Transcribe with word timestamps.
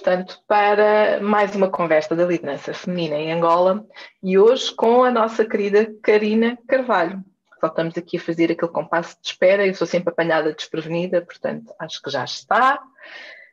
portanto, 0.00 0.42
para 0.48 1.20
mais 1.20 1.54
uma 1.54 1.68
conversa 1.68 2.16
da 2.16 2.24
liderança 2.24 2.72
feminina 2.72 3.16
em 3.16 3.32
Angola 3.32 3.86
e 4.22 4.38
hoje 4.38 4.74
com 4.74 5.04
a 5.04 5.10
nossa 5.10 5.44
querida 5.44 5.94
Karina 6.02 6.58
Carvalho. 6.66 7.22
Só 7.60 7.66
estamos 7.66 7.98
aqui 7.98 8.16
a 8.16 8.20
fazer 8.20 8.50
aquele 8.50 8.72
compasso 8.72 9.18
de 9.20 9.28
espera, 9.28 9.66
eu 9.66 9.74
sou 9.74 9.86
sempre 9.86 10.10
apanhada 10.10 10.54
desprevenida, 10.54 11.20
portanto, 11.20 11.74
acho 11.78 12.00
que 12.00 12.08
já 12.08 12.24
está, 12.24 12.82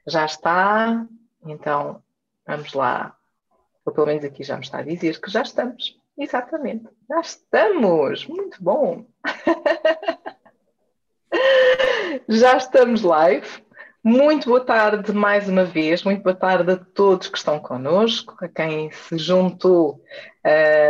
já 0.07 0.25
está, 0.25 1.05
então 1.45 2.01
vamos 2.47 2.73
lá, 2.73 3.13
ou 3.85 3.91
pelo 3.91 4.07
menos 4.07 4.23
aqui 4.23 4.41
já 4.41 4.55
me 4.55 4.63
está 4.63 4.77
a 4.77 4.83
dizer 4.83 5.19
que 5.19 5.29
já 5.29 5.41
estamos, 5.41 5.99
exatamente, 6.17 6.87
já 7.09 7.19
estamos, 7.19 8.25
muito 8.25 8.63
bom. 8.63 9.05
já 12.29 12.55
estamos 12.55 13.01
live. 13.01 13.66
Muito 14.09 14.47
boa 14.47 14.63
tarde 14.63 15.11
mais 15.11 15.49
uma 15.49 15.65
vez, 15.65 16.01
muito 16.01 16.23
boa 16.23 16.33
tarde 16.33 16.71
a 16.71 16.77
todos 16.77 17.27
que 17.27 17.37
estão 17.37 17.59
connosco, 17.59 18.37
a 18.39 18.47
quem 18.47 18.89
se 18.89 19.17
juntou 19.17 20.01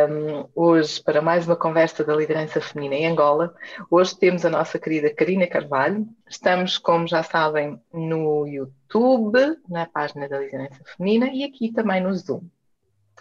um, 0.07 0.47
hoje 0.53 1.01
para 1.01 1.19
mais 1.19 1.47
uma 1.47 1.55
conversa 1.55 2.03
da 2.03 2.15
liderança 2.15 2.61
feminina 2.61 2.93
em 2.93 3.07
Angola. 3.07 3.55
Hoje 3.89 4.15
temos 4.15 4.45
a 4.45 4.51
nossa 4.51 4.77
querida 4.77 5.11
Karina 5.11 5.47
Carvalho. 5.47 6.05
Estamos, 6.29 6.77
como 6.77 7.07
já 7.07 7.23
sabem, 7.23 7.81
no 7.91 8.45
YouTube, 8.45 9.39
na 9.67 9.87
página 9.87 10.29
da 10.29 10.37
liderança 10.37 10.79
feminina 10.95 11.31
e 11.33 11.43
aqui 11.43 11.73
também 11.73 11.99
no 11.99 12.13
Zoom. 12.13 12.43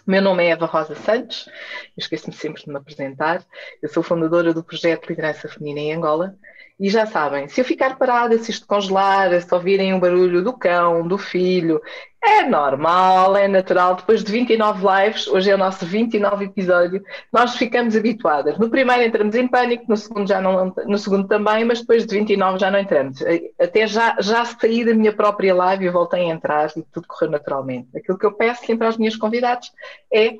Meu 0.05 0.21
nome 0.21 0.45
é 0.45 0.51
Eva 0.51 0.67
Rosa 0.67 0.93
Santos, 0.93 1.49
esqueço-me 1.97 2.35
sempre 2.35 2.61
de 2.63 2.69
me 2.69 2.77
apresentar. 2.77 3.43
Eu 3.81 3.89
sou 3.89 4.03
fundadora 4.03 4.53
do 4.53 4.63
projeto 4.63 5.09
Liderança 5.09 5.49
Feminina 5.49 5.79
em 5.79 5.93
Angola 5.95 6.35
e 6.79 6.89
já 6.89 7.07
sabem, 7.07 7.47
se 7.47 7.59
eu 7.59 7.65
ficar 7.65 7.97
parada, 7.97 8.37
se 8.37 8.51
isto 8.51 8.67
congelar, 8.67 9.41
se 9.41 9.53
ouvirem 9.53 9.95
o 9.95 9.99
barulho 9.99 10.43
do 10.43 10.53
cão, 10.53 11.07
do 11.07 11.17
filho, 11.17 11.81
é 12.23 12.43
normal, 12.43 13.35
é 13.35 13.47
natural. 13.47 13.95
Depois 13.95 14.23
de 14.23 14.31
29 14.31 14.85
lives, 14.85 15.27
hoje 15.27 15.49
é 15.49 15.55
o 15.55 15.57
nosso 15.57 15.85
29 15.85 16.45
episódio, 16.45 17.03
nós 17.33 17.55
ficamos 17.55 17.95
habituadas. 17.95 18.59
No 18.59 18.69
primeiro 18.69 19.03
entramos 19.03 19.33
em 19.33 19.47
pânico, 19.47 19.85
no 19.87 19.97
segundo 19.97 20.27
já 20.27 20.39
não, 20.39 20.73
no 20.85 20.97
segundo 20.97 21.27
também, 21.27 21.65
mas 21.65 21.79
depois 21.79 22.05
de 22.05 22.15
29 22.15 22.59
já 22.59 22.69
não 22.69 22.79
entramos. 22.79 23.23
Até 23.59 23.87
já, 23.87 24.15
já 24.19 24.45
saí 24.45 24.85
da 24.85 24.93
minha 24.93 25.13
própria 25.13 25.55
live 25.55 25.85
e 25.85 25.89
voltei 25.89 26.29
a 26.29 26.33
entrar 26.33 26.69
e 26.75 26.83
tudo 26.91 27.07
correu 27.07 27.31
naturalmente. 27.31 27.89
Aquilo 27.95 28.19
que 28.19 28.25
eu 28.25 28.33
peço 28.33 28.65
sempre 28.65 28.85
aos 28.85 28.97
meus 28.97 29.15
convidados 29.15 29.71
é 30.13 30.35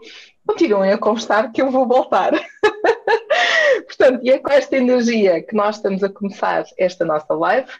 continuem 0.47 0.91
a 0.91 0.97
constar 0.97 1.51
que 1.51 1.61
eu 1.61 1.69
vou 1.69 1.87
voltar. 1.87 2.31
Portanto, 3.85 4.21
e 4.23 4.29
é 4.29 4.39
com 4.39 4.51
esta 4.51 4.77
energia 4.77 5.41
que 5.41 5.55
nós 5.55 5.75
estamos 5.75 6.03
a 6.03 6.09
começar 6.09 6.65
esta 6.77 7.05
nossa 7.05 7.33
live 7.33 7.71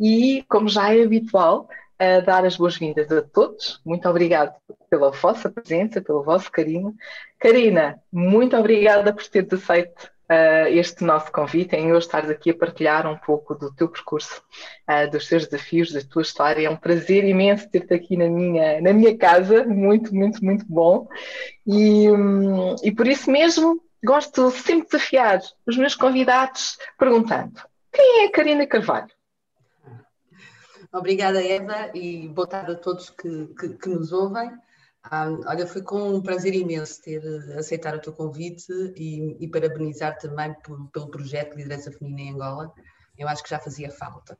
e, 0.00 0.44
como 0.48 0.68
já 0.68 0.94
é 0.94 1.02
habitual, 1.02 1.68
a 1.98 2.20
dar 2.20 2.44
as 2.44 2.56
boas-vindas 2.56 3.10
a 3.12 3.22
todos. 3.22 3.80
Muito 3.84 4.08
obrigada 4.08 4.54
pela 4.90 5.10
vossa 5.10 5.50
presença, 5.50 6.00
pelo 6.00 6.22
vosso 6.22 6.50
carinho. 6.50 6.94
Karina, 7.38 8.00
muito 8.12 8.56
obrigada 8.56 9.12
por 9.12 9.26
teres 9.26 9.52
aceito 9.52 10.13
uh, 10.34 10.68
este 10.68 11.04
nosso 11.04 11.30
convite, 11.30 11.76
em 11.76 11.92
hoje 11.92 12.06
estares 12.06 12.30
aqui 12.30 12.50
a 12.50 12.54
partilhar 12.54 13.06
um 13.06 13.16
pouco 13.16 13.54
do 13.54 13.72
teu 13.72 13.88
percurso, 13.88 14.42
uh, 14.88 15.10
dos 15.10 15.28
teus 15.28 15.46
desafios, 15.46 15.92
da 15.92 16.00
tua 16.00 16.22
história. 16.22 16.66
É 16.66 16.70
um 16.70 16.76
prazer 16.76 17.24
imenso 17.24 17.68
ter-te 17.68 17.94
aqui 17.94 18.16
na 18.16 18.28
minha, 18.28 18.80
na 18.80 18.92
minha 18.92 19.16
casa, 19.16 19.64
muito, 19.64 20.14
muito, 20.14 20.44
muito 20.44 20.64
bom. 20.68 21.08
E, 21.66 22.10
um, 22.10 22.76
e 22.82 22.92
por 22.92 23.06
isso 23.06 23.30
mesmo 23.30 23.80
gosto 24.04 24.50
sempre 24.50 24.82
de 24.82 24.90
desafiar 24.92 25.40
os 25.66 25.76
meus 25.76 25.94
convidados 25.94 26.76
perguntando: 26.98 27.60
quem 27.92 28.24
é 28.24 28.26
a 28.26 28.32
Karina 28.32 28.66
Carvalho? 28.66 29.08
Obrigada, 30.92 31.44
Eva, 31.44 31.90
e 31.92 32.28
boa 32.28 32.46
tarde 32.46 32.72
a 32.72 32.76
todos 32.76 33.10
que, 33.10 33.46
que, 33.58 33.68
que 33.70 33.88
nos 33.88 34.12
ouvem. 34.12 34.50
Um, 35.12 35.46
olha, 35.46 35.66
foi 35.66 35.82
com 35.82 36.14
um 36.14 36.22
prazer 36.22 36.54
imenso 36.54 37.02
ter 37.02 37.22
eh, 37.22 37.58
aceitar 37.58 37.94
o 37.94 38.00
teu 38.00 38.12
convite 38.12 38.72
e, 38.96 39.36
e 39.38 39.48
parabenizar 39.48 40.16
também 40.18 40.54
pelo 40.92 41.10
projeto 41.10 41.56
Liderança 41.56 41.92
Feminina 41.92 42.22
em 42.22 42.34
Angola. 42.34 42.72
Eu 43.18 43.28
acho 43.28 43.42
que 43.42 43.50
já 43.50 43.58
fazia 43.58 43.90
falta. 43.90 44.38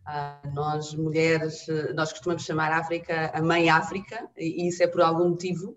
Uh, 0.00 0.50
nós, 0.52 0.94
mulheres, 0.94 1.68
eh, 1.68 1.92
nós 1.92 2.10
costumamos 2.10 2.44
chamar 2.44 2.72
a 2.72 2.78
África 2.78 3.30
a 3.32 3.40
Mãe 3.40 3.70
África, 3.70 4.28
e 4.36 4.66
isso 4.66 4.82
é 4.82 4.88
por 4.88 5.00
algum 5.02 5.28
motivo, 5.28 5.76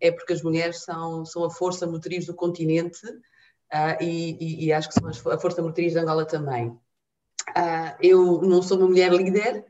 é 0.00 0.12
porque 0.12 0.32
as 0.32 0.42
mulheres 0.42 0.84
são, 0.84 1.24
são 1.24 1.42
a 1.44 1.50
força 1.50 1.86
motriz 1.86 2.26
do 2.26 2.34
continente 2.34 3.04
uh, 3.04 4.00
e, 4.00 4.66
e, 4.66 4.72
acho 4.72 4.88
que 4.88 4.94
são 4.94 5.32
a 5.32 5.38
força 5.38 5.62
motriz 5.62 5.92
de 5.92 5.98
Angola 5.98 6.24
também. 6.24 6.68
Uh, 6.68 7.96
eu 8.00 8.42
não 8.42 8.62
sou 8.62 8.78
uma 8.78 8.86
mulher 8.86 9.12
líder, 9.12 9.64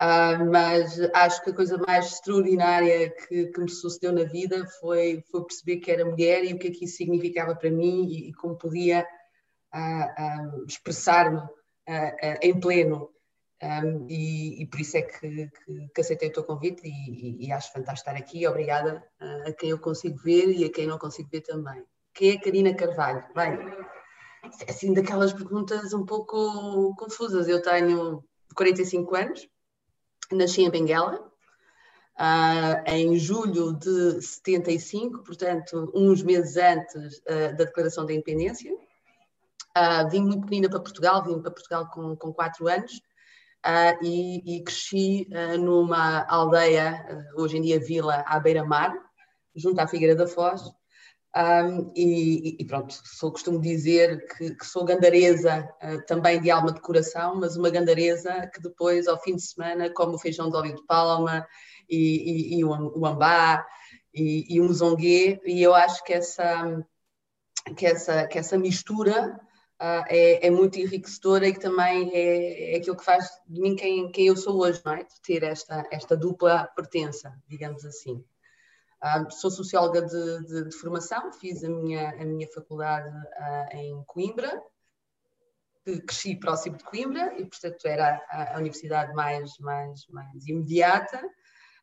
Uh, 0.00 0.48
mas 0.48 1.00
acho 1.12 1.42
que 1.42 1.50
a 1.50 1.54
coisa 1.54 1.76
mais 1.76 2.06
extraordinária 2.06 3.10
que, 3.10 3.46
que, 3.46 3.60
me 3.60 3.68
sucedeu 3.68 4.12
na 4.12 4.22
vida 4.22 4.64
foi, 4.80 5.24
foi 5.28 5.44
perceber 5.44 5.78
que 5.78 5.90
era 5.90 6.04
mulher 6.04 6.44
e 6.44 6.54
o 6.54 6.58
que 6.58 6.68
é 6.68 6.70
que 6.70 6.84
isso 6.84 6.98
significava 6.98 7.56
para 7.56 7.68
mim 7.68 8.06
e, 8.06 8.28
e 8.28 8.32
como 8.34 8.56
podia 8.56 9.04
uh, 9.74 10.58
uh, 10.58 10.64
expressar-me 10.66 11.42
em 12.42 12.60
pleno. 12.60 13.10
Um, 13.60 14.06
e, 14.08 14.62
e, 14.62 14.66
por 14.66 14.78
isso 14.80 14.98
é 14.98 15.02
que, 15.02 15.18
que, 15.48 15.88
que, 15.92 16.00
aceitei 16.00 16.28
o 16.28 16.32
teu 16.32 16.44
convite 16.44 16.82
e, 16.84 17.46
e, 17.46 17.50
acho 17.50 17.72
fantástico 17.72 18.08
estar 18.08 18.16
aqui. 18.16 18.46
Obrigada 18.46 19.02
a 19.20 19.52
quem 19.52 19.70
eu 19.70 19.78
consigo 19.80 20.16
ver 20.18 20.48
e 20.50 20.64
a 20.64 20.70
quem 20.70 20.86
não 20.86 20.96
consigo 20.96 21.28
ver 21.28 21.40
também. 21.40 21.82
Quem 22.14 22.32
é 22.32 22.38
Karina 22.38 22.72
Carvalho? 22.74 23.24
Bem, 23.34 23.58
assim, 24.68 24.92
daquelas 24.92 25.32
perguntas 25.32 25.92
um 25.92 26.04
pouco 26.04 26.94
confusas. 26.96 27.48
Eu 27.48 27.60
tenho 27.60 28.22
45 28.54 29.16
anos, 29.16 29.48
Nasci 30.32 30.62
em 30.62 30.70
Benguela, 30.70 31.18
uh, 32.18 32.90
em 32.90 33.16
julho 33.18 33.72
de 33.72 34.20
75, 34.20 35.22
portanto, 35.22 35.90
uns 35.94 36.22
meses 36.22 36.56
antes 36.56 37.18
uh, 37.18 37.56
da 37.56 37.64
declaração 37.64 38.04
da 38.04 38.12
independência. 38.12 38.72
Uh, 38.72 40.08
vim 40.10 40.22
muito 40.22 40.42
pequenina 40.42 40.68
para 40.68 40.80
Portugal, 40.80 41.22
vim 41.24 41.40
para 41.40 41.50
Portugal 41.50 41.88
com, 41.90 42.16
com 42.16 42.32
quatro 42.32 42.68
anos 42.68 43.00
e, 44.02 44.56
e, 44.56 44.62
cresci 44.62 45.28
numa 45.58 46.24
aldeia, 46.28 47.26
hoje 47.36 47.58
em 47.58 47.60
dia 47.60 47.78
vila, 47.78 48.24
à 48.26 48.38
beira-mar, 48.38 48.94
junto 49.54 49.78
à 49.80 49.86
Figueira 49.86 50.14
da 50.14 50.26
Foz, 50.26 50.72
um, 51.36 51.92
e, 51.94 52.56
e, 52.58 52.64
pronto, 52.64 52.94
sou, 53.04 53.30
costumo 53.30 53.60
dizer 53.60 54.26
que, 54.28 54.54
que 54.54 54.66
sou 54.66 54.84
gandaresa 54.84 55.68
uh, 55.82 56.04
também 56.06 56.40
de 56.40 56.50
alma 56.50 56.72
de 56.72 56.80
coração, 56.80 57.36
mas 57.36 57.56
uma 57.56 57.70
gandaresa 57.70 58.50
que 58.52 58.60
depois, 58.60 59.06
ao 59.06 59.20
fim 59.20 59.36
de 59.36 59.42
semana, 59.42 59.92
come 59.92 60.14
o 60.14 60.18
feijão 60.18 60.50
de 60.50 60.56
óleo 60.56 60.74
de 60.74 60.86
palma 60.86 61.46
e, 61.88 62.54
e, 62.54 62.58
e 62.58 62.64
o, 62.64 62.70
o 62.70 63.06
ambá 63.06 63.64
e, 64.14 64.46
e 64.48 64.60
o 64.60 64.64
mozonguê, 64.64 65.40
e 65.44 65.62
eu 65.62 65.74
acho 65.74 66.02
que 66.02 66.14
essa, 66.14 66.84
que 67.76 67.86
essa, 67.86 68.26
que 68.26 68.38
essa 68.38 68.56
mistura 68.56 69.38
uh, 69.80 70.04
é, 70.08 70.46
é, 70.46 70.50
muito 70.50 70.78
enriquecedora 70.78 71.46
e 71.46 71.52
que 71.52 71.60
também 71.60 72.10
é, 72.12 72.74
é 72.74 72.76
aquilo 72.78 72.96
que 72.96 73.04
faz 73.04 73.28
de 73.46 73.60
mim 73.60 73.76
quem, 73.76 74.10
quem 74.10 74.26
eu 74.26 74.36
sou 74.36 74.60
hoje, 74.60 74.80
não 74.84 74.92
é? 74.92 75.04
De 75.04 75.20
ter 75.22 75.42
esta, 75.42 75.86
esta 75.90 76.16
dupla 76.16 76.68
pertença, 76.74 77.32
digamos 77.46 77.84
assim. 77.84 78.24
Uh, 79.02 79.30
sou 79.30 79.48
socióloga 79.48 80.02
de, 80.02 80.44
de, 80.44 80.64
de, 80.64 80.76
formação, 80.76 81.32
fiz 81.32 81.62
a 81.62 81.68
minha, 81.68 82.10
a 82.10 82.24
minha 82.24 82.48
faculdade 82.48 83.08
uh, 83.16 83.76
em 83.76 84.02
Coimbra, 84.04 84.60
cresci 86.04 86.34
próximo 86.34 86.76
de 86.76 86.84
Coimbra 86.84 87.32
e, 87.38 87.46
portanto, 87.46 87.86
era 87.86 88.20
a, 88.28 88.56
a 88.56 88.58
universidade 88.58 89.14
mais, 89.14 89.56
mais, 89.58 90.04
mais 90.08 90.46
imediata. 90.48 91.24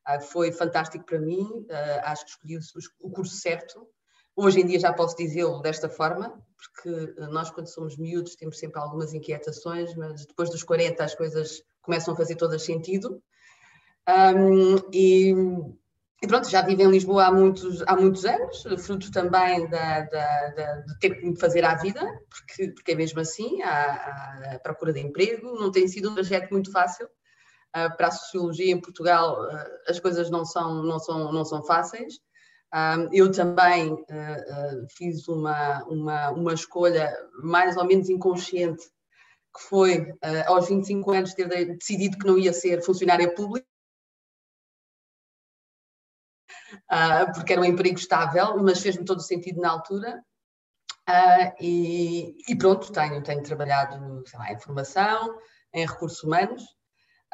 Uh, 0.08 0.22
foi 0.22 0.52
fantástico 0.52 1.06
para 1.06 1.18
mim, 1.20 1.66
acho 2.04 2.26
que 2.26 2.32
escolhi 2.32 2.58
o, 2.58 3.08
o 3.08 3.12
curso 3.12 3.36
certo. 3.36 3.88
Hoje 4.36 4.60
em 4.60 4.66
dia 4.66 4.80
já 4.80 4.92
posso 4.92 5.16
dizê-lo 5.16 5.62
desta 5.62 5.88
forma, 5.88 6.38
porque 6.58 7.14
nós, 7.32 7.50
quando 7.50 7.68
somos 7.68 7.98
miúdos, 7.98 8.36
temos 8.36 8.60
sempre 8.60 8.82
algumas 8.82 9.14
inquietações, 9.14 9.96
mas 9.96 10.26
depois 10.26 10.50
dos 10.50 10.64
40 10.64 11.02
as 11.02 11.16
coisas 11.16 11.64
começam 11.82 12.14
a 12.14 12.18
fazer 12.18 12.36
todas 12.36 12.62
sentido. 12.62 13.24
Um, 14.08 14.76
e 14.92 15.34
e 16.22 16.28
pronto, 16.28 16.50
já 16.50 16.62
vivo 16.62 16.82
em 16.82 16.90
Lisboa 16.92 17.26
há 17.26 17.32
muitos, 17.32 17.84
há 17.86 17.96
muitos 17.96 18.26
anos, 18.26 18.64
fruto 18.80 19.12
também 19.12 19.68
da, 19.70 20.02
da, 20.02 20.48
da, 20.50 20.74
de 20.82 21.00
ter 21.00 21.16
que 21.16 21.26
me 21.26 21.38
fazer 21.38 21.66
à 21.66 21.76
vida, 21.76 22.02
porque, 22.30 22.72
porque 22.72 22.92
é 22.94 22.96
mesmo 22.96 23.20
assim, 23.20 23.62
a, 23.62 24.60
procura 24.64 24.94
de 24.94 25.02
emprego 25.02 25.60
não 25.60 25.72
tem 25.72 25.88
sido 25.88 26.10
um 26.10 26.14
trajeto 26.14 26.54
muito 26.54 26.72
fácil. 26.72 27.08
Uh, 27.76 27.94
para 27.98 28.08
a 28.08 28.12
sociologia 28.12 28.72
em 28.72 28.80
Portugal 28.80 29.44
uh, 29.44 29.90
as 29.90 30.00
coisas 30.00 30.30
não 30.30 30.46
são, 30.46 30.82
não 30.82 30.98
são, 30.98 31.34
não 31.34 31.44
são 31.44 31.62
fáceis. 31.66 32.16
Uh, 32.74 33.10
eu 33.12 33.30
também 33.32 33.98
fiz 34.98 35.28
uma, 35.28 35.84
uma, 35.84 36.30
uma 36.32 36.54
escolha 36.54 37.14
mais 37.44 37.76
ou 37.76 37.86
menos 37.86 38.10
inconsciente, 38.10 38.84
que 39.54 39.62
foi 39.70 40.14
aos 40.48 40.70
25 40.70 41.12
anos 41.12 41.34
ter 41.34 41.48
decidido 41.78 42.18
que 42.18 42.26
não 42.26 42.38
ia 42.38 42.54
ser 42.54 42.82
funcionária 42.82 43.34
pública 43.34 43.68
uh, 46.92 47.32
porque 47.34 47.54
era 47.54 47.62
um 47.62 47.66
emprego 47.66 47.98
estável, 47.98 48.58
mas 48.62 48.82
fez-me 48.82 49.06
todo 49.06 49.20
o 49.20 49.24
sentido 49.24 49.62
na 49.62 49.72
altura. 49.72 50.24
Uh, 51.08 51.54
e, 51.62 52.36
e, 52.48 52.56
pronto, 52.56 52.92
tenho, 52.92 53.22
tenho 53.22 53.44
trabalhado 53.44 54.24
lá, 54.34 54.52
em 54.52 54.60
formação, 54.60 55.38
em 55.74 55.86
recursos 55.86 56.24
humanos, 56.24 56.64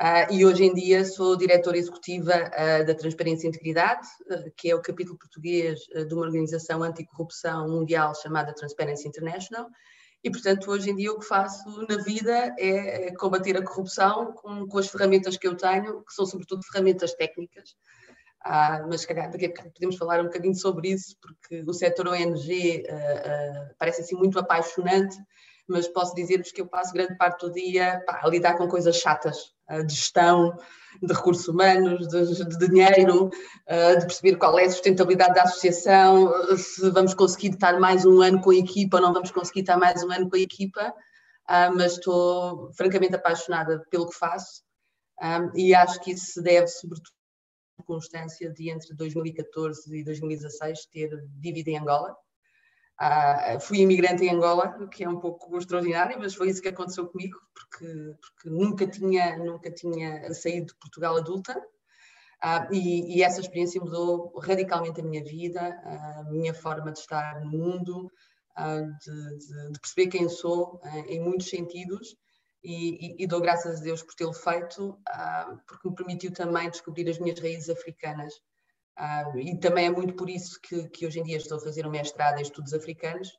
Uh, 0.01 0.33
e 0.33 0.43
hoje 0.43 0.63
em 0.63 0.73
dia 0.73 1.05
sou 1.05 1.35
diretora 1.35 1.77
executiva 1.77 2.33
uh, 2.33 2.85
da 2.87 2.95
Transparência 2.95 3.45
e 3.45 3.49
Integridade, 3.49 4.07
uh, 4.31 4.51
que 4.57 4.71
é 4.71 4.75
o 4.75 4.81
capítulo 4.81 5.15
português 5.15 5.79
de 5.81 6.11
uma 6.15 6.23
organização 6.23 6.81
anticorrupção 6.81 7.69
mundial 7.69 8.15
chamada 8.15 8.51
Transparency 8.51 9.07
International. 9.07 9.67
E, 10.23 10.31
portanto, 10.31 10.71
hoje 10.71 10.89
em 10.89 10.95
dia 10.95 11.11
o 11.11 11.19
que 11.19 11.25
faço 11.27 11.85
na 11.87 11.97
vida 11.97 12.55
é, 12.57 13.09
é 13.09 13.15
combater 13.15 13.55
a 13.55 13.63
corrupção 13.63 14.33
com, 14.33 14.67
com, 14.67 14.77
as 14.79 14.87
ferramentas 14.87 15.37
que 15.37 15.47
eu 15.47 15.55
tenho, 15.55 16.03
que 16.03 16.13
são 16.13 16.25
sobretudo 16.25 16.63
ferramentas 16.63 17.13
técnicas. 17.13 17.75
Mas, 18.87 19.01
se 19.01 19.07
calhar, 19.07 19.29
daqui 19.29 19.45
a 19.45 19.69
podemos 19.69 19.97
falar 19.97 20.19
um 20.19 20.25
bocadinho 20.25 20.55
sobre 20.55 20.89
isso, 20.89 21.15
porque 21.21 21.63
o 21.67 21.73
setor 21.73 22.07
ONG 22.07 22.83
parece 23.77 24.01
assim 24.01 24.15
muito 24.15 24.39
apaixonante 24.39 25.17
mas 25.71 25.87
posso 25.87 26.13
dizer-vos 26.13 26.51
que 26.51 26.61
eu 26.61 26.67
passo 26.67 26.93
grande 26.93 27.15
parte 27.15 27.45
do 27.45 27.53
dia 27.53 28.03
pá, 28.05 28.19
a 28.21 28.27
lidar 28.27 28.57
com 28.57 28.67
coisas 28.67 28.97
chatas, 28.97 29.53
de 29.85 29.95
gestão, 29.95 30.53
de 31.01 31.13
recursos 31.13 31.47
humanos, 31.47 32.07
de, 32.07 32.45
de 32.45 32.67
dinheiro, 32.67 33.29
de 33.99 34.05
perceber 34.05 34.35
qual 34.35 34.59
é 34.59 34.65
a 34.65 34.69
sustentabilidade 34.69 35.33
da 35.33 35.43
associação, 35.43 36.29
se 36.57 36.89
vamos 36.89 37.13
conseguir 37.13 37.51
estar 37.51 37.79
mais 37.79 38.05
um 38.05 38.21
ano 38.21 38.41
com 38.41 38.51
a 38.51 38.55
equipa 38.55 38.97
ou 38.97 39.03
não 39.03 39.13
vamos 39.13 39.31
conseguir 39.31 39.61
estar 39.61 39.77
mais 39.77 40.03
um 40.03 40.11
ano 40.11 40.29
com 40.29 40.35
a 40.35 40.39
equipa, 40.39 40.93
mas 41.73 41.93
estou 41.93 42.71
francamente 42.73 43.15
apaixonada 43.15 43.81
pelo 43.89 44.09
que 44.09 44.17
faço 44.17 44.61
e 45.55 45.73
acho 45.73 46.01
que 46.01 46.11
isso 46.11 46.33
se 46.33 46.41
deve 46.41 46.67
sobretudo 46.67 47.20
circunstância 47.81 48.49
de 48.51 48.69
entre 48.69 48.93
2014 48.95 49.97
e 49.97 50.03
2016 50.03 50.85
ter 50.85 51.09
vivido 51.39 51.67
em 51.67 51.77
Angola, 51.77 52.15
Uh, 53.01 53.59
fui 53.59 53.79
imigrante 53.79 54.23
em 54.23 54.29
Angola, 54.29 54.87
que 54.89 55.03
é 55.03 55.09
um 55.09 55.19
pouco 55.19 55.57
extraordinário, 55.57 56.19
mas 56.19 56.35
foi 56.35 56.49
isso 56.51 56.61
que 56.61 56.67
aconteceu 56.67 57.07
comigo, 57.07 57.35
porque, 57.51 58.15
porque 58.21 58.47
nunca, 58.47 58.85
tinha, 58.85 59.39
nunca 59.39 59.71
tinha 59.71 60.31
saído 60.35 60.67
de 60.67 60.75
Portugal 60.75 61.17
adulta. 61.17 61.57
Uh, 62.43 62.71
e, 62.71 63.17
e, 63.17 63.23
essa 63.23 63.41
experiência 63.41 63.81
mudou 63.81 64.37
radicalmente 64.37 65.01
a 65.01 65.03
minha 65.03 65.23
vida, 65.23 65.59
a 65.83 66.23
minha 66.29 66.53
forma 66.53 66.91
de 66.91 66.99
estar 66.99 67.39
no 67.41 67.49
mundo, 67.49 68.11
uh, 68.59 68.97
de, 68.99 69.37
de, 69.39 69.71
de, 69.71 69.79
perceber 69.79 70.07
quem 70.07 70.29
sou 70.29 70.79
em 71.07 71.19
muitos 71.19 71.49
sentidos. 71.49 72.15
E, 72.63 73.07
e, 73.07 73.23
e, 73.23 73.27
dou 73.27 73.41
graças 73.41 73.79
a 73.79 73.83
Deus 73.83 74.03
por 74.03 74.13
tê-lo 74.13 74.33
feito, 74.33 74.99
porque 75.67 75.89
me 75.89 75.95
permitiu 75.95 76.31
também 76.31 76.69
descobrir 76.69 77.09
as 77.09 77.17
minhas 77.17 77.39
raízes 77.39 77.69
africanas 77.69 78.33
Uh, 78.99 79.39
e 79.39 79.57
também 79.57 79.87
é 79.87 79.89
muito 79.89 80.13
por 80.15 80.29
isso 80.29 80.59
que, 80.61 80.87
que, 80.89 81.07
hoje 81.07 81.19
em 81.19 81.23
dia 81.23 81.37
estou 81.37 81.57
a 81.57 81.61
fazer 81.61 81.87
um 81.87 81.89
mestrado 81.91 82.37
em 82.37 82.41
estudos 82.41 82.73
africanos. 82.73 83.29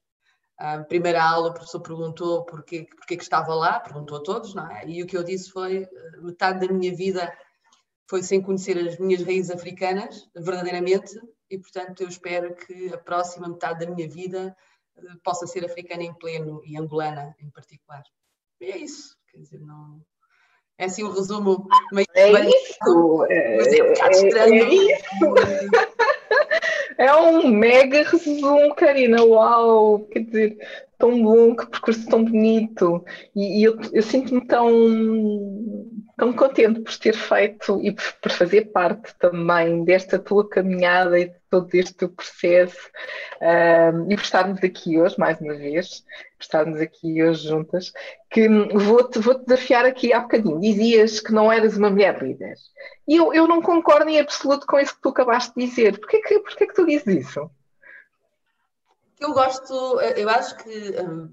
Uh, 0.60 0.84
primeira 0.88 1.22
aula, 1.22 1.50
o 1.50 1.54
professor 1.54 1.80
perguntou 1.80 2.44
porquê, 2.44 2.86
porquê 2.96 3.16
que 3.16 3.22
estava 3.22 3.54
lá, 3.54 3.78
perguntou 3.80 4.18
a 4.18 4.22
todos, 4.22 4.54
não 4.54 4.68
é? 4.70 4.86
E 4.86 5.02
o 5.02 5.06
que 5.06 5.16
eu 5.16 5.22
disse 5.22 5.50
foi: 5.50 5.86
metade 6.20 6.66
da 6.66 6.72
minha 6.72 6.94
vida 6.94 7.32
foi 8.08 8.22
sem 8.22 8.42
conhecer 8.42 8.76
as 8.78 8.98
minhas 8.98 9.22
raízes 9.22 9.50
africanas, 9.50 10.28
verdadeiramente, 10.34 11.12
e 11.48 11.58
portanto 11.58 12.02
eu 12.02 12.08
espero 12.08 12.54
que 12.54 12.92
a 12.92 12.98
próxima 12.98 13.48
metade 13.48 13.84
da 13.84 13.92
minha 13.92 14.08
vida 14.08 14.56
uh, 14.96 15.18
possa 15.22 15.46
ser 15.46 15.64
africana 15.64 16.02
em 16.02 16.14
pleno 16.14 16.62
e 16.64 16.76
angolana 16.76 17.34
em 17.38 17.50
particular. 17.50 18.02
E 18.62 18.70
é 18.70 18.78
isso, 18.78 19.16
quer 19.32 19.40
dizer, 19.40 19.60
não, 19.60 20.00
é 20.78 20.84
assim 20.84 21.02
um 21.02 21.10
resumo 21.10 21.66
meio 21.92 22.06
é 22.14 22.30
isso, 22.48 23.24
é, 23.28 23.56
mas 23.56 23.72
é 23.72 23.82
um 23.82 23.88
bocado 23.88 24.12
estranho. 24.14 24.54
É, 24.54 24.74
isso. 24.74 25.02
é 26.96 27.16
um 27.16 27.48
mega 27.48 28.04
resumo, 28.04 28.72
Karina, 28.76 29.20
uau, 29.24 30.06
quer 30.12 30.20
dizer, 30.20 30.58
tão 30.96 31.20
bom, 31.20 31.56
que 31.56 31.66
percurso 31.66 32.08
tão 32.08 32.24
bonito. 32.24 33.04
E, 33.34 33.58
e 33.58 33.64
eu, 33.64 33.76
eu 33.92 34.02
sinto-me 34.02 34.46
tão, 34.46 34.68
tão 36.22 36.32
contente 36.32 36.78
por 36.78 36.96
ter 36.96 37.16
feito 37.16 37.80
e 37.82 37.90
por, 37.90 38.30
fazer 38.30 38.66
parte 38.66 39.12
também 39.18 39.82
desta 39.82 40.20
tua 40.20 40.48
caminhada 40.48 41.18
e 41.18 41.30
de 41.30 41.34
todo 41.50 41.68
este 41.74 42.06
processo 42.06 42.78
um, 43.40 44.08
e 44.08 44.14
por 44.14 44.22
estarmos 44.22 44.62
aqui 44.62 45.00
hoje, 45.00 45.18
mais 45.18 45.40
uma 45.40 45.54
vez, 45.54 46.04
por 46.38 46.42
estarmos 46.42 46.80
aqui 46.80 47.20
hoje 47.24 47.48
juntas, 47.48 47.92
que 48.30 48.48
vou-te 48.48 49.18
vou 49.18 49.34
-te 49.34 49.46
desafiar 49.46 49.84
aqui 49.84 50.12
há 50.12 50.20
bocadinho. 50.20 50.60
Dizias 50.60 51.18
que 51.18 51.32
não 51.32 51.52
eras 51.52 51.76
uma 51.76 51.90
mulher 51.90 52.22
líder. 52.22 52.54
E 53.08 53.16
eu, 53.16 53.34
eu 53.34 53.48
não 53.48 53.60
concordo 53.60 54.08
em 54.08 54.20
absoluto 54.20 54.64
com 54.64 54.78
isso 54.78 54.94
que 54.94 55.02
tu 55.02 55.08
acabaste 55.08 55.52
de 55.56 55.66
dizer. 55.66 55.98
Porquê 55.98 56.20
que, 56.20 56.38
porquê 56.38 56.68
que 56.68 56.74
tu 56.74 56.86
dizes 56.86 57.26
isso? 57.26 57.50
Eu 59.18 59.32
gosto, 59.32 60.00
eu 60.00 60.28
acho 60.28 60.56
que 60.58 61.00
hum, 61.00 61.32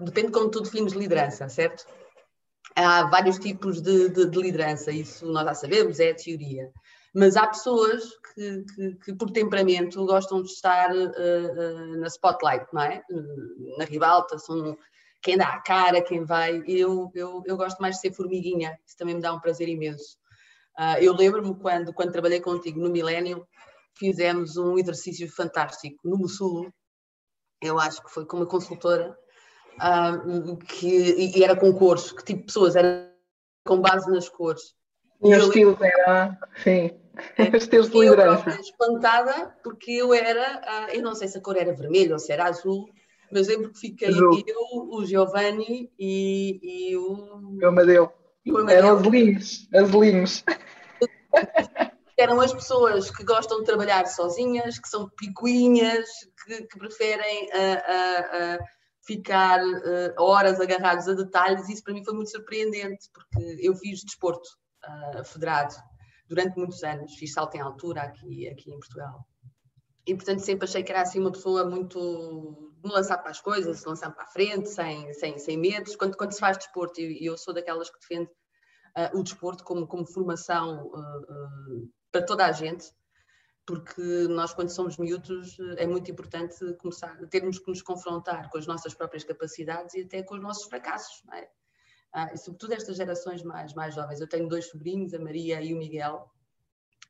depende 0.00 0.26
de 0.26 0.32
como 0.32 0.50
tu 0.50 0.62
defines 0.62 0.94
liderança, 0.94 1.48
certo? 1.48 1.86
Há 2.76 3.04
vários 3.04 3.38
tipos 3.38 3.80
de, 3.80 4.08
de, 4.08 4.26
de, 4.26 4.38
liderança, 4.38 4.90
isso 4.90 5.26
nós 5.26 5.44
já 5.44 5.54
sabemos, 5.54 5.98
é 5.98 6.10
a 6.10 6.14
teoria. 6.14 6.70
Mas 7.14 7.36
há 7.36 7.46
pessoas 7.46 8.04
que, 8.34 8.64
que, 8.74 8.94
que 9.04 9.14
por 9.14 9.30
temperamento 9.30 10.04
gostam 10.06 10.42
de 10.42 10.48
estar 10.48 10.90
uh, 10.94 11.10
uh, 11.10 11.96
na 11.98 12.06
spotlight, 12.06 12.66
não 12.72 12.82
é? 12.82 13.02
Na 13.76 13.84
ribalta, 13.84 14.38
são 14.38 14.76
quem 15.20 15.36
dá 15.36 15.48
a 15.48 15.60
cara, 15.60 16.02
quem 16.02 16.24
vai. 16.24 16.62
Eu, 16.66 17.10
eu, 17.14 17.42
eu 17.44 17.56
gosto 17.56 17.78
mais 17.80 17.96
de 17.96 18.02
ser 18.02 18.12
formiguinha, 18.12 18.78
isso 18.86 18.96
também 18.96 19.16
me 19.16 19.20
dá 19.20 19.34
um 19.34 19.40
prazer 19.40 19.68
imenso. 19.68 20.16
Uh, 20.78 20.98
eu 21.00 21.14
lembro-me 21.14 21.54
quando, 21.56 21.92
quando 21.92 22.12
trabalhei 22.12 22.40
contigo 22.40 22.80
no 22.80 22.88
Milênio, 22.88 23.46
fizemos 23.98 24.56
um 24.56 24.78
exercício 24.78 25.28
fantástico 25.28 25.98
no 26.04 26.16
Mussulo, 26.16 26.72
eu 27.60 27.78
acho 27.78 28.02
que 28.02 28.10
foi 28.10 28.24
com 28.24 28.38
uma 28.38 28.46
consultora, 28.46 29.16
uh, 29.80 30.56
que, 30.58 31.32
e 31.36 31.42
era 31.42 31.56
com 31.56 31.72
cores, 31.72 32.12
que 32.12 32.24
tipo 32.24 32.40
de 32.40 32.46
pessoas, 32.46 32.76
era 32.76 33.10
com 33.66 33.80
base 33.80 34.10
nas 34.10 34.28
cores. 34.28 34.74
E 35.22 35.34
o 35.34 35.38
estilo 35.38 35.76
era, 35.80 36.38
sim, 36.62 36.90
é, 37.36 37.42
estilos 37.56 37.90
de 37.90 37.98
liderança. 37.98 38.50
Eu 38.50 38.60
espantada, 38.60 39.54
porque 39.62 39.92
eu 39.92 40.14
era, 40.14 40.88
uh, 40.88 40.94
eu 40.94 41.02
não 41.02 41.14
sei 41.14 41.28
se 41.28 41.38
a 41.38 41.40
cor 41.40 41.56
era 41.56 41.74
vermelha 41.74 42.14
ou 42.14 42.18
se 42.18 42.32
era 42.32 42.44
azul, 42.44 42.88
mas 43.32 43.48
lembro 43.48 43.72
que 43.72 43.78
fiquei 43.78 44.08
azul. 44.08 44.42
eu, 44.46 44.88
o 44.90 45.04
Giovanni 45.04 45.90
e, 45.98 46.90
e 46.90 46.96
o... 46.96 47.58
O 47.60 47.66
Amadeu. 47.66 48.12
E 48.44 48.52
o 48.52 48.58
Amadeu. 48.58 48.78
Eram 48.78 48.96
azulinhos, 48.96 49.68
azulinhos. 49.74 50.44
eram 52.20 52.40
as 52.40 52.52
pessoas 52.52 53.10
que 53.10 53.24
gostam 53.24 53.60
de 53.60 53.64
trabalhar 53.64 54.06
sozinhas, 54.06 54.78
que 54.78 54.88
são 54.88 55.08
picuinhas, 55.10 56.08
que, 56.44 56.62
que 56.62 56.78
preferem 56.78 57.46
uh, 57.46 58.58
uh, 58.58 58.64
ficar 59.06 59.60
horas 60.18 60.60
agarrados 60.60 61.08
a 61.08 61.14
detalhes. 61.14 61.68
Isso 61.68 61.82
para 61.82 61.94
mim 61.94 62.04
foi 62.04 62.14
muito 62.14 62.30
surpreendente, 62.30 63.08
porque 63.12 63.58
eu 63.60 63.74
fiz 63.74 64.02
desporto 64.02 64.48
federado 65.24 65.74
durante 66.28 66.56
muitos 66.56 66.82
anos, 66.84 67.14
fiz 67.14 67.32
salto 67.32 67.56
em 67.56 67.60
altura 67.60 68.02
aqui, 68.02 68.48
aqui 68.48 68.70
em 68.70 68.78
Portugal. 68.78 69.26
E 70.06 70.14
portanto 70.14 70.40
sempre 70.40 70.64
achei 70.64 70.82
que 70.82 70.92
era 70.92 71.02
assim 71.02 71.20
uma 71.20 71.32
pessoa 71.32 71.68
muito 71.68 72.70
de 72.82 72.90
lançar 72.90 73.18
para 73.18 73.30
as 73.30 73.40
coisas, 73.40 73.80
de 73.80 73.86
lançar 73.86 74.10
para 74.10 74.24
a 74.24 74.28
frente, 74.28 74.68
sem, 74.68 75.12
sem, 75.12 75.38
sem 75.38 75.56
medos. 75.58 75.96
Quando, 75.96 76.16
quando 76.16 76.32
se 76.32 76.40
faz 76.40 76.56
desporto, 76.56 77.00
e 77.00 77.24
eu, 77.26 77.32
eu 77.32 77.38
sou 77.38 77.52
daquelas 77.52 77.90
que 77.90 77.98
defende 77.98 78.30
uh, 78.96 79.18
o 79.18 79.22
desporto 79.22 79.62
como, 79.64 79.86
como 79.86 80.06
formação 80.06 80.86
uh, 80.86 80.96
uh, 80.96 81.90
para 82.10 82.24
toda 82.24 82.46
a 82.46 82.52
gente, 82.52 82.90
porque 83.70 84.02
nós, 84.28 84.52
quando 84.52 84.70
somos 84.70 84.96
miúdos, 84.96 85.56
é 85.76 85.86
muito 85.86 86.10
importante 86.10 86.56
começar, 86.80 87.16
termos 87.28 87.60
que 87.60 87.68
nos 87.68 87.80
confrontar 87.80 88.50
com 88.50 88.58
as 88.58 88.66
nossas 88.66 88.94
próprias 88.94 89.22
capacidades 89.22 89.94
e 89.94 90.00
até 90.00 90.24
com 90.24 90.34
os 90.34 90.42
nossos 90.42 90.64
fracassos, 90.64 91.22
não 91.24 91.34
é? 91.34 91.48
Ah, 92.12 92.32
e 92.34 92.36
sobretudo 92.36 92.72
estas 92.72 92.96
gerações 92.96 93.44
mais, 93.44 93.72
mais 93.72 93.94
jovens. 93.94 94.20
Eu 94.20 94.28
tenho 94.28 94.48
dois 94.48 94.66
sobrinhos, 94.66 95.14
a 95.14 95.20
Maria 95.20 95.62
e 95.62 95.72
o 95.72 95.76
Miguel, 95.76 96.28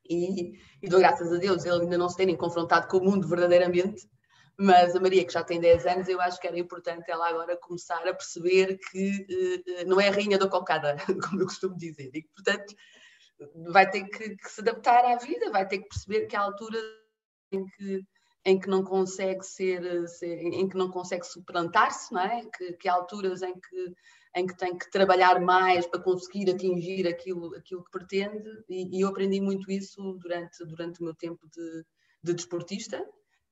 e, 0.07 0.59
e 0.83 0.87
dou 0.87 0.99
graças 0.99 1.33
a 1.33 1.37
Deus 1.37 1.65
eles 1.65 1.81
ainda 1.81 1.97
não 1.97 2.07
se 2.07 2.17
terem 2.17 2.37
confrontado 2.37 2.87
com 2.87 2.97
o 2.97 3.03
mundo 3.05 3.27
verdadeiramente, 3.27 4.07
mas 4.55 4.95
a 4.95 4.99
Maria, 4.99 5.25
que 5.25 5.33
já 5.33 5.43
tem 5.43 5.59
10 5.59 5.85
anos, 5.87 6.07
eu 6.07 6.21
acho 6.21 6.39
que 6.39 6.45
era 6.45 6.59
importante 6.59 7.09
ela 7.09 7.27
agora 7.27 7.57
começar 7.57 8.07
a 8.07 8.13
perceber 8.13 8.77
que 8.91 9.63
uh, 9.81 9.89
não 9.89 9.99
é 9.99 10.09
a 10.09 10.11
rainha 10.11 10.37
da 10.37 10.47
cocada, 10.47 10.95
como 11.27 11.41
eu 11.41 11.47
costumo 11.47 11.75
dizer, 11.75 12.11
e 12.13 12.21
portanto, 12.35 12.75
vai 13.71 13.89
ter 13.89 14.03
que, 14.05 14.35
que, 14.35 14.49
se 14.49 14.61
adaptar 14.61 15.05
à 15.05 15.15
vida, 15.17 15.51
vai 15.51 15.67
ter 15.67 15.79
que 15.79 15.89
perceber 15.89 16.27
que 16.27 16.35
há 16.35 16.41
alturas 16.41 16.81
em 17.51 17.65
que, 17.65 18.01
em 18.45 18.59
que 18.59 18.67
não 18.69 18.83
consegue 18.83 19.43
ser, 19.43 20.07
ser 20.07 20.37
em 20.37 20.67
que 20.67 20.77
não 20.77 20.89
consegue 20.89 21.25
suplantar-se, 21.25 22.13
não 22.13 22.21
é? 22.21 22.45
Que, 22.55 22.73
que, 22.73 22.87
há 22.87 22.93
alturas 22.93 23.41
em 23.41 23.53
que, 23.53 23.93
em 24.35 24.47
que 24.47 24.57
tem 24.57 24.77
que 24.77 24.89
trabalhar 24.89 25.39
mais 25.39 25.85
para 25.85 26.01
conseguir 26.01 26.49
atingir 26.49 27.07
aquilo, 27.07 27.55
aquilo 27.55 27.83
que 27.83 27.91
pretende, 27.91 28.49
e, 28.69 28.97
e 28.97 29.01
eu 29.01 29.09
aprendi 29.09 29.41
muito 29.41 29.71
isso 29.71 30.13
durante, 30.13 30.65
durante 30.65 31.01
o 31.01 31.03
meu 31.03 31.15
tempo 31.15 31.47
de, 31.49 31.85
de 32.23 32.33
desportista, 32.33 33.05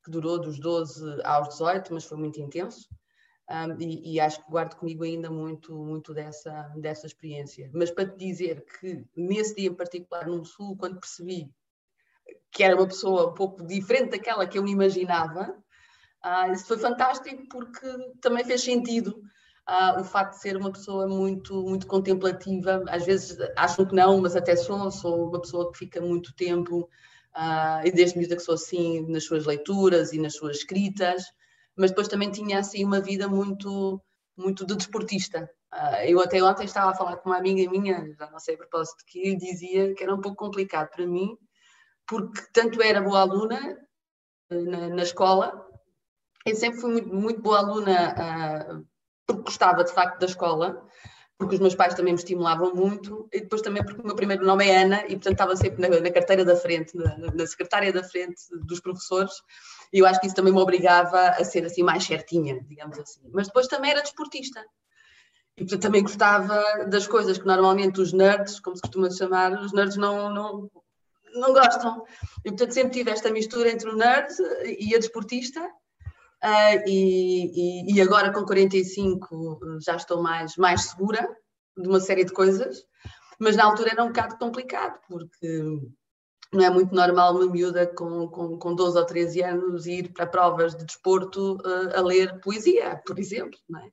que 0.04 0.12
durou 0.12 0.40
dos 0.40 0.60
12 0.60 1.22
aos 1.24 1.50
18, 1.50 1.94
mas 1.94 2.06
foi 2.06 2.18
muito 2.18 2.40
intenso 2.40 2.88
um, 3.50 3.82
e, 3.82 4.14
e, 4.14 4.20
acho 4.20 4.44
que 4.44 4.52
guardo 4.52 4.76
comigo 4.76 5.04
ainda 5.04 5.32
muito, 5.32 5.74
muito 5.76 6.14
dessa, 6.14 6.72
dessa 6.78 7.08
experiência. 7.08 7.70
Mas 7.74 7.90
para 7.90 8.08
te 8.08 8.16
dizer 8.16 8.64
que 8.80 9.04
nesse 9.16 9.56
dia 9.56 9.70
em 9.70 9.74
particular, 9.74 10.28
no 10.28 10.46
Sul, 10.46 10.78
quando 10.78 11.00
percebi 11.00 11.52
que 12.52 12.64
era 12.64 12.76
uma 12.76 12.88
pessoa 12.88 13.32
um 13.32 13.34
pouco 13.34 13.66
diferente 13.66 14.12
daquela 14.12 14.46
que 14.46 14.58
eu 14.58 14.64
me 14.64 14.72
imaginava, 14.72 15.56
uh, 16.24 16.52
isso 16.54 16.68
foi 16.68 16.78
fantástico 16.78 17.44
porque 17.50 17.88
também 18.22 18.46
fez 18.46 18.62
sentido 18.62 19.20
uh, 19.68 20.00
o 20.00 20.04
facto 20.04 20.36
de 20.36 20.42
ser 20.42 20.56
uma 20.56 20.72
pessoa 20.72 21.08
muito, 21.08 21.64
muito 21.64 21.88
contemplativa. 21.88 22.84
Às 22.88 23.04
vezes 23.04 23.36
acham 23.58 23.84
que 23.84 23.96
não, 23.96 24.22
mas 24.22 24.36
até 24.36 24.56
sou, 24.56 24.92
sou 24.92 25.28
uma 25.30 25.42
pessoa 25.42 25.72
que 25.72 25.78
fica 25.80 26.00
muito 26.00 26.36
tempo, 26.36 26.88
uh, 27.36 27.82
e 27.84 27.92
desde 27.92 28.16
miúda 28.16 28.36
que 28.36 28.44
sou 28.44 28.54
assim, 28.54 29.08
nas 29.08 29.24
suas 29.24 29.48
leituras 29.48 30.14
e 30.14 30.20
nas 30.20 30.36
suas 30.36 30.58
escritas, 30.58 31.24
mas 31.80 31.92
depois 31.92 32.10
também 32.10 32.30
tinha 32.30 32.60
assim 32.60 32.84
uma 32.84 33.00
vida 33.00 33.28
muito, 33.28 34.02
muito 34.38 34.66
de 34.66 34.76
desportista. 34.76 35.50
Uh, 35.74 36.04
eu 36.06 36.20
até 36.20 36.44
ontem 36.44 36.66
estava 36.66 36.92
a 36.92 36.96
falar 36.96 37.18
com 37.18 37.30
uma 37.30 37.38
amiga 37.38 37.70
minha, 37.72 38.14
já 38.18 38.30
não 38.30 38.40
sei 38.40 38.56
a 38.56 38.58
propósito, 38.58 39.06
que 39.08 39.36
dizia 39.38 39.94
que 39.96 40.04
era 40.04 40.14
um 40.14 40.20
pouco 40.20 40.38
complicado 40.38 40.90
para 40.90 41.08
mim, 41.08 41.38
porque 42.06 42.42
tanto 42.52 42.82
era 42.82 43.02
boa 43.02 43.22
aluna 43.22 43.78
na, 44.50 44.90
na 44.90 45.04
escola, 45.04 45.66
eu 46.46 46.56
sempre 46.56 46.82
fui 46.82 46.92
muito, 46.92 47.16
muito 47.16 47.42
boa 47.42 47.60
aluna 47.60 48.14
uh, 48.14 48.88
porque 49.26 49.44
gostava 49.44 49.84
de 49.84 49.94
facto 49.94 50.20
da 50.20 50.26
escola, 50.26 50.86
porque 51.38 51.56
os 51.56 51.62
meus 51.62 51.76
pais 51.76 51.94
também 51.94 52.14
me 52.14 52.20
estimulavam 52.20 52.74
muito, 52.74 53.30
e 53.32 53.40
depois 53.40 53.62
também 53.62 53.84
porque 53.84 54.02
o 54.02 54.06
meu 54.06 54.16
primeiro 54.16 54.46
nome 54.46 54.68
é 54.68 54.84
Ana, 54.84 55.06
e 55.06 55.12
portanto 55.12 55.34
estava 55.34 55.56
sempre 55.56 55.88
na, 55.88 56.02
na 56.02 56.12
carteira 56.12 56.44
da 56.44 56.56
frente, 56.58 56.98
na, 56.98 57.16
na, 57.18 57.48
secretária 57.48 57.94
da 57.94 58.04
frente 58.04 58.42
dos 58.66 58.82
professores, 58.82 59.34
e 59.92 60.00
eu 60.00 60.06
acho 60.06 60.20
que 60.20 60.28
isso 60.28 60.36
também 60.36 60.54
me 60.54 60.60
obrigava 60.60 61.30
a 61.30 61.44
ser 61.44 61.66
assim 61.66 61.84
mais 61.84 62.04
certinha, 62.04 62.64
digamos 62.68 62.98
assim. 63.00 63.22
Mas 63.34 63.48
depois 63.48 63.68
também 63.68 63.92
era 63.92 64.02
desportista. 64.02 64.64
E 65.58 65.64
portanto 65.64 65.82
também 65.82 66.04
gostava 66.04 66.86
das 66.86 67.08
coisas 67.08 67.38
que 67.38 67.46
normalmente 67.46 68.00
os 68.00 68.14
nerds, 68.14 68.60
como 68.60 68.76
se 68.76 68.82
costuma 68.82 69.10
chamar, 69.10 69.52
os 69.60 69.74
nerds 69.74 69.98
não, 69.98 70.34
não, 70.34 70.72
não 71.34 71.54
gostam. 71.54 72.04
E 72.46 72.50
portanto 72.50 72.74
sempre 72.74 72.94
tive 72.94 73.12
esta 73.12 73.32
mistura 73.32 73.70
entre 73.70 73.90
o 73.90 73.96
nerd 73.96 74.34
e 74.80 74.96
a 74.96 75.00
desportista, 75.00 75.62
Uh, 76.42 76.88
e, 76.88 77.92
e, 77.92 77.96
e, 77.96 78.02
agora 78.02 78.32
com 78.32 78.46
45 78.46 79.60
já 79.82 79.98
estou 79.98 80.24
mais, 80.24 80.56
mais 80.56 80.84
segura 80.84 81.28
de 81.78 81.86
uma 81.86 82.00
série 82.00 82.24
de 82.24 82.32
coisas, 82.32 82.86
mas 83.38 83.58
na 83.58 83.66
altura 83.66 83.92
era 83.92 84.04
um 84.04 84.08
bocado 84.08 84.38
complicado, 84.38 85.02
porque 85.10 85.64
não 86.52 86.64
é 86.64 86.70
muito 86.70 86.94
normal 86.94 87.36
uma 87.36 87.46
miúda 87.46 87.86
com, 87.88 88.28
com, 88.28 88.58
com 88.58 88.76
12 88.76 88.98
ou 88.98 89.06
13 89.06 89.44
anos 89.44 89.86
ir 89.86 90.12
para 90.12 90.26
provas 90.26 90.76
de 90.76 90.86
desporto 90.86 91.58
uh, 91.58 91.98
a 91.98 92.02
ler 92.02 92.40
poesia, 92.42 93.02
por 93.06 93.20
exemplo, 93.20 93.60
não 93.70 93.80
é? 93.80 93.92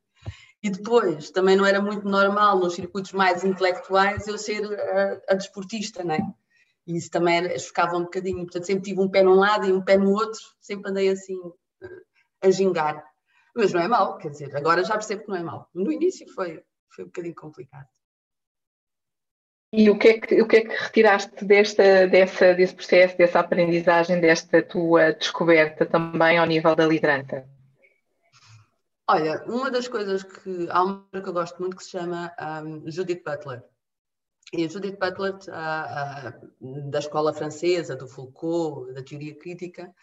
E 0.62 0.70
depois, 0.70 1.30
também 1.30 1.54
não 1.54 1.66
era 1.66 1.80
muito 1.80 2.08
normal 2.08 2.58
nos 2.58 2.74
circuitos 2.74 3.12
mais 3.12 3.44
intelectuais 3.44 4.26
eu 4.26 4.38
ser 4.38 4.64
a, 4.64 5.32
a 5.32 5.34
desportista, 5.34 6.02
não 6.02 6.14
é? 6.14 6.20
E 6.86 6.96
isso 6.96 7.10
também 7.10 7.58
chocava 7.58 7.96
um 7.96 8.04
bocadinho. 8.04 8.44
Portanto, 8.44 8.64
sempre 8.64 8.84
tive 8.84 9.00
um 9.00 9.08
pé 9.08 9.22
num 9.22 9.34
lado 9.34 9.66
e 9.66 9.72
um 9.72 9.82
pé 9.82 9.96
no 9.96 10.10
outro, 10.12 10.40
sempre 10.60 10.90
andei 10.90 11.08
assim 11.08 11.38
a 12.42 12.50
gingar. 12.50 13.04
Mas 13.54 13.72
não 13.72 13.80
é 13.80 13.88
mau, 13.88 14.18
quer 14.18 14.30
dizer, 14.30 14.54
agora 14.56 14.84
já 14.84 14.94
percebo 14.94 15.24
que 15.24 15.28
não 15.28 15.36
é 15.36 15.42
mau. 15.42 15.68
No 15.74 15.90
início 15.92 16.26
foi, 16.32 16.62
foi 16.88 17.04
um 17.04 17.08
bocadinho 17.08 17.34
complicado. 17.34 17.86
E 19.78 19.90
o 19.90 19.98
que 19.98 20.08
é 20.08 20.18
que, 20.18 20.40
o 20.40 20.48
que, 20.48 20.56
é 20.56 20.60
que 20.62 20.74
retiraste 20.74 21.44
desta, 21.44 22.06
dessa, 22.06 22.54
desse 22.54 22.74
processo, 22.74 23.18
dessa 23.18 23.40
aprendizagem, 23.40 24.18
desta 24.22 24.62
tua 24.62 25.12
descoberta 25.12 25.84
também 25.84 26.38
ao 26.38 26.46
nível 26.46 26.74
da 26.74 26.86
liderança? 26.86 27.46
Olha, 29.06 29.44
uma 29.44 29.70
das 29.70 29.86
coisas 29.86 30.22
que 30.22 30.66
há 30.70 30.82
uma 30.82 31.06
que 31.10 31.28
eu 31.28 31.32
gosto 31.34 31.60
muito 31.60 31.76
que 31.76 31.84
se 31.84 31.90
chama 31.90 32.32
um, 32.64 32.90
Judith 32.90 33.22
Butler. 33.22 33.62
E 34.54 34.64
a 34.64 34.68
Judith 34.68 34.96
Butler, 34.98 35.34
uh, 35.34 36.66
uh, 36.66 36.90
da 36.90 36.98
escola 36.98 37.34
francesa, 37.34 37.94
do 37.94 38.08
Foucault, 38.08 38.94
da 38.94 39.02
teoria 39.02 39.36
crítica, 39.36 39.94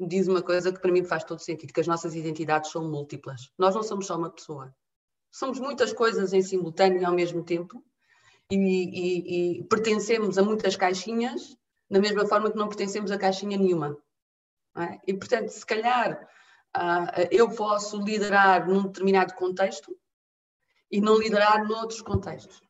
diz 0.00 0.26
uma 0.26 0.40
coisa 0.40 0.72
que 0.72 0.80
para 0.80 0.90
mim 0.90 1.04
faz 1.04 1.22
todo 1.22 1.40
sentido, 1.40 1.74
que 1.74 1.80
as 1.80 1.86
nossas 1.86 2.14
identidades 2.14 2.70
são 2.70 2.90
múltiplas. 2.90 3.52
Nós 3.58 3.74
não 3.74 3.82
somos 3.82 4.06
só 4.06 4.16
uma 4.16 4.30
pessoa. 4.30 4.74
Somos 5.30 5.60
muitas 5.60 5.92
coisas 5.92 6.32
em 6.32 6.40
simultâneo 6.40 7.02
e 7.02 7.04
ao 7.04 7.12
mesmo 7.12 7.44
tempo 7.44 7.84
e, 8.50 8.56
e, 8.56 9.58
e 9.60 9.64
pertencemos 9.64 10.38
a 10.38 10.42
muitas 10.42 10.76
caixinhas 10.76 11.56
da 11.90 12.00
mesma 12.00 12.26
forma 12.26 12.50
que 12.50 12.56
não 12.56 12.68
pertencemos 12.68 13.10
a 13.10 13.18
caixinha 13.18 13.56
nenhuma. 13.56 13.96
É? 14.76 14.98
E, 15.06 15.14
portanto, 15.14 15.48
se 15.48 15.64
calhar 15.64 16.28
uh, 16.76 17.28
eu 17.30 17.50
posso 17.50 18.00
liderar 18.02 18.68
num 18.68 18.82
determinado 18.82 19.34
contexto 19.34 19.96
e 20.90 21.00
não 21.00 21.18
liderar 21.18 21.66
noutros 21.66 22.02
contextos. 22.02 22.60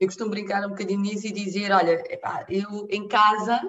Eu 0.00 0.08
costumo 0.08 0.30
brincar 0.30 0.66
um 0.66 0.70
bocadinho 0.70 1.00
nisso 1.00 1.26
e 1.26 1.32
dizer, 1.32 1.70
olha, 1.70 2.02
epá, 2.12 2.44
eu 2.48 2.86
em 2.90 3.06
casa 3.06 3.60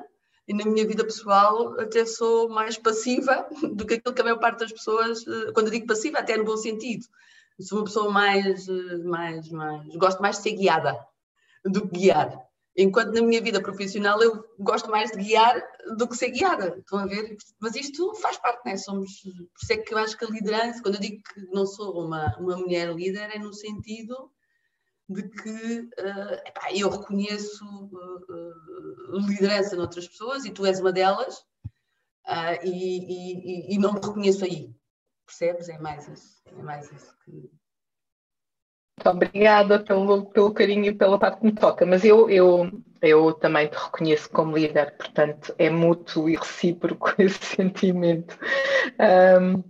e 0.47 0.53
na 0.53 0.65
minha 0.65 0.85
vida 0.87 1.03
pessoal 1.03 1.79
até 1.79 2.05
sou 2.05 2.49
mais 2.49 2.77
passiva 2.77 3.47
do 3.73 3.85
que 3.85 3.95
aquilo 3.95 4.15
que 4.15 4.21
a 4.21 4.23
maior 4.23 4.39
parte 4.39 4.59
das 4.59 4.71
pessoas, 4.71 5.25
eh, 5.27 5.51
quando 5.53 5.67
eu 5.67 5.73
digo 5.73 5.87
passiva, 5.87 6.19
até 6.19 6.35
no 6.35 6.43
bom 6.43 6.57
sentido. 6.57 7.05
Sou 7.61 7.77
uma 7.77 7.85
pessoa 7.85 8.11
mais, 8.11 8.67
eh, 8.67 8.97
mais, 9.03 9.49
mais, 9.49 9.95
gosto 9.95 10.21
mais 10.21 10.37
de 10.37 10.43
ser 10.43 10.53
guiada 10.53 10.99
do 11.65 11.87
que 11.87 11.99
guiar. 11.99 12.43
Enquanto 12.75 13.13
na 13.13 13.21
minha 13.21 13.41
vida 13.41 13.61
profissional 13.61 14.21
eu 14.21 14.43
gosto 14.57 14.89
mais 14.89 15.11
de 15.11 15.17
guiar 15.17 15.61
do 15.95 16.07
que 16.07 16.17
ser 16.17 16.31
guiada. 16.31 16.75
Estão 16.79 16.99
a 16.99 17.05
ver? 17.05 17.37
Mas 17.59 17.75
isto 17.75 18.15
faz 18.15 18.37
parte, 18.37 18.65
né? 18.65 18.77
Somos, 18.77 19.21
por 19.21 19.61
isso 19.61 19.73
é 19.73 19.77
que 19.77 19.93
eu 19.93 19.97
acho 19.99 20.17
que 20.17 20.25
a 20.25 20.29
liderança, 20.29 20.81
quando 20.81 20.95
eu 20.95 21.01
digo 21.01 21.21
que 21.21 21.41
não 21.51 21.67
sou 21.67 22.03
uma, 22.03 22.35
uma 22.39 22.57
mulher 22.57 22.91
líder, 22.93 23.29
é 23.35 23.37
no 23.37 23.53
sentido 23.53 24.31
de 25.07 25.29
que 25.29 25.79
uh, 25.79 26.47
epá, 26.47 26.73
eu 26.73 26.89
reconheço 26.89 27.63
uh, 27.65 29.19
liderança 29.27 29.75
noutras 29.75 30.07
pessoas 30.07 30.45
e 30.45 30.51
tu 30.51 30.65
és 30.65 30.79
uma 30.79 30.91
delas 30.91 31.45
e, 32.63 32.69
e, 32.69 33.75
e, 33.75 33.77
não 33.77 33.93
me 33.93 33.99
reconheço 33.99 34.45
aí. 34.45 34.73
Percebes? 35.25 35.69
É 35.69 35.77
mais 35.77 36.07
isso. 36.07 36.41
É 36.45 36.61
mais 36.63 36.91
isso 36.91 37.15
que. 37.23 37.51
Muito 39.03 39.09
obrigada 39.09 39.79
pelo, 39.79 40.25
pelo 40.27 40.53
carinho 40.53 40.85
e 40.85 40.93
pela 40.93 41.19
parte 41.19 41.39
que 41.39 41.45
me 41.45 41.51
toca, 41.53 41.85
mas 41.85 42.05
eu, 42.05 42.29
eu 42.29 42.71
eu 43.03 43.33
também 43.33 43.67
te 43.67 43.75
reconheço 43.75 44.29
como 44.29 44.57
líder, 44.57 44.95
portanto 44.95 45.53
é 45.57 45.69
mútuo 45.69 46.29
e 46.29 46.37
recíproco 46.37 47.13
esse 47.19 47.43
sentimento. 47.43 48.39
Um, 48.97 49.61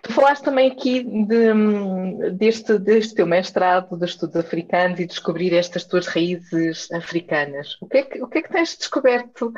tu 0.00 0.10
falaste 0.14 0.44
também 0.44 0.70
aqui 0.70 1.04
de, 1.04 2.30
deste, 2.32 2.78
deste 2.78 3.14
teu 3.14 3.26
mestrado 3.26 3.94
de 3.94 4.06
estudos 4.06 4.36
africanos 4.36 4.98
e 5.00 5.06
descobrir 5.06 5.52
estas 5.52 5.84
tuas 5.84 6.06
raízes 6.06 6.90
africanas. 6.90 7.76
O 7.82 7.86
que 7.86 7.98
é 7.98 8.02
que, 8.04 8.22
o 8.22 8.26
que, 8.26 8.38
é 8.38 8.42
que 8.42 8.52
tens 8.52 8.74
descoberto 8.78 9.52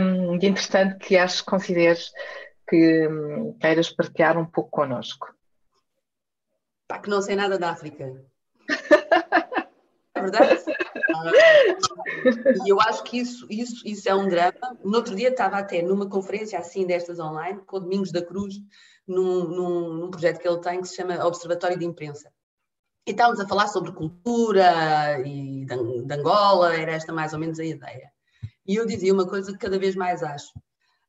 um, 0.00 0.38
de 0.38 0.46
interessante 0.46 0.96
que 0.96 1.18
achas, 1.18 1.42
consideres 1.42 2.10
que 2.66 3.06
um, 3.06 3.52
queiras 3.60 3.90
partilhar 3.90 4.38
um 4.38 4.46
pouco 4.46 4.70
connosco? 4.70 5.28
Que 7.02 7.10
não 7.10 7.20
sei 7.20 7.36
nada 7.36 7.58
da 7.58 7.70
África. 7.70 8.29
É 10.14 10.20
verdade? 10.20 10.64
E 12.64 12.68
eu 12.68 12.80
acho 12.80 13.02
que 13.04 13.18
isso, 13.18 13.46
isso, 13.48 13.86
isso 13.86 14.08
é 14.08 14.14
um 14.14 14.28
drama. 14.28 14.76
No 14.84 14.96
outro 14.96 15.14
dia 15.14 15.28
estava 15.28 15.58
até 15.58 15.82
numa 15.82 16.08
conferência 16.08 16.58
assim 16.58 16.86
destas 16.86 17.18
online, 17.18 17.60
com 17.66 17.76
o 17.76 17.80
Domingos 17.80 18.12
da 18.12 18.22
Cruz, 18.24 18.56
num, 19.06 19.44
num, 19.44 19.94
num 19.94 20.10
projeto 20.10 20.38
que 20.38 20.48
ele 20.48 20.60
tem 20.60 20.80
que 20.80 20.88
se 20.88 20.96
chama 20.96 21.24
Observatório 21.24 21.78
de 21.78 21.84
Imprensa. 21.84 22.30
E 23.06 23.12
estávamos 23.12 23.40
a 23.40 23.48
falar 23.48 23.68
sobre 23.68 23.92
cultura 23.92 25.20
e 25.26 25.64
de 25.64 26.14
Angola, 26.14 26.74
era 26.74 26.92
esta 26.92 27.12
mais 27.12 27.32
ou 27.32 27.38
menos 27.38 27.58
a 27.58 27.64
ideia. 27.64 28.12
E 28.66 28.76
eu 28.76 28.86
dizia 28.86 29.12
uma 29.12 29.26
coisa 29.26 29.52
que 29.52 29.58
cada 29.58 29.78
vez 29.78 29.96
mais 29.96 30.22
acho. 30.22 30.52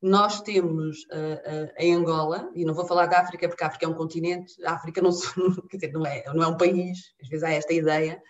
Nós 0.01 0.41
temos 0.41 1.03
uh, 1.05 1.67
uh, 1.67 1.73
em 1.77 1.93
Angola, 1.93 2.49
e 2.55 2.65
não 2.65 2.73
vou 2.73 2.87
falar 2.87 3.05
da 3.05 3.19
África 3.19 3.47
porque 3.47 3.63
a 3.63 3.67
África 3.67 3.85
é 3.85 3.89
um 3.89 3.93
continente, 3.93 4.53
a 4.65 4.73
África 4.73 5.01
não, 5.01 5.11
quer 5.69 5.77
dizer, 5.77 5.93
não, 5.93 6.05
é, 6.05 6.23
não 6.33 6.43
é 6.43 6.47
um 6.47 6.57
país, 6.57 7.13
às 7.21 7.29
vezes 7.29 7.43
há 7.43 7.51
esta 7.51 7.73
ideia, 7.73 8.21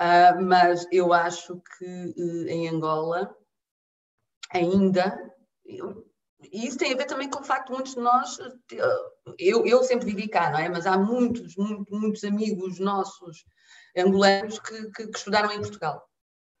Uh, 0.00 0.42
mas 0.44 0.86
eu 0.92 1.12
acho 1.12 1.60
que 1.78 1.86
uh, 1.86 2.48
em 2.48 2.68
Angola 2.68 3.34
ainda. 4.50 5.18
e 5.64 6.66
isso 6.66 6.76
tem 6.76 6.92
a 6.92 6.96
ver 6.96 7.06
também 7.06 7.30
com 7.30 7.40
o 7.40 7.44
facto 7.44 7.68
de 7.68 7.72
muitos 7.72 7.94
de 7.94 8.00
nós, 8.00 8.38
eu, 9.38 9.66
eu 9.66 9.82
sempre 9.82 10.04
vivi 10.04 10.28
cá, 10.28 10.50
não 10.50 10.58
é? 10.58 10.68
Mas 10.68 10.86
há 10.86 10.98
muitos, 10.98 11.56
muitos, 11.56 11.98
muitos 11.98 12.24
amigos 12.24 12.78
nossos 12.78 13.46
angolanos 13.96 14.58
que, 14.58 14.90
que, 14.90 15.06
que 15.06 15.18
estudaram 15.18 15.50
em 15.50 15.60
Portugal, 15.60 16.06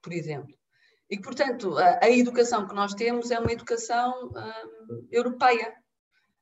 por 0.00 0.14
exemplo. 0.14 0.56
E, 1.08 1.20
portanto, 1.20 1.76
a, 1.78 2.00
a, 2.02 2.10
educação 2.10 2.66
que 2.66 2.74
nós 2.74 2.92
temos 2.94 3.30
é 3.30 3.38
uma 3.38 3.52
educação 3.52 4.28
uh, 4.28 5.06
europeia. 5.10 5.72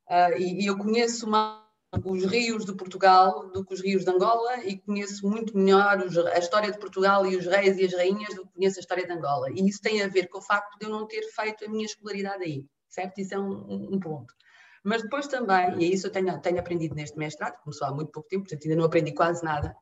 Uh, 0.09 0.39
e, 0.39 0.63
e, 0.63 0.67
eu 0.67 0.77
conheço 0.79 1.29
mais 1.29 1.63
os 2.05 2.25
rios 2.25 2.65
de 2.65 2.75
Portugal 2.75 3.51
do 3.51 3.65
que 3.65 3.75
os 3.75 3.81
rios 3.81 4.05
de 4.05 4.11
Angola 4.11 4.65
e 4.65 4.79
conheço 4.79 5.29
muito 5.29 5.57
melhor 5.57 6.01
os, 6.01 6.17
a 6.17 6.39
história 6.39 6.73
de 6.73 6.79
Portugal 6.79 7.25
e 7.27 7.37
os 7.37 7.47
reis 7.47 7.79
e 7.79 7.85
as 7.85 7.93
rainhas 7.93 8.35
do 8.35 8.47
que 8.47 8.55
conheço 8.55 8.79
a 8.79 8.81
história 8.81 9.07
de 9.07 9.13
Angola. 9.13 9.51
E 9.51 9.67
isso 9.69 9.81
tem 9.81 10.03
a 10.03 10.09
ver 10.09 10.29
com 10.29 10.39
o 10.39 10.43
facto 10.43 10.77
de 10.79 10.87
eu 10.87 10.91
não 10.91 11.07
ter 11.07 11.23
feito 11.23 11.65
a 11.65 11.69
minha 11.69 11.85
escolaridade 11.85 12.43
aí, 12.43 12.67
certo? 12.89 13.21
Isso 13.21 13.35
é 13.35 13.39
um, 13.39 13.95
um 13.95 14.01
ponto. 14.01 14.35
Mas 14.83 15.03
depois 15.03 15.27
também, 15.27 15.79
e 15.79 15.85
é 15.85 15.89
isso 15.95 16.07
eu 16.07 16.11
tenho, 16.11 16.39
tenho 16.41 16.59
aprendido 16.59 16.95
neste 16.95 17.17
mestrado, 17.17 17.59
começou 17.63 17.87
há 17.87 17.93
muito 17.93 18.11
pouco 18.11 18.29
tempo, 18.29 18.45
portanto 18.45 18.65
ainda 18.65 18.77
não 18.77 18.85
aprendi 18.85 19.13
quase 19.13 19.43
nada, 19.43 19.75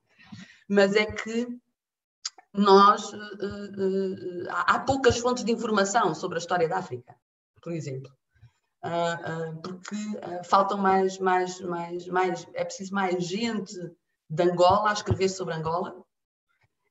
mas 0.69 0.95
é 0.95 1.07
que 1.07 1.49
nós, 2.55 3.13
uh, 3.13 3.17
uh, 3.17 4.47
há 4.51 4.79
poucas 4.81 5.19
fontes 5.19 5.45
de 5.45 5.53
informação 5.53 6.15
sobre 6.15 6.37
a 6.37 6.41
história 6.41 6.69
da 6.69 6.79
África, 6.79 7.17
por 7.63 7.73
exemplo. 7.73 8.13
Uh, 8.85 9.61
porque 9.63 9.95
uh, 9.95 10.45
faltam 10.45 10.77
mais, 10.77 11.19
mais, 11.19 11.61
mais, 11.61 12.07
mais, 12.07 12.47
é 12.53 12.65
preciso 12.65 12.95
mais 12.95 13.25
gente 13.25 13.75
de 14.29 14.43
Angola 14.43 14.91
a 14.91 14.93
escrever 14.93 15.29
sobre 15.29 15.55
Angola. 15.55 15.97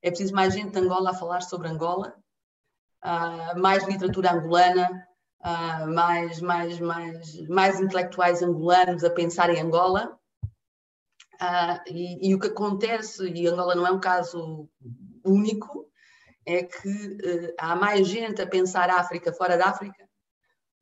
É 0.01 0.09
preciso 0.09 0.33
mais 0.33 0.53
gente 0.53 0.71
de 0.71 0.79
Angola 0.79 1.11
a 1.11 1.15
falar 1.15 1.41
sobre 1.41 1.67
Angola, 1.67 2.15
mais 3.57 3.87
literatura 3.87 4.31
angolana, 4.31 5.07
mais, 5.87 6.41
mais, 6.41 6.79
mais, 6.79 7.47
mais 7.47 7.79
intelectuais 7.79 8.41
angolanos 8.41 9.03
a 9.03 9.11
pensar 9.11 9.51
em 9.51 9.61
Angola. 9.61 10.17
E, 11.87 12.29
e, 12.29 12.33
o 12.33 12.39
que 12.39 12.47
acontece, 12.47 13.27
e 13.29 13.47
Angola 13.47 13.75
não 13.75 13.85
é 13.85 13.91
um 13.91 13.99
caso 13.99 14.67
único, 15.25 15.89
é 16.45 16.63
que 16.63 17.53
há 17.57 17.75
mais 17.75 18.07
gente 18.07 18.41
a 18.41 18.47
pensar 18.47 18.89
África 18.89 19.31
fora 19.31 19.57
da 19.57 19.67
África 19.67 20.09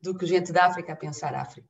do 0.02 0.18
que 0.18 0.26
gente 0.26 0.52
da 0.52 0.66
África 0.66 0.94
a 0.94 0.96
pensar 0.96 1.36
África. 1.36 1.68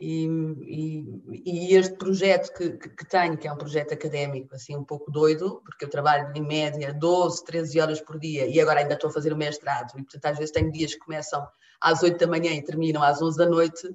E, 0.00 0.26
e, 0.62 1.04
e, 1.44 1.74
este 1.76 1.94
projeto 1.96 2.54
que, 2.54 2.70
que, 2.70 2.88
que, 2.88 3.06
tenho, 3.06 3.36
que 3.36 3.46
é 3.46 3.52
um 3.52 3.58
projeto 3.58 3.92
académico, 3.92 4.54
assim, 4.54 4.74
um 4.74 4.82
pouco 4.82 5.10
doido, 5.10 5.60
porque 5.62 5.84
eu 5.84 5.90
trabalho 5.90 6.32
em 6.34 6.42
média 6.42 6.94
12, 6.94 7.44
13 7.44 7.80
horas 7.80 8.00
por 8.00 8.18
dia 8.18 8.46
e 8.46 8.58
agora 8.58 8.80
ainda 8.80 8.94
estou 8.94 9.10
a 9.10 9.12
fazer 9.12 9.30
o 9.30 9.36
mestrado, 9.36 9.92
e 9.98 10.02
portanto 10.02 10.24
às 10.24 10.38
vezes 10.38 10.52
tenho 10.52 10.72
dias 10.72 10.94
que 10.94 11.00
começam 11.00 11.46
às 11.82 12.02
8 12.02 12.16
da 12.18 12.26
manhã 12.26 12.50
e 12.52 12.64
terminam 12.64 13.02
às 13.02 13.20
11 13.20 13.36
da 13.36 13.46
noite, 13.46 13.94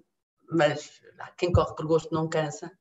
mas 0.51 1.01
quem 1.37 1.51
corre 1.51 1.75
por 1.75 1.87
gosto 1.87 2.13
não 2.13 2.29
cansa. 2.29 2.71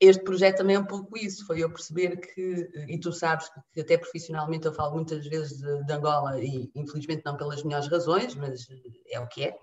Este 0.00 0.22
projeto 0.22 0.58
também 0.58 0.76
é 0.76 0.78
um 0.78 0.86
pouco 0.86 1.18
isso, 1.18 1.44
foi 1.44 1.62
eu 1.62 1.70
perceber 1.70 2.18
que, 2.18 2.70
e 2.86 3.00
tu 3.00 3.12
sabes 3.12 3.50
que 3.72 3.80
até 3.80 3.98
profissionalmente 3.98 4.66
eu 4.66 4.72
falo 4.72 4.94
muitas 4.94 5.26
vezes 5.26 5.58
de, 5.58 5.84
de 5.84 5.92
Angola 5.92 6.40
e 6.40 6.70
infelizmente 6.74 7.22
não 7.24 7.36
pelas 7.36 7.64
melhores 7.64 7.88
razões, 7.88 8.34
mas 8.36 8.68
é 9.10 9.18
o 9.18 9.26
que 9.26 9.44
é, 9.44 9.58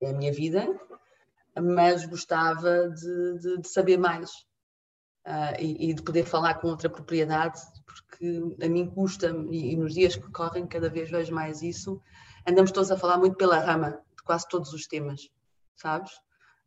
é 0.00 0.10
a 0.10 0.14
minha 0.14 0.32
vida 0.32 0.66
mas 1.60 2.06
gostava 2.06 2.88
de, 2.90 3.38
de, 3.38 3.58
de 3.58 3.68
saber 3.68 3.98
mais 3.98 4.30
uh, 5.26 5.54
e, 5.58 5.90
e, 5.90 5.94
de 5.94 6.02
poder 6.02 6.24
falar 6.24 6.54
com 6.54 6.68
outra 6.68 6.88
propriedade, 6.88 7.60
porque 7.84 8.42
a 8.62 8.68
mim 8.68 8.88
custa-me, 8.90 9.56
e, 9.56 9.72
e, 9.72 9.76
nos 9.76 9.94
dias 9.94 10.16
que 10.16 10.30
correm 10.30 10.66
cada 10.66 10.88
vez 10.88 11.10
vejo 11.10 11.34
mais 11.34 11.62
isso, 11.62 12.00
andamos 12.46 12.72
todos 12.72 12.90
a 12.90 12.96
falar 12.96 13.18
muito 13.18 13.36
pela 13.36 13.58
rama 13.58 13.90
de 14.16 14.22
quase 14.24 14.48
todos 14.48 14.72
os 14.72 14.86
temas, 14.86 15.28
sabes? 15.76 16.12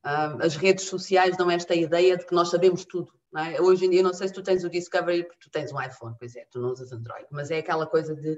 As 0.03 0.55
redes 0.55 0.85
sociais 0.85 1.37
dão 1.37 1.49
esta 1.49 1.75
ideia 1.75 2.17
de 2.17 2.25
que 2.25 2.33
nós 2.33 2.49
sabemos 2.49 2.85
tudo. 2.85 3.11
É? 3.37 3.61
Hoje 3.61 3.85
em 3.85 3.89
dia, 3.89 4.03
não 4.03 4.13
sei 4.13 4.27
se 4.27 4.33
tu 4.33 4.43
tens 4.43 4.63
o 4.63 4.69
Discovery, 4.69 5.23
porque 5.23 5.39
tu 5.39 5.49
tens 5.49 5.71
um 5.71 5.81
iPhone, 5.81 6.15
pois 6.19 6.35
é, 6.35 6.45
tu 6.51 6.59
não 6.59 6.71
usas 6.71 6.91
Android, 6.91 7.27
mas 7.31 7.49
é 7.49 7.59
aquela 7.59 7.87
coisa 7.87 8.13
de 8.13 8.37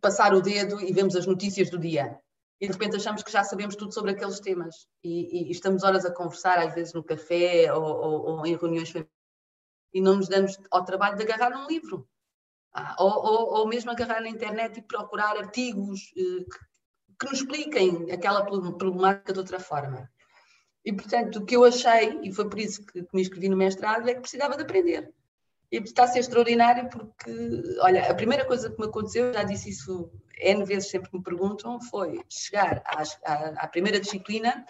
passar 0.00 0.34
o 0.34 0.40
dedo 0.40 0.80
e 0.80 0.92
vemos 0.92 1.14
as 1.14 1.26
notícias 1.26 1.70
do 1.70 1.78
dia 1.78 2.18
e 2.60 2.66
de 2.66 2.72
repente 2.72 2.96
achamos 2.96 3.22
que 3.22 3.30
já 3.30 3.44
sabemos 3.44 3.76
tudo 3.76 3.92
sobre 3.92 4.12
aqueles 4.12 4.40
temas 4.40 4.88
e, 5.02 5.44
e, 5.44 5.48
e 5.48 5.50
estamos 5.50 5.82
horas 5.82 6.04
a 6.04 6.12
conversar, 6.12 6.58
às 6.58 6.74
vezes 6.74 6.94
no 6.94 7.04
café 7.04 7.72
ou, 7.72 7.82
ou, 7.82 8.26
ou, 8.26 8.46
em 8.46 8.56
reuniões 8.56 8.92
e 9.92 10.00
não 10.00 10.16
nos 10.16 10.28
damos 10.28 10.58
ao 10.70 10.84
trabalho 10.84 11.16
de 11.16 11.22
agarrar 11.22 11.56
um 11.56 11.66
livro 11.66 12.08
ah, 12.72 12.96
ou, 12.98 13.58
ou, 13.58 13.68
mesmo 13.68 13.90
agarrar 13.90 14.20
na 14.20 14.28
internet 14.28 14.78
e 14.78 14.82
procurar 14.82 15.36
artigos 15.36 16.12
eh, 16.16 16.44
que, 16.44 16.58
que 17.18 17.26
nos 17.26 17.40
expliquem 17.40 18.10
aquela 18.12 18.44
problemática 18.44 19.32
de 19.32 19.38
outra 19.38 19.58
forma. 19.58 20.10
E 20.86 20.92
portanto, 20.92 21.40
o 21.40 21.44
que 21.44 21.56
eu 21.56 21.64
achei, 21.64 22.20
e 22.22 22.32
foi 22.32 22.48
por 22.48 22.60
isso 22.60 22.86
que, 22.86 23.04
me 23.12 23.20
inscrevi 23.20 23.48
no 23.48 23.56
mestrado, 23.56 24.08
é 24.08 24.14
que 24.14 24.20
precisava 24.20 24.56
de 24.56 24.62
aprender. 24.62 25.12
E 25.72 25.78
está 25.78 26.04
a 26.04 26.06
ser 26.06 26.20
extraordinário 26.20 26.88
porque, 26.88 27.76
olha, 27.80 28.08
a 28.08 28.14
primeira 28.14 28.44
coisa 28.44 28.70
que 28.70 28.78
me 28.78 28.86
aconteceu, 28.86 29.34
já 29.34 29.42
disse 29.42 29.70
isso 29.70 30.08
N 30.38 30.64
vezes 30.64 30.88
sempre 30.90 31.10
que 31.10 31.16
me 31.16 31.24
perguntam, 31.24 31.80
foi 31.80 32.20
chegar 32.28 32.84
às, 32.86 33.18
à, 33.24 33.64
à, 33.64 33.66
primeira 33.66 33.98
disciplina 33.98 34.64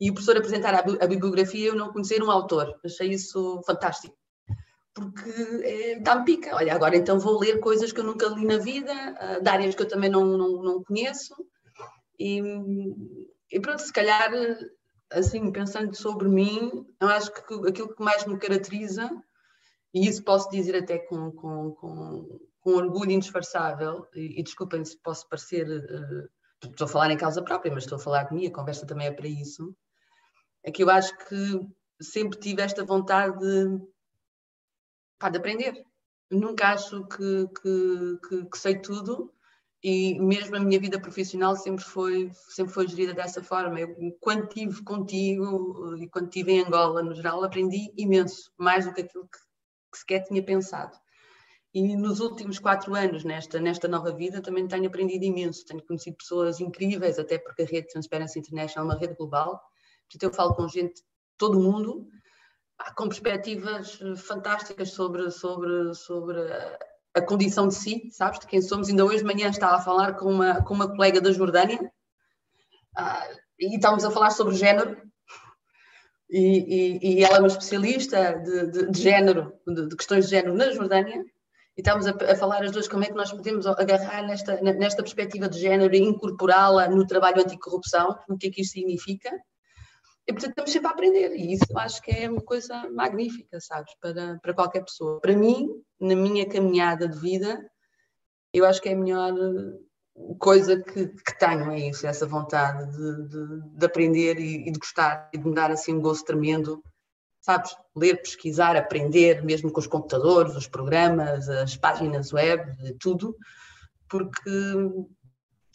e 0.00 0.08
o 0.08 0.14
professor 0.14 0.36
apresentar 0.36 0.74
a, 0.76 0.78
a 0.78 1.06
bibliografia 1.08 1.64
e 1.64 1.66
eu 1.66 1.74
não 1.74 1.92
conhecer 1.92 2.22
um 2.22 2.30
autor. 2.30 2.78
Achei 2.84 3.10
isso 3.10 3.60
fantástico. 3.66 4.16
Porque 4.94 5.30
é, 5.64 5.98
dá-me 5.98 6.24
pica. 6.24 6.54
Olha, 6.54 6.72
agora 6.72 6.96
então 6.96 7.18
vou 7.18 7.36
ler 7.36 7.58
coisas 7.58 7.90
que 7.90 7.98
eu 7.98 8.04
nunca 8.04 8.28
li 8.28 8.44
na 8.44 8.58
vida, 8.58 8.92
uh, 8.92 9.42
de 9.42 9.50
áreas 9.50 9.74
que 9.74 9.82
eu 9.82 9.88
também 9.88 10.08
não, 10.08 10.24
não, 10.24 10.62
não 10.62 10.84
conheço. 10.84 11.34
E, 12.16 12.40
e 13.50 13.58
pronto, 13.58 13.82
se 13.82 13.92
calhar, 13.92 14.30
assim, 15.10 15.50
pensando 15.50 15.94
sobre 15.96 16.28
mim, 16.28 16.86
eu 17.00 17.08
acho 17.08 17.32
que 17.32 17.54
aquilo 17.68 17.94
que 17.94 18.02
mais 18.02 18.24
me 18.26 18.38
caracteriza 18.38 19.10
e 19.94 20.06
isso 20.06 20.22
posso 20.22 20.50
dizer 20.50 20.76
até 20.76 20.98
com, 20.98 21.30
com, 21.32 21.72
com, 21.72 22.40
com 22.60 22.70
orgulho 22.70 23.10
indisfarçável, 23.10 24.06
e, 24.14 24.38
e 24.40 24.42
desculpem 24.42 24.84
se 24.84 24.98
posso 24.98 25.28
parecer, 25.28 25.66
uh, 25.66 26.68
estou 26.70 26.84
a 26.84 26.88
falar 26.88 27.10
em 27.10 27.16
causa 27.16 27.42
própria, 27.42 27.72
mas 27.72 27.84
estou 27.84 27.96
a 27.96 28.02
falar 28.02 28.24
de 28.24 28.34
mim, 28.34 28.46
a 28.46 28.52
conversa 28.52 28.86
também 28.86 29.06
é 29.06 29.12
para 29.12 29.26
isso, 29.26 29.74
é 30.62 30.70
que 30.70 30.82
eu 30.82 30.90
acho 30.90 31.16
que 31.26 31.60
sempre 32.00 32.38
tive 32.38 32.62
esta 32.62 32.84
vontade 32.84 33.38
de, 33.38 33.80
pá, 35.18 35.30
de 35.30 35.38
aprender. 35.38 35.84
Nunca 36.30 36.68
acho 36.68 37.06
que, 37.06 37.48
que, 37.48 38.18
que, 38.28 38.44
que, 38.50 38.58
sei 38.58 38.78
tudo 38.78 39.32
e 39.82 40.18
mesmo 40.20 40.56
a 40.56 40.60
minha 40.60 40.80
vida 40.80 41.00
profissional 41.00 41.54
sempre 41.56 41.84
foi, 41.84 42.30
sempre 42.48 42.72
foi 42.72 42.88
gerida 42.88 43.14
dessa 43.14 43.42
forma. 43.42 43.80
Eu, 43.80 43.94
quando 44.20 44.44
estive 44.44 44.82
contigo 44.82 45.96
e 45.96 46.08
quando 46.08 46.26
estive 46.26 46.52
em 46.52 46.64
Angola, 46.64 47.02
no 47.02 47.14
geral, 47.14 47.44
aprendi 47.44 47.92
imenso, 47.96 48.52
mais 48.58 48.86
do 48.86 48.92
que 48.92 49.02
aquilo 49.02 49.28
que 49.28 49.38
que 49.90 49.98
sequer 49.98 50.24
tinha 50.24 50.42
pensado. 50.42 50.96
E 51.74 51.96
nos 51.96 52.20
últimos 52.20 52.58
quatro 52.58 52.94
anos, 52.94 53.24
nesta, 53.24 53.60
nesta 53.60 53.86
nova 53.86 54.12
vida, 54.12 54.40
também 54.40 54.66
tenho 54.66 54.86
aprendido 54.86 55.24
imenso. 55.24 55.66
Tenho 55.66 55.84
conhecido 55.84 56.16
pessoas 56.16 56.60
incríveis, 56.60 57.18
até 57.18 57.38
porque 57.38 57.62
a 57.62 57.66
rede 57.66 57.88
Transparency 57.88 58.38
International 58.38 58.88
é 58.88 58.92
uma 58.92 59.00
rede 59.00 59.14
global. 59.14 59.60
Portanto, 60.10 60.22
eu 60.22 60.32
falo 60.32 60.54
com 60.54 60.68
gente 60.68 60.94
de 60.94 61.02
todo 61.36 61.58
o 61.58 61.62
mundo, 61.62 62.08
com 62.96 63.08
perspectivas 63.08 63.98
fantásticas 64.16 64.90
sobre, 64.90 65.30
sobre, 65.30 65.94
sobre 65.94 66.40
a 67.18 67.24
condição 67.24 67.68
de 67.68 67.74
si, 67.74 68.08
sabes, 68.10 68.40
de 68.40 68.46
quem 68.46 68.62
somos. 68.62 68.88
Ainda 68.88 69.04
hoje 69.04 69.18
de 69.18 69.24
manhã 69.24 69.48
estava 69.48 69.76
a 69.76 69.80
falar 69.80 70.14
com 70.14 70.30
uma, 70.30 70.62
com 70.62 70.74
uma 70.74 70.88
colega 70.88 71.20
da 71.20 71.32
Jordânia 71.32 71.78
ah, 72.96 73.28
e 73.58 73.76
estávamos 73.76 74.04
a 74.04 74.10
falar 74.10 74.30
sobre 74.30 74.54
género 74.54 74.96
e, 76.30 76.98
e, 77.00 77.20
e, 77.20 77.24
ela 77.24 77.36
é 77.36 77.38
uma 77.38 77.48
especialista 77.48 78.34
de, 78.34 78.70
de, 78.70 78.90
de 78.90 79.00
género, 79.00 79.54
de, 79.66 79.88
de, 79.88 79.96
questões 79.96 80.26
de 80.26 80.32
género 80.32 80.54
na 80.54 80.70
Jordânia, 80.70 81.24
e 81.76 81.80
estamos 81.80 82.06
a, 82.06 82.10
a, 82.10 82.36
falar 82.36 82.62
as 82.62 82.70
duas 82.70 82.86
como 82.86 83.04
é 83.04 83.06
que 83.06 83.14
nós 83.14 83.32
podemos 83.32 83.66
agarrar 83.66 84.26
nesta, 84.26 84.60
nesta 84.60 85.02
perspectiva 85.02 85.48
de 85.48 85.58
género 85.58 85.94
e 85.94 85.98
incorporá-la 85.98 86.88
no 86.88 87.06
trabalho 87.06 87.40
anticorrupção, 87.40 88.18
o 88.28 88.36
que 88.36 88.48
é 88.48 88.50
que 88.50 88.60
isto 88.60 88.74
significa. 88.74 89.30
E, 90.28 90.32
portanto, 90.32 90.50
estamos 90.50 90.70
sempre 90.70 90.88
a 90.88 90.90
aprender, 90.90 91.34
e 91.34 91.54
isso 91.54 91.78
acho 91.78 92.02
que 92.02 92.10
é 92.10 92.30
uma 92.30 92.42
coisa 92.42 92.86
magnífica, 92.90 93.58
sabes, 93.60 93.94
para, 93.98 94.38
para 94.42 94.52
qualquer 94.52 94.84
pessoa. 94.84 95.18
Para 95.20 95.34
mim, 95.34 95.70
na 95.98 96.14
minha 96.14 96.46
caminhada 96.46 97.08
de 97.08 97.18
vida, 97.18 97.66
eu 98.52 98.66
acho 98.66 98.82
que 98.82 98.90
é 98.90 98.94
melhor 98.94 99.32
coisa 100.38 100.82
que, 100.82 101.08
que 101.08 101.38
tenho 101.38 101.70
é 101.70 101.88
isso, 101.88 102.06
essa 102.06 102.26
vontade 102.26 102.90
de, 102.90 103.28
de, 103.28 103.78
de 103.78 103.86
aprender 103.86 104.38
e, 104.38 104.68
e, 104.68 104.70
de 104.70 104.78
gostar 104.78 105.30
e 105.32 105.38
de 105.38 105.48
me 105.48 105.54
dar 105.54 105.70
assim 105.70 105.94
um 105.94 106.00
gosto 106.02 106.26
tremendo, 106.26 106.82
sabes? 107.40 107.74
Ler, 107.96 108.20
pesquisar, 108.20 108.76
aprender, 108.76 109.42
mesmo 109.42 109.72
com 109.72 109.80
os 109.80 109.86
computadores, 109.86 110.54
os 110.54 110.68
programas, 110.68 111.48
as 111.48 111.74
páginas 111.74 112.34
web, 112.34 112.74
tudo, 112.98 113.34
porque 114.10 114.50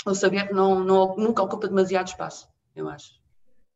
o 0.05 0.13
saber 0.13 0.53
não, 0.53 0.83
não, 0.83 1.15
nunca 1.15 1.41
ocupa 1.41 1.67
demasiado 1.67 2.07
espaço, 2.07 2.47
eu 2.75 2.87
acho. 2.87 3.22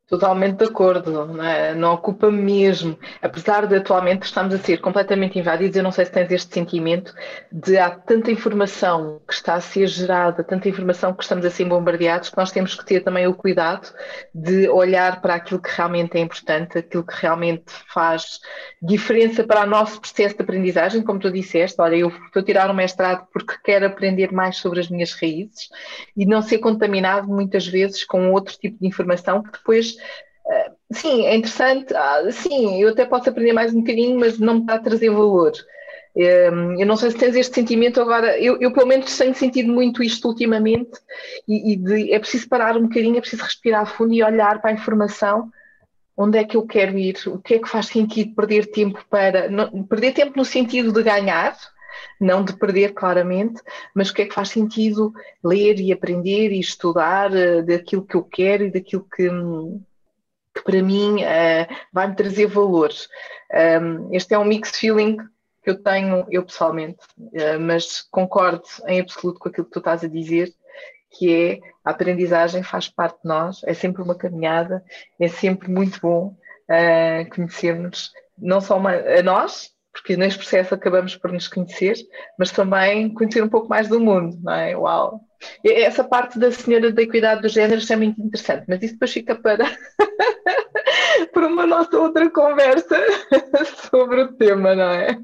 Totalmente 0.08 0.60
de 0.60 0.64
acordo, 0.64 1.12
não, 1.12 1.44
é? 1.44 1.76
não, 1.76 1.94
ocupa 1.94 2.32
mesmo. 2.32 2.98
Apesar 3.22 3.68
de 3.68 3.76
atualmente 3.76 4.24
estamos 4.24 4.54
a 4.54 4.58
ser 4.58 4.78
completamente 4.78 5.38
invadidos, 5.38 5.76
eu 5.76 5.84
não 5.84 5.92
sei 5.92 6.06
se 6.06 6.14
tens 6.14 6.32
este 6.32 6.54
sentimento 6.54 7.14
de 7.52 7.78
há 7.78 7.90
tanta 7.90 8.32
informação 8.32 9.22
que 9.28 9.34
está 9.34 9.56
a 9.56 9.60
ser 9.60 9.86
gerada, 9.88 10.46
tanta 10.46 10.70
informação 10.70 11.14
que 11.14 11.24
estamos 11.24 11.44
a 11.44 11.50
ser 11.50 11.66
bombardeados, 11.66 12.30
que 12.30 12.38
nós 12.38 12.54
temos 12.54 12.74
que 12.74 12.86
ter 12.86 13.02
também 13.02 13.28
o 13.28 13.34
cuidado 13.34 13.90
de 14.34 14.70
olhar 14.70 15.20
para 15.20 15.36
aquilo 15.36 15.62
que 15.62 15.76
realmente 15.76 16.18
é 16.18 16.22
importante, 16.22 16.78
aquilo 16.78 17.04
que 17.04 17.22
realmente 17.22 17.66
faz 17.94 18.40
diferença 18.82 19.44
para 19.44 19.64
o 19.64 19.70
nosso 19.70 20.00
processo 20.00 20.38
de 20.38 20.42
aprendizagem, 20.42 21.02
como 21.02 21.20
tu 21.20 21.30
disseste. 21.30 21.82
Olha, 21.82 21.98
eu 21.98 22.08
estou 22.08 22.42
a 22.42 22.46
tirar 22.46 22.72
um 22.72 22.74
mestrado 22.74 23.28
porque 23.34 23.56
quero 23.62 23.86
aprender 23.86 24.32
mais 24.32 24.56
sobre 24.56 24.80
as 24.80 24.88
minhas 24.88 25.12
raízes 25.12 25.68
e 26.16 26.26
não 26.26 26.42
ser 26.42 26.60
contaminado 26.60 27.28
muitas 27.28 27.68
vezes 27.68 28.06
com 28.06 28.32
outro 28.32 28.58
tipo 28.58 28.80
de 28.80 28.88
informação 28.88 29.44
que 29.44 29.52
depois 29.52 29.97
sim, 30.92 31.26
é 31.26 31.36
interessante. 31.36 31.94
Ah, 31.94 32.32
sim, 32.32 32.82
eu 32.82 32.90
até 32.90 33.06
posso 33.06 33.30
aprender 33.30 33.54
mais 33.54 33.74
um 33.74 33.82
bocadinho, 33.82 34.20
mas 34.20 34.40
não 34.40 34.56
me 34.56 34.60
está 34.62 34.76
a 34.76 34.80
trazer 34.80 35.10
valor. 35.10 35.54
Ehm, 36.18 36.80
eu 36.80 36.88
não 36.88 36.98
sei 36.98 37.12
se 37.12 37.18
tens 37.18 37.36
este 37.36 37.54
sentimento 37.54 38.02
agora, 38.02 38.40
eu, 38.40 38.60
eu 38.60 38.74
pelo 38.74 38.88
menos 38.88 39.16
tenho 39.16 39.36
sentido 39.36 39.72
muito 39.72 40.02
isto 40.02 40.28
ultimamente 40.28 41.00
e, 41.48 41.74
e 41.74 41.76
de, 41.76 42.12
é 42.12 42.18
preciso 42.18 42.50
parar 42.50 42.76
um 42.76 42.84
bocadinho, 42.84 43.18
é 43.18 43.22
preciso 43.22 43.44
respirar 43.44 43.86
fundo 43.86 44.14
e 44.14 44.24
olhar 44.24 44.60
para 44.60 44.72
a 44.72 44.74
informação, 44.74 45.52
onde 46.18 46.40
é 46.40 46.44
que 46.44 46.58
eu 46.58 46.66
quero 46.66 46.98
ir, 46.98 47.16
o 47.28 47.38
que 47.38 47.54
é 47.54 47.60
que 47.60 47.70
faz 47.70 47.86
sentido 47.88 48.34
perder 48.34 48.66
tempo 48.72 49.06
para, 49.08 49.48
não, 49.48 49.84
perder 49.84 50.14
tempo 50.14 50.34
no 50.36 50.44
sentido 50.44 50.92
de 50.92 51.04
ganhar, 51.04 51.56
não 52.20 52.44
de 52.44 52.58
perder 52.58 52.94
claramente, 52.94 53.62
mas 53.94 54.10
o 54.10 54.14
que 54.14 54.24
é 54.24 54.26
que 54.26 54.34
faz 54.34 54.50
sentido 54.50 55.14
ler 55.44 55.80
e 55.80 55.94
aprender 55.94 56.52
e 56.52 56.60
estudar 56.60 57.32
uh, 57.32 57.64
daquilo 57.64 58.04
que 58.04 58.16
eu 58.16 58.24
quero 58.24 58.64
e 58.64 58.72
daquilo 58.72 59.06
que, 59.16 59.30
hum, 59.30 59.80
que 59.80 59.87
para 60.68 60.84
mim 60.84 61.24
uh, 61.24 61.76
vai-me 61.94 62.14
trazer 62.14 62.46
valores. 62.46 63.08
Um, 63.82 64.14
este 64.14 64.34
é 64.34 64.38
um 64.38 64.44
mix 64.44 64.78
feeling 64.78 65.16
que 65.64 65.70
eu 65.70 65.82
tenho, 65.82 66.28
eu 66.30 66.44
pessoalmente, 66.44 67.00
uh, 67.18 67.58
mas 67.58 68.02
concordo 68.12 68.66
em 68.86 69.00
absoluto 69.00 69.40
com 69.40 69.48
aquilo 69.48 69.66
que 69.66 69.72
tu 69.72 69.80
estás 69.80 70.04
a 70.04 70.10
dizer, 70.10 70.54
que 71.10 71.34
é 71.34 71.60
a 71.86 71.92
aprendizagem 71.92 72.64
faz 72.64 72.90
parte 72.90 73.22
de 73.22 73.30
nós, 73.30 73.62
é 73.64 73.74
sempre 73.74 74.02
uma 74.02 74.14
caminhada, 74.14 74.84
é 75.18 75.30
sempre 75.30 75.70
muito 75.70 76.02
bom 76.02 76.36
uh, 76.70 77.30
conhecermos 77.34 78.12
não 78.38 78.60
só 78.60 78.78
uma, 78.78 78.92
a 78.92 79.24
nós, 79.24 79.72
porque 79.94 80.18
neste 80.18 80.40
processo 80.40 80.76
acabamos 80.76 81.16
por 81.16 81.32
nos 81.32 81.48
conhecer, 81.48 81.96
mas 82.38 82.52
também 82.52 83.14
conhecer 83.14 83.42
um 83.42 83.50
pouco 83.50 83.70
mais 83.70 83.88
do 83.88 84.02
mundo, 84.02 84.38
não 84.44 84.54
é? 84.54 84.76
Uau! 84.76 85.22
Essa 85.64 86.04
parte 86.04 86.38
da 86.38 86.52
senhora 86.52 86.92
da 86.92 87.02
equidade 87.02 87.42
dos 87.42 87.54
géneros 87.54 87.90
é 87.90 87.96
muito 87.96 88.22
interessante, 88.22 88.66
mas 88.68 88.84
isso 88.84 88.94
depois 88.94 89.14
fica 89.14 89.34
para, 89.34 89.66
para 91.38 91.48
uma 91.48 91.68
nossa 91.68 91.96
outra 92.00 92.28
conversa 92.32 92.98
sobre 93.92 94.24
o 94.24 94.34
tema, 94.34 94.74
não 94.74 94.90
é? 94.90 95.16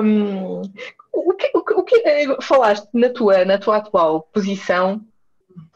Um, 0.00 0.62
o, 1.12 1.34
que, 1.34 1.50
o, 1.54 1.58
o 1.58 1.82
que 1.82 2.02
falaste 2.40 2.88
na 2.94 3.10
tua, 3.10 3.44
na 3.44 3.58
tua 3.58 3.76
atual 3.76 4.22
posição 4.32 5.04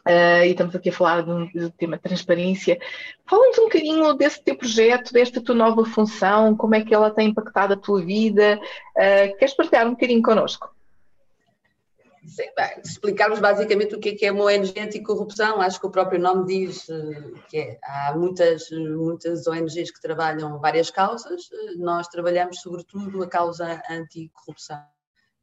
Uh, 0.06 0.44
e 0.44 0.50
estamos 0.50 0.76
aqui 0.76 0.90
a 0.90 0.92
falar 0.92 1.22
do, 1.22 1.46
do 1.46 1.70
tema 1.70 1.96
transparência. 1.96 2.78
Fala-nos 3.26 3.58
um 3.58 3.64
bocadinho 3.64 4.12
desse 4.12 4.44
teu 4.44 4.54
projeto, 4.54 5.14
desta 5.14 5.40
tua 5.40 5.54
nova 5.54 5.82
função, 5.86 6.54
como 6.54 6.74
é 6.74 6.84
que 6.84 6.94
ela 6.94 7.10
tem 7.10 7.30
impactado 7.30 7.72
a 7.72 7.76
tua 7.76 8.04
vida. 8.04 8.60
Uh, 8.94 9.34
queres 9.38 9.54
partilhar 9.54 9.86
um 9.86 9.92
bocadinho 9.92 10.22
connosco? 10.22 10.68
Sim, 12.26 12.50
bem, 12.56 12.80
explicarmos 12.82 13.38
basicamente 13.38 13.94
o 13.94 14.00
que 14.00 14.10
é, 14.10 14.14
que 14.14 14.26
é 14.26 14.32
uma 14.32 14.44
ONG 14.44 14.78
anticorrupção, 14.80 15.60
acho 15.60 15.78
que 15.78 15.86
o 15.86 15.90
próprio 15.90 16.18
nome 16.18 16.46
diz 16.46 16.88
eh, 16.88 17.32
que 17.48 17.58
é, 17.58 17.78
há 17.84 18.14
muitas, 18.16 18.70
muitas 18.70 19.46
ONGs 19.46 19.90
que 19.90 20.00
trabalham 20.00 20.58
várias 20.58 20.90
causas, 20.90 21.48
nós 21.76 22.08
trabalhamos 22.08 22.60
sobretudo 22.60 23.22
a 23.22 23.28
causa 23.28 23.82
anticorrupção. 23.90 24.82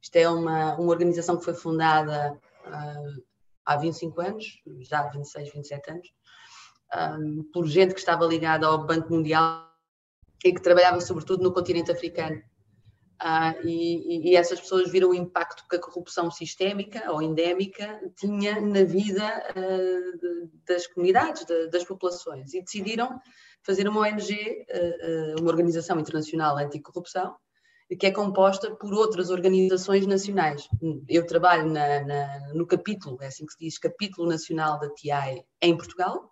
Isto 0.02 0.16
é 0.16 0.28
uma, 0.28 0.74
uma 0.74 0.90
organização 0.90 1.36
que 1.36 1.44
foi 1.44 1.54
fundada 1.54 2.36
uh, 2.66 3.22
há 3.64 3.76
25 3.76 4.20
anos, 4.20 4.60
já 4.80 5.00
há 5.00 5.08
26, 5.08 5.52
27 5.52 5.90
anos, 5.92 6.12
um, 7.20 7.44
por 7.52 7.66
gente 7.66 7.94
que 7.94 8.00
estava 8.00 8.26
ligada 8.26 8.66
ao 8.66 8.84
Banco 8.84 9.12
Mundial 9.12 9.70
e 10.44 10.52
que 10.52 10.60
trabalhava 10.60 11.00
sobretudo 11.00 11.44
no 11.44 11.52
continente 11.52 11.92
africano. 11.92 12.42
Uh, 13.22 13.64
e, 13.64 14.30
e, 14.30 14.36
essas 14.36 14.60
pessoas 14.60 14.90
viram 14.90 15.10
o 15.10 15.14
impacto 15.14 15.64
que 15.70 15.76
a 15.76 15.80
corrupção 15.80 16.28
sistémica 16.28 17.12
ou 17.12 17.22
endémica 17.22 18.00
tinha 18.16 18.60
na 18.60 18.82
vida 18.82 19.22
uh, 19.50 20.50
das 20.66 20.88
comunidades, 20.88 21.44
de, 21.44 21.68
das 21.68 21.84
populações, 21.84 22.52
e 22.52 22.60
decidiram 22.60 23.20
fazer 23.62 23.88
uma 23.88 24.00
ONG, 24.00 24.34
uh, 24.34 25.40
uma 25.40 25.50
organização 25.50 26.00
internacional 26.00 26.58
anticorrupção, 26.58 27.36
que 27.96 28.06
é 28.06 28.10
composta 28.10 28.74
por 28.74 28.92
outras 28.92 29.30
organizações 29.30 30.04
nacionais. 30.04 30.68
Eu 31.08 31.24
trabalho 31.24 31.70
na, 31.70 32.00
na, 32.04 32.52
no 32.54 32.66
capítulo, 32.66 33.18
é 33.20 33.26
assim 33.26 33.46
que 33.46 33.52
se 33.52 33.58
diz, 33.60 33.78
capítulo 33.78 34.28
nacional 34.28 34.80
da 34.80 34.88
TI 34.88 35.44
em 35.60 35.76
Portugal, 35.76 36.31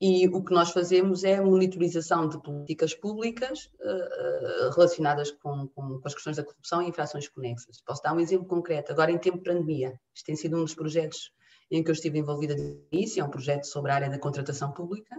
e 0.00 0.28
o 0.28 0.44
que 0.44 0.52
nós 0.52 0.70
fazemos 0.70 1.24
é 1.24 1.40
monitorização 1.40 2.28
de 2.28 2.40
políticas 2.42 2.94
públicas 2.94 3.70
uh, 3.80 4.70
relacionadas 4.74 5.30
com, 5.30 5.68
com, 5.68 5.98
com, 5.98 6.02
as 6.04 6.14
questões 6.14 6.36
da 6.36 6.44
corrupção 6.44 6.82
e 6.82 6.88
infrações 6.88 7.28
conexas. 7.28 7.80
Posso 7.80 8.02
dar 8.02 8.12
um 8.12 8.20
exemplo 8.20 8.46
concreto. 8.46 8.92
Agora, 8.92 9.10
em 9.10 9.18
tempo 9.18 9.38
de 9.38 9.44
pandemia, 9.44 9.98
este 10.14 10.26
tem 10.26 10.36
sido 10.36 10.56
um 10.58 10.64
dos 10.64 10.74
projetos 10.74 11.32
em 11.70 11.82
que 11.82 11.90
eu 11.90 11.94
estive 11.94 12.18
envolvida 12.18 12.54
de 12.54 12.78
início, 12.92 13.20
é 13.20 13.24
um 13.24 13.30
projeto 13.30 13.64
sobre 13.64 13.90
a 13.90 13.94
área 13.94 14.10
da 14.10 14.18
contratação 14.18 14.70
pública, 14.70 15.16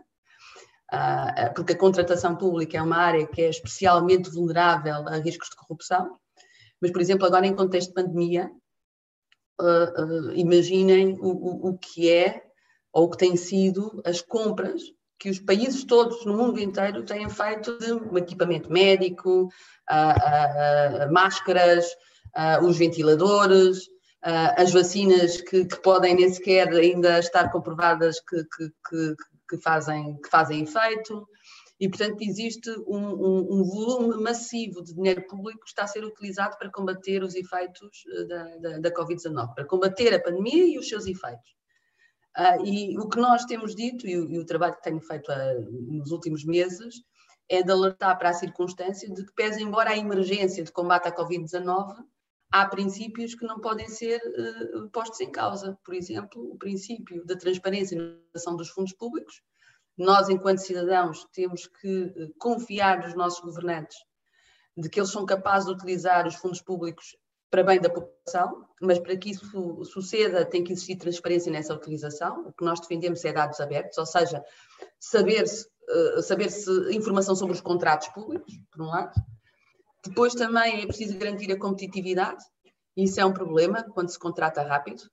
uh, 0.93 1.53
porque 1.55 1.73
a 1.73 1.77
contratação 1.77 2.35
pública 2.35 2.77
é 2.77 2.81
uma 2.81 2.97
área 2.97 3.25
que 3.25 3.41
é 3.41 3.49
especialmente 3.49 4.29
vulnerável 4.29 5.07
a 5.07 5.17
riscos 5.17 5.49
de 5.49 5.55
corrupção. 5.55 6.19
Mas, 6.79 6.91
por 6.91 7.01
exemplo, 7.01 7.25
agora 7.25 7.47
em 7.47 7.55
contexto 7.55 7.87
de 7.89 7.95
pandemia, 7.95 8.51
uh, 9.59 10.31
imaginem 10.35 11.17
o, 11.19 11.29
o, 11.29 11.69
o 11.69 11.77
que 11.79 12.11
é 12.11 12.46
ou 12.97 13.07
que 13.07 13.17
têm 13.17 13.37
sido 13.37 14.01
as 14.03 14.21
compras 14.21 14.81
que 15.19 15.29
os 15.29 15.39
países 15.39 15.83
todos 15.83 16.25
no 16.25 16.35
mundo 16.35 16.59
inteiro 16.59 17.03
têm 17.03 17.29
feito 17.29 17.77
de 17.77 17.93
um 17.93 18.17
equipamento 18.17 18.71
médico, 18.71 19.49
máscaras, 21.11 21.85
os 22.63 22.75
ventiladores, 22.75 23.87
as 24.23 24.73
vacinas 24.73 25.41
que, 25.41 25.65
que, 25.65 25.79
podem 25.79 26.15
nem 26.15 26.33
sequer 26.33 26.69
ainda 26.69 27.19
estar 27.19 27.51
comprovadas 27.51 28.19
que, 28.19 28.43
que, 28.43 28.69
que, 28.89 29.15
que 29.47 29.57
fazem, 29.61 30.19
que 30.19 30.29
fazem 30.29 30.63
efeito. 30.63 31.27
E, 31.79 31.87
portanto, 31.87 32.17
existe 32.21 32.71
um, 32.87 32.97
um, 32.97 33.59
um, 33.59 33.63
volume 33.63 34.23
massivo 34.23 34.83
de 34.83 34.95
dinheiro 34.95 35.21
público 35.27 35.59
que 35.59 35.69
está 35.69 35.83
a 35.83 35.87
ser 35.87 36.03
utilizado 36.03 36.57
para 36.57 36.71
combater 36.71 37.21
os 37.21 37.35
efeitos 37.35 38.03
eh, 38.11 38.23
da, 38.25 38.43
da, 38.57 38.79
da 38.79 38.91
Covid-19, 38.91 39.53
para 39.53 39.65
combater 39.65 40.11
a 40.15 40.19
pandemia 40.19 40.65
e 40.65 40.79
os 40.79 40.89
seus 40.89 41.05
efeitos. 41.05 41.56
Uh, 42.37 42.63
e 42.63 42.99
o 42.99 43.09
que 43.09 43.19
nós 43.19 43.45
temos 43.45 43.73
dito, 43.73 44.05
e, 44.05 44.11
e 44.11 44.37
o 44.37 44.45
trabalho 44.45 44.75
que 44.75 44.83
tenho 44.83 45.01
feito 45.01 45.31
uh, 45.31 45.71
nos 45.91 46.11
últimos 46.11 46.45
meses, 46.45 47.01
é 47.49 47.63
de 47.63 47.71
alertar 47.71 48.15
para 48.19 48.29
a 48.29 48.33
circunstância 48.33 49.11
de 49.11 49.25
que, 49.25 49.33
pese 49.33 49.63
embora 49.63 49.89
a 49.89 49.97
emergência 49.97 50.63
de 50.63 50.71
combate 50.71 51.07
à 51.07 51.15
Covid-19, 51.15 51.95
há 52.51 52.65
princípios 52.67 53.33
que 53.33 53.45
não 53.45 53.59
podem 53.59 53.89
ser 53.89 54.21
uh, 54.21 54.87
postos 54.91 55.19
em 55.19 55.31
causa. 55.31 55.79
Por 55.83 55.95
exemplo, 55.95 56.51
o 56.51 56.57
princípio 56.57 57.25
da 57.25 57.35
transparência 57.35 57.97
na 57.97 58.19
ação 58.35 58.55
dos 58.55 58.69
fundos 58.69 58.93
públicos. 58.93 59.41
Nós, 59.97 60.29
enquanto 60.29 60.59
cidadãos, 60.59 61.25
temos 61.33 61.65
que 61.65 62.31
confiar 62.37 62.99
nos 62.99 63.15
nossos 63.15 63.39
governantes 63.39 63.97
de 64.77 64.87
que 64.89 64.99
eles 64.99 65.09
são 65.09 65.25
capazes 65.25 65.65
de 65.67 65.73
utilizar 65.73 66.27
os 66.27 66.35
fundos 66.35 66.61
públicos 66.61 67.17
para 67.49 67.63
bem 67.63 67.79
da 67.79 67.89
população, 67.89 68.65
mas 68.81 68.99
para 68.99 69.15
que 69.15 69.31
isso 69.31 69.83
suceda 69.85 70.45
tem 70.45 70.63
que 70.63 70.73
existir 70.73 70.97
transparência 70.97 71.51
nessa 71.51 71.73
utilização. 71.73 72.47
O 72.47 72.53
que 72.53 72.65
nós 72.65 72.79
defendemos 72.79 73.23
é 73.23 73.31
dados 73.31 73.59
abertos, 73.59 73.97
ou 73.97 74.05
seja, 74.05 74.43
saber-se 74.99 75.65
uh, 75.89 76.21
saber 76.21 76.49
-se 76.49 76.69
informação 76.93 77.35
sobre 77.35 77.53
os 77.53 77.61
contratos 77.61 78.09
públicos, 78.09 78.53
por 78.71 78.81
um 78.81 78.87
lado, 78.87 79.13
depois 80.05 80.33
também 80.33 80.83
é 80.83 80.85
preciso 80.85 81.17
garantir 81.17 81.51
a 81.51 81.59
competitividade, 81.59 82.43
isso 82.95 83.19
é 83.19 83.25
um 83.25 83.33
problema 83.33 83.83
quando 83.93 84.09
se 84.09 84.19
contrata 84.19 84.63
rápido. 84.63 85.03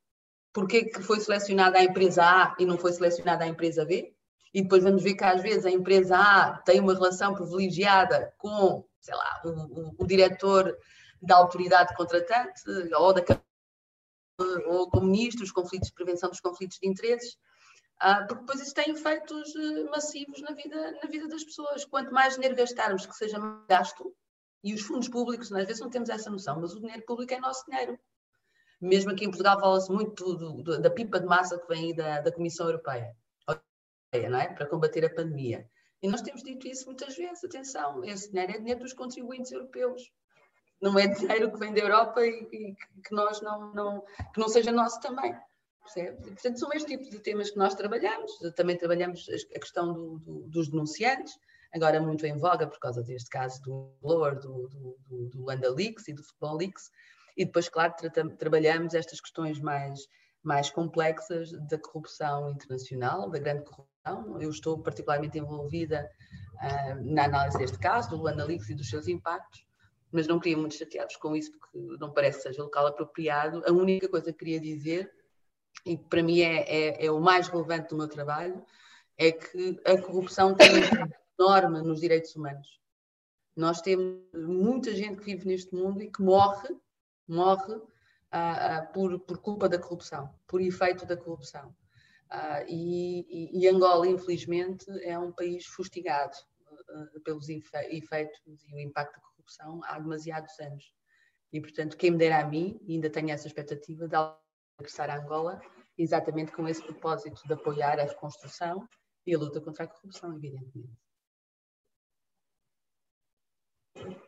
Porquê 0.53 0.85
que 0.85 1.03
foi 1.03 1.21
selecionada 1.21 1.79
a 1.79 1.85
empresa 1.85 2.23
A 2.23 2.55
e 2.59 2.65
não 2.65 2.79
foi 2.79 2.93
selecionada 2.93 3.45
a 3.45 3.49
empresa 3.49 3.85
B? 3.85 4.15
E 4.55 4.63
depois 4.63 4.85
vamos 4.85 5.03
ver 5.03 5.15
que 5.15 5.25
às 5.25 5.43
vezes 5.43 5.67
a 5.67 5.71
empresa 5.71 6.17
A 6.17 6.59
tem 6.59 6.81
uma 6.81 6.95
relação 6.95 7.35
privilegiada 7.35 8.33
com, 8.39 8.85
sei 9.01 9.15
lá, 9.15 9.43
o, 9.45 9.49
o, 9.49 9.95
o 9.99 10.07
diretor 10.07 10.75
da 11.27 11.37
autoridade 11.37 11.95
contratante 11.97 12.63
ou, 12.97 13.13
da, 13.13 13.23
ou 14.67 14.91
com 14.91 15.01
ministros, 15.01 15.53
conflitos 15.53 15.89
de 15.89 15.95
prevenção 15.95 16.31
dos 16.31 16.41
conflitos 16.41 16.79
de 16.79 16.89
interesses. 16.89 17.37
Ah, 17.99 18.25
porque 18.27 18.41
depois 18.41 18.61
isso 18.61 18.75
tem 18.75 18.91
efeitos 18.91 19.55
eh, 19.55 19.85
massivos 19.85 20.41
na 20.43 20.53
vida, 20.53 20.93
na 21.03 21.09
vida 21.09 21.29
das 21.29 21.45
pessoas. 21.45 21.85
Quanto 21.85 22.13
mais 22.13 22.35
dinheiro 22.35 22.57
gastarmos 22.57 23.07
que 23.07 23.15
seja 23.15 23.39
mais 23.39 23.67
gasto, 23.69 24.15
e 24.65 24.73
os 24.73 24.81
fundos 24.81 25.09
públicos, 25.09 25.53
às 25.53 25.67
vezes 25.67 25.81
não 25.81 25.91
temos 25.91 26.09
essa 26.09 26.31
noção, 26.31 26.59
mas 26.59 26.75
o 26.75 26.81
dinheiro 26.81 27.05
público 27.05 27.35
é 27.35 27.39
nosso 27.39 27.65
dinheiro. 27.67 27.99
Mesmo 28.81 29.11
aqui 29.11 29.25
em 29.25 29.29
Portugal 29.29 29.61
fala-se 29.61 29.93
muito 29.93 30.35
do, 30.35 30.63
do, 30.63 30.81
da 30.81 30.91
pipa 30.91 31.21
de 31.21 31.27
massa 31.27 31.59
que 31.59 31.69
vem 31.69 31.95
da, 31.95 32.23
da 32.23 32.33
Comissão 32.33 32.67
Europeia, 32.67 33.15
é? 34.13 34.49
para 34.49 34.67
combater 34.67 35.05
a 35.05 35.15
pandemia. 35.15 35.69
E 36.03 36.09
nós 36.09 36.23
temos 36.23 36.43
dito 36.43 36.67
isso 36.67 36.87
muitas 36.87 37.15
vezes, 37.15 37.45
atenção, 37.45 38.03
esse 38.05 38.31
dinheiro 38.31 38.53
é 38.53 38.59
dinheiro 38.59 38.81
dos 38.81 38.95
contribuintes 38.95 39.53
europeus. 39.53 40.11
Não 40.85 40.99
é 40.99 41.07
dinheiro 41.07 41.51
que 41.51 41.59
vem 41.59 41.73
da 41.73 41.81
Europa 41.81 42.21
e, 42.27 42.47
e 42.53 42.75
que 43.03 43.15
nós 43.15 43.41
não, 43.41 43.73
não, 43.73 44.05
que 44.35 44.39
não 44.39 44.49
seja 44.51 44.71
nosso 44.71 45.01
também. 45.01 45.35
Percebe? 45.83 46.17
Portanto, 46.23 46.59
são 46.59 46.71
estes 46.75 46.85
tipos 46.85 47.09
de 47.09 47.19
temas 47.21 47.51
que 47.51 47.57
nós 47.57 47.75
trabalhamos. 47.75 48.31
Também 48.55 48.77
trabalhamos 48.77 49.27
a 49.57 49.59
questão 49.59 49.95
do, 49.95 50.19
do, 50.19 50.41
dos 50.49 50.69
denunciantes, 50.69 51.39
agora 51.73 52.03
muito 52.03 52.27
em 52.27 52.37
voga 52.37 52.67
por 52.67 52.79
causa 52.79 53.03
deste 53.03 53.31
caso 53.31 53.63
do 53.63 53.95
Blower, 54.03 54.39
do, 54.39 54.69
do, 55.09 55.29
do, 55.31 55.51
Andalix 55.51 56.07
e 56.07 56.13
do 56.13 56.23
Futebol 56.23 56.59
Leaks, 56.59 56.91
e 57.35 57.47
depois, 57.47 57.67
claro, 57.71 57.95
tra 57.97 58.11
trabalhamos 58.37 58.93
estas 58.93 59.23
questões 59.23 59.59
mais, 59.61 60.07
mais 60.43 60.69
complexas 60.69 61.51
da 61.67 61.79
corrupção 61.79 62.51
internacional, 62.51 63.31
da 63.31 63.39
grande 63.39 63.65
corrupção. 63.65 64.39
Eu 64.39 64.51
estou 64.51 64.83
particularmente 64.83 65.39
envolvida 65.39 66.11
uh, 66.57 67.15
na 67.15 67.25
análise 67.25 67.57
deste 67.57 67.79
caso, 67.79 68.11
do 68.11 68.17
Luanda 68.17 68.45
Leaks 68.45 68.69
e 68.69 68.75
dos 68.75 68.91
seus 68.91 69.09
impactos, 69.09 69.65
mas 70.15 70.29
não 70.29 70.39
queria 70.39 70.57
muito 70.57 70.77
chateados 70.77 71.17
com 71.17 71.35
isso, 71.35 71.51
porque 71.51 71.77
não 71.99 72.13
parece 72.13 72.39
que 72.39 72.45
seja 72.45 72.63
local 72.63 72.87
apropriado. 72.87 73.65
A 73.67 73.73
única 73.73 74.09
coisa 74.09 74.33
que 74.33 74.39
queria 74.39 74.61
dizer, 74.61 75.13
e 75.85 75.97
que 75.97 76.05
para 76.05 76.23
mim 76.23 76.41
é, 76.41 76.61
é, 76.61 77.07
é 77.07 77.11
o 77.11 77.21
mais 77.21 77.49
relevante 77.49 77.89
do 77.89 77.97
meu 77.97 78.07
trabalho, 78.07 78.65
é 79.19 79.33
que 79.33 79.81
a 79.85 80.01
corrupção 80.01 80.55
tem 80.55 80.69
enorme 81.37 81.83
nos 81.83 82.01
direitos 82.01 82.37
humanos. 82.37 82.81
Nós 83.57 83.81
temos 83.81 84.23
muita 84.33 84.95
gente 84.95 85.19
que 85.19 85.35
vive 85.35 85.49
neste 85.49 85.75
mundo 85.75 86.01
e 86.01 86.09
que 86.09 86.23
morre, 86.23 86.69
morre 87.27 87.75
ah, 88.31 88.77
ah, 88.77 88.83
por, 88.83 89.19
por 89.19 89.39
culpa 89.39 89.69
da 89.69 89.81
corrupção, 89.81 90.33
por 90.47 90.61
efeito 90.61 91.05
da 91.07 91.17
corrupção. 91.17 91.75
Uh, 92.33 92.65
e, 92.69 93.51
e, 93.53 93.69
Angola, 93.69 94.07
infelizmente, 94.07 94.87
é 95.03 95.19
um 95.19 95.33
país 95.33 95.67
fustigado 95.67 96.37
pelos 97.25 97.49
efeitos 97.49 98.41
e 98.69 98.75
o 98.75 98.81
impacto 98.81 99.15
da 99.15 99.21
corrupção 99.21 99.34
há 99.85 99.99
demasiados 99.99 100.59
anos. 100.61 100.85
E, 101.53 101.61
portanto, 101.61 101.97
quem 101.97 102.11
me 102.11 102.19
dera 102.19 102.41
a 102.41 102.49
mim, 102.49 102.81
ainda 102.89 103.09
tenho 103.09 103.31
essa 103.31 103.47
expectativa, 103.47 104.09
de 104.09 104.17
regressar 104.79 105.11
a 105.11 105.19
Angola, 105.19 105.61
exatamente 105.97 106.53
com 106.53 106.67
esse 106.69 106.83
propósito 106.83 107.47
de 107.47 107.53
apoiar 107.53 107.99
a 108.01 108.05
reconstrução 108.05 108.89
e 109.27 109.35
a 109.35 109.39
luta 109.39 109.61
contra 109.61 109.85
a 109.85 109.89
corrupção, 109.89 110.35
evidentemente. 110.35 110.99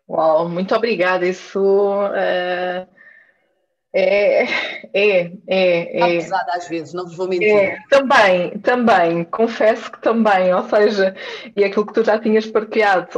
Uau, 0.09 0.49
muito 0.49 0.75
obrigada. 0.75 1.27
Isso 1.27 1.61
uh, 1.61 2.96
é, 3.99 4.45
é, 4.93 5.33
é, 5.47 6.01
é. 6.01 6.19
pesada 6.19 6.53
às 6.53 6.69
vezes, 6.69 6.93
não 6.93 7.05
vos 7.05 7.17
vou 7.17 7.27
mentir. 7.27 7.49
É, 7.49 7.79
também, 7.89 8.59
também, 8.59 9.25
confesso 9.25 9.91
que 9.91 10.01
também, 10.03 10.53
ou 10.53 10.63
seja, 10.69 11.15
e 11.57 11.65
aquilo 11.65 11.87
que 11.87 11.95
tu 11.95 12.05
já 12.05 12.19
tinhas 12.19 12.47
partilhado, 12.47 13.09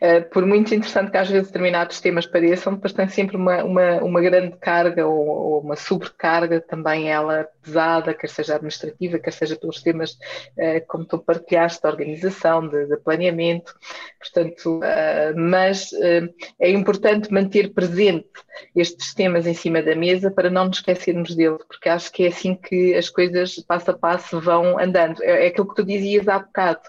é, 0.00 0.20
por 0.20 0.46
muito 0.46 0.72
interessante 0.72 1.10
que 1.10 1.16
às 1.16 1.28
vezes 1.28 1.48
determinados 1.48 2.00
temas 2.00 2.26
pareçam, 2.26 2.74
depois 2.74 2.92
tem 2.92 3.08
sempre 3.08 3.36
uma, 3.36 3.64
uma, 3.64 3.96
uma 4.02 4.20
grande 4.20 4.56
carga 4.58 5.04
ou, 5.04 5.26
ou, 5.26 5.60
uma 5.60 5.74
sobrecarga 5.74 6.60
também 6.60 7.10
ela 7.10 7.48
pesada, 7.64 8.14
quer 8.14 8.28
seja 8.28 8.54
administrativa, 8.54 9.18
quer 9.18 9.32
seja 9.32 9.56
pelos 9.56 9.82
temas 9.82 10.16
é, 10.56 10.80
como 10.80 11.04
tu 11.04 11.18
partilhaste, 11.18 11.80
de 11.80 11.88
organização, 11.88 12.68
de, 12.68 12.86
de 12.86 12.96
planeamento, 12.98 13.74
portanto, 14.18 14.80
é, 14.82 15.32
mas 15.34 15.90
é 16.60 16.70
importante 16.70 17.32
manter 17.32 17.72
presente 17.72 18.28
estes 18.76 19.14
temas 19.14 19.46
em 19.46 19.54
cima 19.54 19.82
da 19.82 19.94
mesa 19.94 20.30
para 20.30 20.50
não 20.50 20.66
nos 20.66 20.78
esquecermos 20.78 21.34
dele, 21.34 21.58
porque 21.66 21.88
acho 21.88 22.12
que 22.12 22.24
é 22.24 22.28
assim 22.28 22.54
que 22.54 22.94
as 22.94 23.08
coisas 23.08 23.56
passo 23.66 23.90
a 23.90 23.94
passo 23.94 24.40
vão 24.40 24.78
andando. 24.78 25.22
É, 25.22 25.44
é 25.44 25.46
aquilo 25.48 25.68
que 25.68 25.76
tu 25.76 25.84
dizias 25.84 26.28
há 26.28 26.38
bocado. 26.38 26.82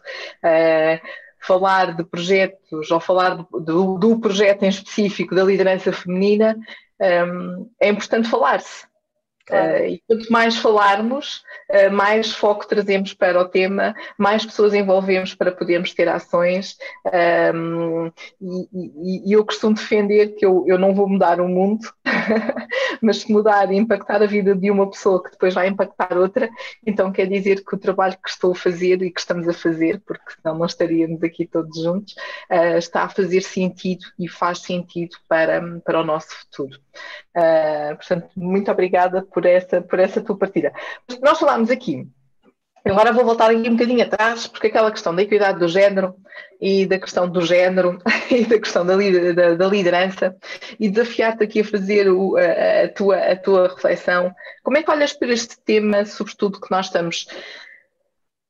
Falar 1.40 1.96
de 1.96 2.04
projetos 2.04 2.90
ou 2.90 3.00
falar 3.00 3.36
do, 3.36 3.60
do, 3.60 3.98
do, 4.00 4.20
projeto 4.20 4.64
em 4.64 4.70
específico 4.70 5.36
da 5.36 5.44
liderança 5.44 5.94
feminina 5.94 6.58
um, 7.00 7.70
é 7.80 7.90
importante 7.90 8.30
falar-se. 8.30 8.88
Claro. 9.46 9.84
Uh, 9.84 9.86
e 9.86 10.04
quanto 10.08 10.32
mais 10.32 10.58
falarmos, 10.58 11.44
uh, 11.70 11.92
mais 11.92 12.32
foco 12.32 12.68
trazemos 12.68 13.14
para 13.14 13.40
o 13.40 13.48
tema, 13.48 13.94
mais 14.18 14.44
pessoas 14.44 14.74
envolvemos 14.74 15.36
para 15.36 15.52
podermos 15.52 15.94
ter 15.94 16.08
ações. 16.10 16.78
Um, 17.54 18.12
e, 18.42 19.30
e, 19.30 19.34
eu 19.34 19.46
costumo 19.46 19.76
defender 19.76 20.36
que 20.36 20.46
eu, 20.46 20.66
eu 20.68 20.80
não 20.80 20.96
vou 20.96 21.08
mudar 21.08 21.40
o 21.40 21.48
mundo, 21.48 21.88
mas 23.02 23.18
se 23.18 23.32
mudar 23.32 23.72
e 23.72 23.78
impactar 23.78 24.24
a 24.24 24.28
vida 24.28 24.56
de 24.56 24.72
uma 24.72 24.90
pessoa 24.90 25.24
que 25.24 25.32
depois 25.32 25.54
vai 25.54 25.68
impactar 25.68 26.18
outra, 26.18 26.50
então 26.86 27.12
quer 27.12 27.28
dizer 27.28 27.64
que 27.64 27.76
o 27.76 27.80
trabalho 27.80 28.18
que 28.24 28.30
estou 28.30 28.54
a 28.54 28.56
fazer 28.56 29.02
e 29.04 29.12
que 29.12 29.20
estamos 29.20 29.48
a 29.48 29.54
fazer, 29.54 30.02
porque 30.06 30.32
senão 30.42 30.58
não 30.58 30.66
estaríamos 30.66 31.22
aqui 31.22 31.46
todos 31.46 31.80
juntos, 31.80 32.16
uh, 32.50 32.78
está 32.78 33.04
a 33.04 33.10
fazer 33.10 33.42
sentido 33.42 34.06
e 34.18 34.28
faz 34.28 34.60
sentido 34.60 35.16
para, 35.28 35.62
para 35.86 36.02
o 36.02 36.04
nosso 36.04 36.30
futuro. 36.36 36.80
Portanto, 37.98 38.30
muito 38.36 38.72
obrigada 38.72 39.24
por 39.24 39.46
essa, 39.46 39.82
por 39.82 40.00
essa 40.00 40.22
tua 40.22 40.38
partida. 40.38 40.72
Nós 41.22 41.40
falámos 41.40 41.70
aqui, 41.70 42.08
agora 42.86 43.12
vou 43.12 43.26
voltar 43.26 43.50
aqui 43.50 43.70
um 43.70 43.74
bocadinho 43.74 44.04
atrás, 44.04 44.48
porque 44.48 44.68
aquela 44.68 44.92
questão 44.92 45.16
da 45.16 45.24
equidade 45.24 45.60
do 45.60 45.68
género 45.68 46.16
e 46.62 46.86
da 46.86 47.00
questão 47.00 47.30
do 47.30 47.42
género 47.42 48.00
e 48.30 48.46
da 48.46 48.60
questão 48.60 48.86
da, 48.86 48.96
da, 48.96 49.56
da 49.56 49.68
liderança 49.68 50.36
e 50.80 50.90
desafiar-te 50.90 51.44
aqui 51.44 51.62
a 51.62 51.66
fazer 51.66 52.10
o, 52.10 52.38
a, 52.38 52.84
a, 52.84 52.90
tua, 52.90 53.18
a 53.18 53.36
tua 53.36 53.68
reflexão. 53.68 54.34
Como 54.64 54.78
é 54.78 54.84
que 54.84 54.92
olhas 54.92 55.14
para 55.14 55.34
este 55.34 55.60
tema, 55.62 56.06
sobretudo 56.06 56.62
que 56.62 56.72
nós 56.72 56.88
estamos 56.88 57.28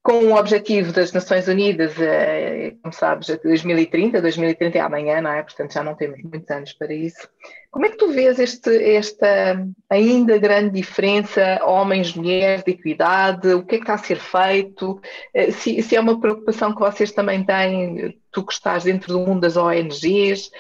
com 0.06 0.26
o 0.26 0.36
objetivo 0.36 0.92
das 0.92 1.12
Nações 1.12 1.48
Unidas, 1.48 2.00
eh, 2.00 2.76
como 2.84 2.94
sabes, 2.94 3.26
2030, 3.44 4.22
2030 4.22 4.78
é 4.78 4.82
amanhã, 4.82 5.20
não 5.20 5.32
é? 5.32 5.42
Portanto, 5.42 5.74
já 5.74 5.84
não 5.84 5.96
temos 5.96 6.22
muitos 6.22 6.48
anos 6.52 6.74
para 6.74 6.94
isso. 6.94 7.28
Como 7.72 7.88
é 7.88 7.90
que 7.90 7.98
tu 7.98 8.12
vês 8.12 8.38
este, 8.38 8.70
esta 8.96 9.66
ainda 9.90 10.38
grande 10.38 10.80
diferença 10.80 11.60
homens-mulheres 11.64 12.64
de 12.64 12.74
equidade? 12.74 13.52
O 13.56 13.64
que 13.64 13.76
é 13.76 13.78
que 13.80 13.84
está 13.84 13.96
a 13.96 13.98
ser 13.98 14.20
feito? 14.20 15.02
Eh, 15.34 15.50
se, 15.50 15.82
se, 15.82 15.96
é 15.96 16.00
uma 16.00 16.22
preocupação 16.22 16.72
que 16.72 16.82
vocês 16.82 17.12
também 17.12 17.44
têm, 17.44 18.16
tu 18.32 18.46
que 18.46 18.54
estás 18.54 18.84
dentro 18.84 19.12
do 19.12 19.22
mundo 19.22 19.42
das 19.42 19.58
ONGs, 19.58 20.52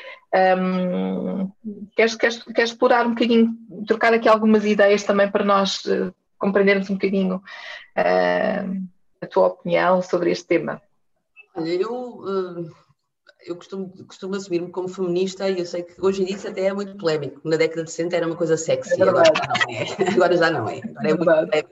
um, 0.57 1.51
queres, 1.95 2.15
queres, 2.15 2.41
queres 2.41 2.71
explorar 2.71 3.05
um 3.05 3.11
bocadinho, 3.11 3.55
trocar 3.85 4.11
aqui 4.11 4.27
algumas 4.27 4.65
ideias 4.65 5.03
também 5.03 5.29
para 5.29 5.45
nós 5.45 5.85
uh, 5.85 6.11
compreendermos 6.39 6.89
um 6.89 6.95
bocadinho 6.95 7.35
uh, 7.35 8.94
a 9.25 9.27
tua 9.27 9.47
opinião 9.47 10.01
sobre 10.01 10.31
este 10.31 10.45
tema? 10.45 10.81
Olha, 11.55 11.69
eu, 11.69 12.23
eh, 12.27 12.71
eu 13.47 13.55
costumo, 13.55 13.91
costumo 14.05 14.35
assumir-me 14.35 14.71
como 14.71 14.87
feminista 14.87 15.49
e 15.49 15.59
eu 15.59 15.65
sei 15.65 15.83
que 15.83 15.99
hoje 16.01 16.21
em 16.21 16.25
dia 16.25 16.35
isso 16.35 16.47
até 16.47 16.65
é 16.65 16.73
muito 16.73 16.97
polémico. 16.97 17.41
Na 17.47 17.57
década 17.57 17.83
de 17.83 17.91
60 17.91 18.15
era 18.15 18.27
uma 18.27 18.35
coisa 18.35 18.57
sexy, 18.57 19.01
é 19.01 19.03
agora, 19.03 19.25
já 19.25 19.47
não 19.47 19.75
é. 19.75 19.85
agora 20.15 20.37
já 20.37 20.51
não 20.51 20.69
é. 20.69 20.77
Agora 20.79 21.07
é, 21.07 21.11
é 21.11 21.13
muito 21.13 21.25
polémico 21.25 21.69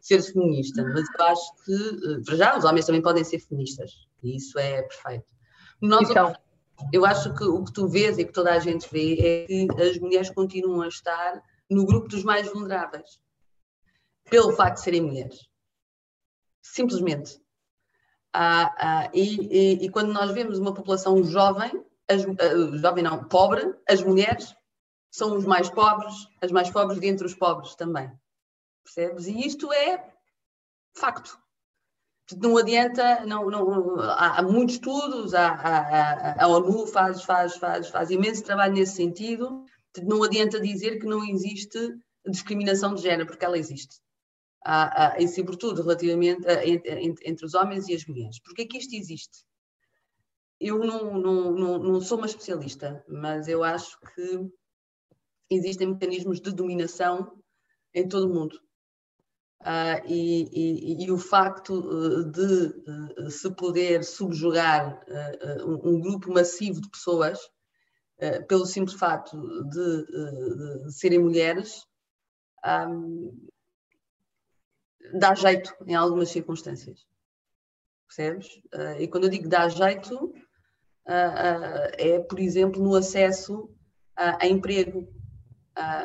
ser 0.00 0.20
feminista, 0.20 0.82
mas 0.82 1.04
eu 1.16 1.24
acho 1.26 1.64
que, 1.64 1.72
eh, 1.72 2.22
para 2.26 2.36
já, 2.36 2.58
os 2.58 2.64
homens 2.64 2.86
também 2.86 3.02
podem 3.02 3.22
ser 3.22 3.38
feministas 3.38 3.92
e 4.22 4.36
isso 4.36 4.58
é 4.58 4.82
perfeito. 4.82 5.24
Nós, 5.80 6.10
então, 6.10 6.34
eu 6.92 7.06
acho 7.06 7.32
que 7.34 7.44
o 7.44 7.62
que 7.62 7.72
tu 7.72 7.86
vês 7.86 8.18
e 8.18 8.24
que 8.24 8.32
toda 8.32 8.52
a 8.52 8.58
gente 8.58 8.88
vê 8.90 9.14
é 9.20 9.46
que 9.46 9.82
as 9.82 9.98
mulheres 9.98 10.30
continuam 10.30 10.82
a 10.82 10.88
estar 10.88 11.40
no 11.70 11.86
grupo 11.86 12.08
dos 12.08 12.24
mais 12.24 12.48
vulneráveis, 12.48 13.20
pelo 14.28 14.52
facto 14.52 14.78
de 14.78 14.82
serem 14.82 15.02
mulheres 15.02 15.51
simplesmente. 16.62 17.40
Ah, 18.32 18.74
ah, 18.78 19.10
e, 19.12 19.36
e, 19.46 19.84
e, 19.84 19.90
quando 19.90 20.12
nós 20.12 20.30
vemos 20.30 20.58
uma 20.58 20.72
população 20.72 21.22
jovem, 21.22 21.84
as, 22.08 22.24
uh, 22.24 22.78
jovem 22.78 23.04
não, 23.04 23.24
pobre, 23.24 23.74
as 23.86 24.02
mulheres 24.02 24.54
são 25.10 25.36
os 25.36 25.44
mais 25.44 25.68
pobres, 25.68 26.14
as 26.40 26.50
mais 26.50 26.70
pobres 26.70 26.98
dentre 26.98 27.26
os 27.26 27.34
pobres 27.34 27.74
também. 27.74 28.10
Percebes? 28.82 29.26
E 29.26 29.46
isto 29.46 29.70
é 29.72 30.12
facto. 30.96 31.38
Não 32.40 32.56
adianta, 32.56 33.26
não, 33.26 33.50
não, 33.50 34.00
há, 34.00 34.38
há 34.38 34.42
muitos 34.42 34.76
estudos, 34.76 35.34
há, 35.34 35.48
há, 35.52 36.44
a 36.44 36.48
ONU 36.48 36.86
faz, 36.86 37.22
faz, 37.24 37.56
faz, 37.56 37.88
faz 37.88 38.10
imenso 38.10 38.42
trabalho 38.42 38.72
nesse 38.72 38.96
sentido. 38.96 39.66
Não 40.02 40.22
adianta 40.22 40.58
dizer 40.58 40.98
que 40.98 41.06
não 41.06 41.22
existe 41.22 41.78
discriminação 42.26 42.94
de 42.94 43.02
género, 43.02 43.26
porque 43.26 43.44
ela 43.44 43.58
existe 43.58 44.00
a, 44.64 45.14
a, 45.14 45.20
e 45.20 45.28
sobretudo 45.28 45.82
relativamente 45.82 46.46
a, 46.46 46.66
entre, 46.66 47.18
entre, 47.24 47.44
os 47.44 47.54
homens 47.54 47.88
e 47.88 47.94
as 47.94 48.06
mulheres. 48.06 48.40
Porque 48.40 48.62
é 48.62 48.66
que 48.66 48.78
isto 48.78 48.94
existe? 48.94 49.44
Eu 50.60 50.78
não, 50.78 51.18
não, 51.18 51.50
não, 51.52 51.78
não 51.78 52.00
sou 52.00 52.18
uma 52.18 52.26
especialista, 52.26 53.04
mas 53.08 53.48
eu 53.48 53.64
acho 53.64 53.98
que 54.14 54.48
existem 55.50 55.88
mecanismos 55.88 56.40
de 56.40 56.52
dominação 56.52 57.42
em 57.92 58.08
todo 58.08 58.30
o 58.30 58.34
mundo. 58.34 58.58
Uh, 59.60 60.02
e, 60.08 60.48
e, 60.52 61.04
e, 61.04 61.10
o 61.12 61.18
facto 61.18 61.74
uh, 61.74 62.24
de 62.24 63.20
uh, 63.20 63.30
se 63.30 63.48
poder 63.54 64.02
subjugar 64.02 65.00
um, 65.64 65.90
um, 65.90 66.00
grupo 66.00 66.32
massivo 66.32 66.80
de 66.80 66.90
pessoas 66.90 67.38
pelo 68.48 68.66
simples 68.66 68.96
fato 68.96 69.36
de, 69.68 70.84
de 70.84 70.92
serem 70.92 71.20
mulheres 71.20 71.84
um, 72.64 73.48
dá 75.14 75.34
jeito 75.34 75.74
em 75.86 75.94
algumas 75.94 76.30
circunstâncias. 76.30 77.06
Percebes? 78.06 78.46
Uh, 78.74 79.00
e 79.00 79.08
quando 79.08 79.24
eu 79.24 79.30
digo 79.30 79.48
dá 79.48 79.68
jeito, 79.68 80.14
uh, 80.16 80.30
uh, 80.30 81.92
é, 81.98 82.18
por 82.20 82.38
exemplo, 82.38 82.82
no 82.82 82.94
acesso 82.94 83.70
a 84.14 84.46
emprego, 84.46 85.08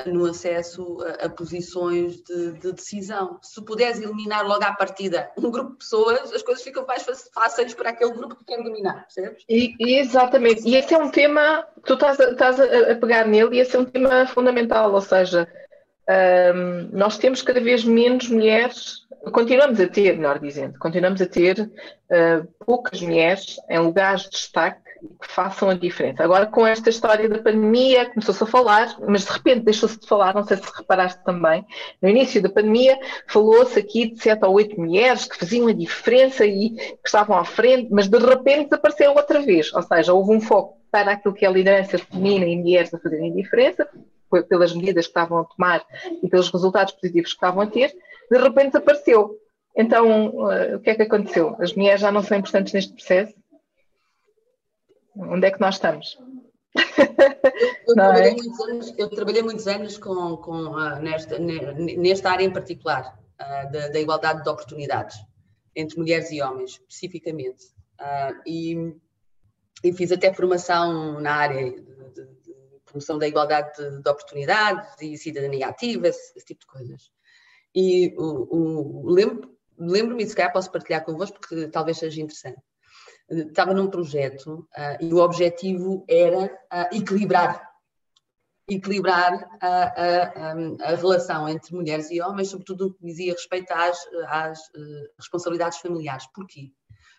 no 0.05 0.25
acesso 0.25 0.97
a, 1.03 1.25
a 1.25 1.29
posições 1.29 2.23
de, 2.23 2.53
de, 2.53 2.71
decisão. 2.71 3.37
Se 3.41 3.61
puderes 3.61 3.99
eliminar 3.99 4.47
logo 4.47 4.63
à 4.63 4.71
partida 4.71 5.29
um 5.37 5.51
grupo 5.51 5.71
de 5.71 5.79
pessoas, 5.79 6.31
as 6.31 6.41
coisas 6.41 6.63
ficam 6.63 6.85
mais 6.85 7.05
fáceis 7.33 7.73
para 7.73 7.89
aquele 7.89 8.13
grupo 8.13 8.37
que 8.37 8.45
quer 8.45 8.63
dominar, 8.63 9.01
percebes? 9.01 9.43
E, 9.49 9.75
exatamente. 9.99 10.65
E 10.65 10.77
esse 10.77 10.93
é 10.93 10.97
um 10.97 11.11
tema, 11.11 11.67
tu 11.83 11.95
estás, 11.95 12.17
a, 12.17 12.31
estás 12.31 12.59
a 12.61 12.95
pegar 12.95 13.27
nele, 13.27 13.57
e 13.57 13.59
esse 13.59 13.75
é 13.75 13.79
um 13.79 13.85
tema 13.85 14.25
fundamental, 14.25 14.93
ou 14.93 15.01
seja, 15.01 15.45
um, 16.09 16.89
nós 16.93 17.17
temos 17.17 17.41
cada 17.41 17.59
vez 17.59 17.83
menos 17.83 18.29
mulheres, 18.29 19.05
continuamos 19.33 19.79
a 19.79 19.87
ter, 19.87 20.15
melhor 20.15 20.39
dizendo, 20.39 20.79
continuamos 20.79 21.21
a 21.21 21.25
ter 21.25 21.59
uh, 21.59 22.47
poucas 22.65 23.01
mulheres 23.01 23.57
em 23.69 23.79
lugares 23.79 24.23
de 24.23 24.29
destaque 24.29 24.87
que 25.21 25.27
façam 25.27 25.69
a 25.69 25.73
diferença. 25.73 26.23
Agora, 26.23 26.45
com 26.45 26.65
esta 26.65 26.89
história 26.89 27.27
da 27.29 27.37
pandemia, 27.37 28.09
começou-se 28.09 28.41
a 28.41 28.47
falar, 28.47 28.95
mas 29.07 29.25
de 29.25 29.31
repente 29.31 29.65
deixou-se 29.65 29.99
de 29.99 30.07
falar, 30.07 30.33
não 30.33 30.43
sei 30.43 30.57
se 30.57 30.63
reparaste 30.75 31.23
também, 31.23 31.63
no 32.01 32.09
início 32.09 32.41
da 32.41 32.49
pandemia 32.49 32.97
falou-se 33.27 33.77
aqui 33.77 34.11
de 34.11 34.21
sete 34.21 34.45
ou 34.45 34.53
oito 34.53 34.79
mulheres 34.79 35.25
que 35.25 35.37
faziam 35.37 35.67
a 35.67 35.73
diferença 35.73 36.45
e 36.45 36.69
que 36.71 36.99
estavam 37.05 37.37
à 37.37 37.43
frente, 37.43 37.89
mas 37.91 38.07
de 38.07 38.17
repente 38.17 38.69
desapareceu 38.69 39.13
outra 39.13 39.41
vez, 39.41 39.73
ou 39.73 39.83
seja, 39.83 40.13
houve 40.13 40.31
um 40.31 40.41
foco 40.41 40.77
para 40.89 41.11
aquilo 41.11 41.33
que 41.33 41.45
é 41.45 41.47
a 41.47 41.51
liderança 41.51 41.97
feminina 41.97 42.45
e 42.45 42.55
mulheres 42.55 42.93
a 42.93 42.97
fazerem 42.97 43.35
diferença, 43.35 43.87
pelas 44.49 44.73
medidas 44.73 45.05
que 45.05 45.11
estavam 45.11 45.39
a 45.39 45.45
tomar 45.45 45.85
e 46.21 46.29
pelos 46.29 46.49
resultados 46.49 46.93
positivos 46.93 47.31
que 47.31 47.35
estavam 47.35 47.61
a 47.61 47.67
ter, 47.67 47.95
de 48.29 48.37
repente 48.37 48.73
desapareceu. 48.73 49.37
Então, 49.75 50.29
uh, 50.29 50.75
o 50.75 50.79
que 50.79 50.89
é 50.89 50.95
que 50.95 51.03
aconteceu? 51.03 51.55
As 51.59 51.73
mulheres 51.73 52.01
já 52.01 52.11
não 52.11 52.23
são 52.23 52.37
importantes 52.37 52.73
neste 52.73 52.93
processo? 52.93 53.35
Onde 55.15 55.47
é 55.47 55.51
que 55.51 55.61
nós 55.61 55.75
estamos? 55.75 56.17
Eu, 57.87 57.95
trabalhei, 57.95 58.31
é? 58.31 58.35
muitos 58.35 58.59
anos, 58.59 58.93
eu 58.97 59.09
trabalhei 59.09 59.41
muitos 59.41 59.67
anos 59.67 59.97
com, 59.97 60.37
com, 60.37 60.67
uh, 60.67 60.99
nesta, 60.99 61.39
nesta 61.39 62.31
área 62.31 62.43
em 62.43 62.51
particular, 62.51 63.17
uh, 63.39 63.71
da, 63.71 63.87
da, 63.89 63.99
igualdade 63.99 64.43
de 64.43 64.49
oportunidades 64.49 65.17
entre 65.75 65.97
mulheres 65.97 66.31
e 66.31 66.41
homens, 66.41 66.81
especificamente. 66.87 67.65
Uh, 67.99 68.41
e, 68.45 68.95
e, 69.83 69.93
fiz 69.93 70.11
até 70.11 70.31
formação 70.33 71.19
na 71.19 71.33
área 71.33 71.73
promoção 72.97 73.17
da 73.17 73.27
igualdade 73.27 73.71
de, 73.77 74.01
de, 74.01 74.09
oportunidades 74.09 75.01
e 75.01 75.17
cidadania 75.17 75.67
ativa, 75.67 76.07
esse, 76.07 76.37
esse 76.37 76.45
tipo 76.45 76.61
de 76.61 76.67
coisas. 76.67 77.11
E 77.73 78.13
o, 78.17 79.05
o, 79.05 79.09
lembro, 79.09 79.55
lembro-me, 79.77 80.25
se 80.25 80.35
calhar 80.35 80.51
posso 80.51 80.71
partilhar 80.71 81.05
convosco, 81.05 81.39
porque 81.39 81.67
talvez 81.67 81.97
seja 81.97 82.21
interessante 82.21 82.61
estava 83.29 83.73
num 83.73 83.89
projeto 83.89 84.67
uh, 84.77 85.03
e 85.03 85.13
o 85.13 85.17
objetivo 85.17 86.05
era 86.07 86.45
uh, 86.45 86.95
equilibrar 86.95 87.67
equilibrar 88.69 89.47
a, 89.61 89.67
a, 89.67 90.51
a, 90.91 90.95
relação 90.95 91.47
entre 91.47 91.73
mulheres 91.73 92.11
e 92.11 92.19
homens, 92.19 92.49
sobretudo 92.49 92.87
no 92.87 92.93
que 92.93 93.05
dizia 93.05 93.31
respeito 93.31 93.71
às, 93.71 93.97
às 94.27 94.59
uh, 94.59 95.07
responsabilidades 95.17 95.77
familiares. 95.77 96.27
Porquê? 96.33 96.73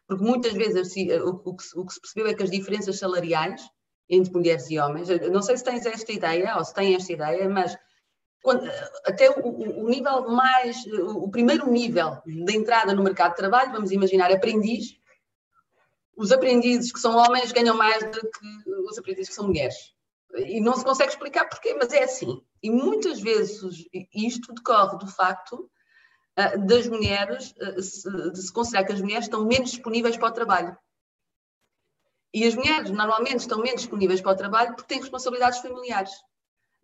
Porque 0.07 0.23
muitas 0.23 0.53
vezes 0.53 0.95
o, 1.25 1.41
o, 1.47 1.57
que, 1.57 1.65
o, 1.75 1.87
que, 1.87 1.95
se 1.95 2.01
percebeu 2.03 2.27
é 2.27 2.35
que 2.35 2.43
as 2.43 2.51
diferenças 2.51 2.99
salariais 2.99 3.63
entre 4.09 4.33
mulheres 4.33 4.71
e 4.71 4.79
homens, 4.79 5.09
não 5.31 5.43
sei 5.43 5.57
se 5.57 5.65
tens 5.65 5.85
esta 5.85 6.13
ideia 6.13 6.57
ou 6.57 6.65
se 6.65 6.73
têm 6.73 6.95
esta 6.95 7.13
ideia, 7.13 7.49
mas 7.49 7.77
quando, 8.43 8.71
até 9.05 9.29
o, 9.31 9.85
o, 9.85 9.89
nível 9.89 10.29
mais, 10.31 10.87
o 10.87 11.29
primeiro 11.29 11.71
nível 11.71 12.23
de 12.25 12.57
entrada 12.57 12.95
no 12.95 13.03
mercado 13.03 13.31
de 13.31 13.37
trabalho, 13.37 13.73
vamos 13.73 13.91
imaginar 13.91 14.33
aprendiz, 14.33 14.97
os 16.17 16.33
aprendizes 16.33 16.93
que 16.93 17.01
são 17.01 17.17
homens 17.17 17.53
ganham 17.53 17.77
mais 17.77 18.03
do 18.11 18.21
que 18.21 18.71
os 18.89 18.99
aprendizes 18.99 19.29
que 19.29 19.35
são 19.35 19.47
mulheres. 19.47 19.95
E 20.35 20.61
não 20.61 20.77
se 20.77 20.85
consegue 20.85 21.11
explicar 21.11 21.49
porquê, 21.49 21.75
mas 21.75 21.93
é 21.93 22.05
assim. 22.05 22.43
E 22.63 22.71
muitas 22.71 23.21
vezes 23.21 23.87
isto 24.13 24.53
decorre 24.53 24.99
do 24.99 25.07
facto 25.07 25.71
uh, 26.39 26.67
das 26.67 26.87
mulheres, 26.89 27.55
se, 27.81 28.11
de 28.33 28.43
se 28.43 28.53
considerar 28.53 28.85
que 28.85 28.93
as 28.93 29.01
mulheres 29.01 29.25
estão 29.25 29.47
menos 29.47 29.71
disponíveis 29.71 30.17
para 30.17 30.29
o 30.29 30.33
trabalho. 30.33 30.77
E 32.33 32.47
as 32.47 32.55
mulheres 32.55 32.91
normalmente 32.91 33.41
estão 33.41 33.59
menos 33.59 33.81
disponíveis 33.81 34.21
para 34.21 34.33
o 34.33 34.37
trabalho 34.37 34.75
porque 34.75 34.89
têm 34.89 35.01
responsabilidades 35.01 35.61
familiares. 35.61 36.11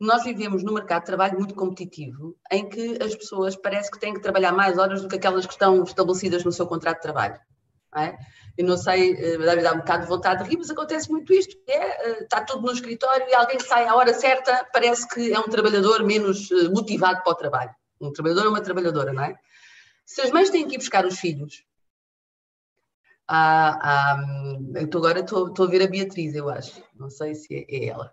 Nós 0.01 0.25
vivemos 0.25 0.63
num 0.63 0.73
mercado 0.73 1.01
de 1.03 1.07
trabalho 1.07 1.39
muito 1.39 1.55
competitivo, 1.55 2.37
em 2.51 2.69
que 2.69 2.99
as 3.03 3.15
pessoas 3.15 3.55
parece 3.55 3.91
que 3.91 3.99
têm 3.99 4.13
que 4.13 4.21
trabalhar 4.21 4.53
mais 4.53 4.79
horas 4.79 5.03
do 5.03 5.09
que 5.09 5.17
aquelas 5.17 5.47
que 5.47 5.53
estão 5.53 5.83
estabelecidas 5.83 6.45
no 6.45 6.53
seu 6.53 6.67
contrato 6.67 6.97
de 6.97 7.03
trabalho. 7.03 7.39
Não 7.95 8.03
é? 8.03 8.19
Eu 8.57 8.67
não 8.67 8.77
sei, 8.77 9.13
eh, 9.13 9.39
deve 9.39 9.63
dar 9.63 9.75
um 9.75 9.79
bocado 9.79 10.03
de 10.03 10.09
vontade 10.09 10.43
de 10.43 10.51
rir, 10.51 10.57
mas 10.59 10.71
acontece 10.71 11.11
muito 11.11 11.33
isto. 11.33 11.57
É, 11.69 12.09
eh, 12.09 12.23
está 12.23 12.41
tudo 12.43 12.63
no 12.63 12.73
escritório 12.73 13.27
e 13.29 13.35
alguém 13.35 13.59
sai 13.61 13.87
à 13.87 13.95
hora 13.95 14.15
certa, 14.15 14.69
parece 14.73 15.09
que 15.09 15.33
é 15.33 15.39
um 15.39 15.49
trabalhador 15.49 16.05
menos 16.05 16.51
eh, 16.51 16.69
motivado 16.69 17.23
para 17.23 17.33
o 17.33 17.37
trabalho. 17.37 17.75
Um 18.01 18.13
trabalhador 18.13 18.47
ou 18.47 18.51
uma 18.51 18.61
trabalhadora, 18.61 19.13
não 19.13 19.25
é? 19.25 19.37
Se 20.05 20.21
as 20.21 20.31
mães 20.31 20.51
têm 20.51 20.67
que 20.69 20.75
ir 20.75 20.79
buscar 20.79 21.05
os 21.05 21.19
filhos, 21.19 21.65
ah, 23.27 23.79
ah, 23.83 24.23
eu 24.75 24.99
agora 24.99 25.21
estou, 25.21 25.53
a 25.59 25.67
ver 25.67 25.83
a 25.83 25.87
Beatriz, 25.87 26.35
eu 26.35 26.49
acho. 26.49 26.83
Não 26.95 27.09
sei 27.09 27.35
se 27.35 27.55
é, 27.55 27.65
é 27.69 27.87
ela. 27.87 28.13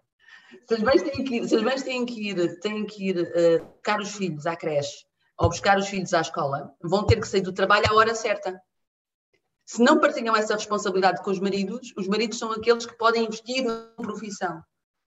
Se 0.68 0.84
mães 0.84 1.02
têm 1.02 1.24
que 1.24 1.36
ir, 1.36 1.48
se 1.48 1.56
as 1.56 1.62
mães 1.62 1.84
têm 1.84 2.06
que 2.06 2.30
ir, 2.30 2.60
têm 2.60 2.86
que 2.86 3.10
ir 3.10 3.18
uh, 3.18 3.66
buscar 3.66 4.00
os 4.00 4.16
filhos 4.16 4.46
à 4.46 4.56
creche 4.56 5.06
ou 5.38 5.50
buscar 5.50 5.78
os 5.78 5.88
filhos 5.88 6.14
à 6.14 6.22
escola, 6.22 6.74
vão 6.84 7.06
ter 7.06 7.20
que 7.20 7.28
sair 7.28 7.42
do 7.42 7.54
trabalho 7.54 7.86
à 7.90 7.96
hora 7.96 8.14
certa. 8.14 8.62
Se 9.66 9.82
não 9.82 10.00
partilham 10.00 10.36
essa 10.36 10.54
responsabilidade 10.54 11.24
com 11.24 11.32
os 11.32 11.40
maridos, 11.40 11.94
os 11.98 12.08
maridos 12.08 12.38
são 12.38 12.52
aqueles 12.52 12.86
que 12.86 12.98
podem 12.98 13.26
investir 13.26 13.64
na 13.64 13.90
profissão. 13.98 14.62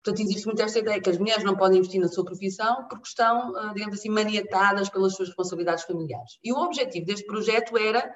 Portanto, 0.04 0.26
existe 0.26 0.46
muito 0.46 0.62
esta 0.62 0.80
ideia 0.80 1.02
que 1.02 1.10
as 1.10 1.18
mulheres 1.18 1.44
não 1.44 1.56
podem 1.56 1.80
investir 1.80 2.00
na 2.00 2.08
sua 2.08 2.26
profissão 2.26 2.88
porque 2.88 3.08
estão, 3.08 3.54
digamos 3.74 4.00
assim, 4.00 4.10
maniatadas 4.10 4.90
pelas 4.90 5.16
suas 5.16 5.30
responsabilidades 5.30 5.84
familiares. 5.84 6.40
E 6.44 6.52
o 6.52 6.58
objetivo 6.58 7.06
deste 7.06 7.26
projeto 7.26 7.78
era 7.78 8.12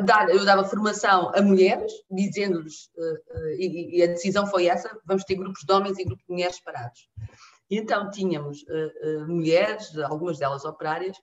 dar, 0.00 0.28
eu 0.30 0.44
dava 0.44 0.64
formação 0.64 1.30
a 1.34 1.42
mulheres, 1.42 1.92
dizendo-lhes, 2.10 2.90
uh, 2.96 3.38
uh, 3.38 3.48
e, 3.58 4.02
a 4.02 4.06
decisão 4.06 4.46
foi 4.46 4.66
essa, 4.66 4.90
vamos 5.04 5.24
ter 5.24 5.34
grupos 5.34 5.62
de 5.66 5.72
homens 5.72 5.98
e 5.98 6.04
grupos 6.04 6.24
de 6.26 6.32
mulheres 6.32 6.56
separados. 6.56 7.08
E 7.70 7.78
então 7.78 8.10
tínhamos 8.10 8.62
uh, 8.62 9.26
mulheres, 9.26 9.96
algumas 9.98 10.38
delas 10.38 10.64
operárias, 10.64 11.16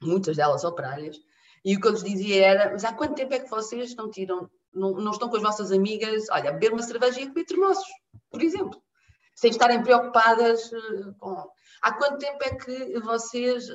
muitas 0.00 0.36
delas 0.36 0.62
operárias, 0.64 1.16
e 1.64 1.76
o 1.76 1.80
que 1.80 1.88
eu 1.88 1.92
lhes 1.92 2.04
dizia 2.04 2.46
era: 2.46 2.70
mas 2.70 2.84
há 2.84 2.92
quanto 2.92 3.16
tempo 3.16 3.34
é 3.34 3.40
que 3.40 3.50
vocês 3.50 3.94
não 3.96 4.10
tiram, 4.10 4.48
não, 4.72 4.92
não 4.92 5.10
estão 5.10 5.28
com 5.28 5.36
as 5.36 5.42
vossas 5.42 5.72
amigas, 5.72 6.26
olha, 6.30 6.52
beber 6.52 6.72
uma 6.72 6.82
cerveja 6.82 7.20
e 7.20 7.26
comer 7.26 7.44
termossos, 7.44 7.88
por 8.30 8.40
exemplo, 8.40 8.80
sem 9.34 9.50
estarem 9.50 9.82
preocupadas 9.82 10.70
com. 11.18 11.48
Há 11.80 11.92
quanto 11.92 12.18
tempo 12.18 12.38
é 12.42 12.56
que 12.56 13.00
vocês 13.00 13.68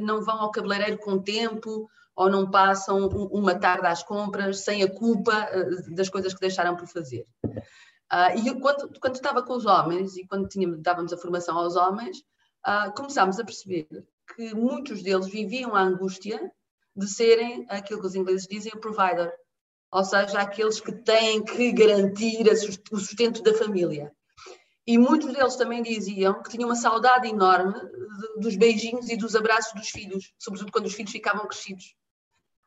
não 0.00 0.22
vão 0.22 0.40
ao 0.40 0.50
cabeleireiro 0.50 0.98
com 0.98 1.22
tempo 1.22 1.86
ou 2.14 2.30
não 2.30 2.50
passam 2.50 3.08
uma 3.08 3.54
tarde 3.54 3.86
às 3.86 4.02
compras 4.02 4.60
sem 4.60 4.82
a 4.82 4.90
culpa 4.90 5.48
das 5.94 6.08
coisas 6.08 6.34
que 6.34 6.40
deixaram 6.40 6.76
por 6.76 6.86
fazer? 6.86 7.26
e 8.36 8.60
quando, 8.60 9.00
quando 9.00 9.14
estava 9.14 9.42
com 9.42 9.54
os 9.54 9.64
homens 9.64 10.16
e 10.16 10.26
quando 10.26 10.46
tínhamos, 10.46 10.82
dávamos 10.82 11.12
a 11.12 11.16
formação 11.16 11.56
aos 11.56 11.76
homens, 11.76 12.22
começámos 12.94 13.40
a 13.40 13.44
perceber 13.44 13.88
que 14.34 14.54
muitos 14.54 15.02
deles 15.02 15.26
viviam 15.26 15.74
a 15.74 15.80
angústia 15.82 16.52
de 16.94 17.08
serem 17.08 17.64
aquilo 17.68 18.00
que 18.00 18.06
os 18.06 18.14
ingleses 18.14 18.46
dizem 18.46 18.72
o 18.74 18.80
provider, 18.80 19.32
ou 19.90 20.04
seja, 20.04 20.40
aqueles 20.40 20.80
que 20.80 20.92
têm 20.92 21.42
que 21.42 21.72
garantir 21.72 22.46
o 22.90 22.98
sustento 22.98 23.42
da 23.42 23.54
família. 23.54 24.12
E 24.86 24.98
muitos 24.98 25.32
deles 25.32 25.56
também 25.56 25.82
diziam 25.82 26.42
que 26.42 26.50
tinham 26.50 26.68
uma 26.68 26.76
saudade 26.76 27.28
enorme 27.28 27.74
dos 28.38 28.56
beijinhos 28.56 29.08
e 29.08 29.16
dos 29.16 29.36
abraços 29.36 29.72
dos 29.74 29.88
filhos, 29.88 30.32
sobretudo 30.38 30.72
quando 30.72 30.86
os 30.86 30.94
filhos 30.94 31.12
ficavam 31.12 31.46
crescidos. 31.46 31.94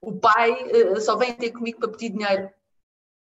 O 0.06 0.20
pai 0.20 0.52
uh, 0.52 1.02
só 1.02 1.16
vem 1.16 1.34
ter 1.34 1.52
comigo 1.52 1.80
para 1.80 1.90
pedir 1.90 2.12
dinheiro, 2.12 2.48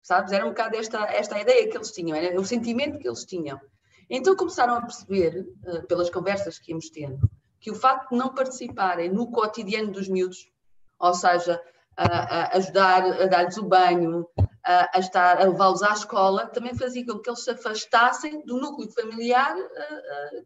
sabes? 0.01 0.31
Era 0.31 0.45
um 0.45 0.49
bocado 0.49 0.75
esta, 0.75 1.05
esta 1.05 1.39
ideia 1.39 1.69
que 1.69 1.77
eles 1.77 1.91
tinham, 1.91 2.17
era 2.17 2.39
o 2.39 2.43
sentimento 2.43 2.97
que 2.97 3.07
eles 3.07 3.23
tinham. 3.23 3.61
Então 4.09 4.35
começaram 4.35 4.73
a 4.73 4.81
perceber, 4.81 5.47
uh, 5.63 5.85
pelas 5.85 6.09
conversas 6.09 6.57
que 6.57 6.71
íamos 6.71 6.89
tendo, 6.89 7.29
que 7.59 7.69
o 7.69 7.75
facto 7.75 8.09
de 8.09 8.17
não 8.17 8.33
participarem 8.33 9.11
no 9.11 9.29
cotidiano 9.31 9.91
dos 9.91 10.09
miúdos, 10.09 10.49
ou 10.97 11.13
seja, 11.13 11.61
a, 11.95 12.05
a 12.05 12.57
ajudar 12.57 13.03
a 13.03 13.27
dar-lhes 13.27 13.57
o 13.57 13.63
banho, 13.63 14.27
a, 14.65 14.97
a 14.97 14.99
estar, 14.99 15.39
a 15.39 15.45
levá-los 15.45 15.83
à 15.83 15.93
escola, 15.93 16.47
também 16.47 16.73
fazia 16.73 17.05
com 17.05 17.19
que 17.19 17.29
eles 17.29 17.43
se 17.43 17.51
afastassem 17.51 18.43
do 18.43 18.57
núcleo 18.57 18.91
familiar 18.91 19.55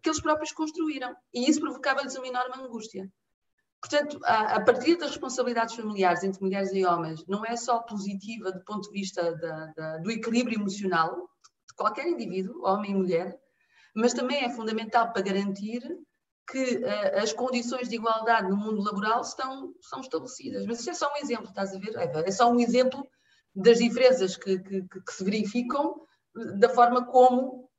que 0.02 0.10
eles 0.10 0.22
próprios 0.22 0.52
construíram. 0.52 1.16
E 1.34 1.50
isso 1.50 1.62
provocava-lhes 1.62 2.16
uma 2.16 2.28
enorme 2.28 2.62
angústia. 2.62 3.10
Portanto, 3.88 4.20
a, 4.24 4.56
a 4.56 4.62
partir 4.64 4.98
das 4.98 5.12
responsabilidades 5.12 5.76
familiares 5.76 6.24
entre 6.24 6.42
mulheres 6.42 6.74
e 6.74 6.84
homens 6.84 7.24
não 7.28 7.46
é 7.46 7.56
só 7.56 7.80
positiva 7.80 8.52
do 8.52 8.64
ponto 8.66 8.90
de 8.90 9.00
vista 9.00 9.36
da, 9.36 9.66
da, 9.78 9.98
do 10.00 10.10
equilíbrio 10.10 10.60
emocional 10.60 11.30
de 11.68 11.76
qualquer 11.76 12.08
indivíduo, 12.08 12.66
homem 12.66 12.92
e 12.92 12.96
mulher, 12.96 13.40
mas 13.96 14.12
também 14.14 14.44
é 14.44 14.50
fundamental 14.50 15.14
para 15.14 15.22
garantir 15.22 15.84
que 16.50 16.78
uh, 16.78 17.22
as 17.22 17.32
condições 17.32 17.88
de 17.88 17.96
igualdade 17.96 18.50
no 18.50 18.58
mundo 18.58 18.82
laboral 18.82 19.22
estão, 19.22 19.72
são 19.82 20.02
estabelecidas. 20.02 20.66
Mas 20.66 20.80
isso 20.80 20.90
é 20.90 20.94
só 20.96 21.12
um 21.14 21.18
exemplo, 21.18 21.50
estás 21.50 21.76
a 21.76 21.78
ver, 21.78 21.96
Eva? 21.96 22.24
É 22.26 22.32
só 22.32 22.52
um 22.52 22.60
exemplo 22.60 23.08
das 23.56 23.78
diferenças 23.78 24.36
que, 24.36 24.58
que, 24.60 24.82
que 24.82 25.14
se 25.14 25.24
verificam 25.24 26.02
da 26.58 26.70
forma 26.70 27.06
como 27.06 27.70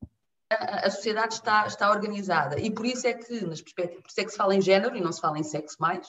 a, 0.51 0.91
sociedade 0.91 1.35
está, 1.35 1.67
está 1.67 1.91
organizada. 1.91 2.61
E 2.61 2.71
por 2.71 2.87
isso 2.87 3.07
é 3.07 3.15
que, 3.15 3.45
nas 3.45 3.61
perspectivas, 3.61 4.03
por 4.03 4.09
isso 4.11 4.21
é 4.21 4.25
que 4.25 4.31
se 4.31 4.37
fala 4.37 4.55
em 4.55 4.61
género 4.61 4.97
e 4.97 5.01
não 5.01 5.13
se 5.13 5.21
fala 5.21 5.39
em 5.39 5.43
sexo 5.43 5.77
mais, 5.81 6.07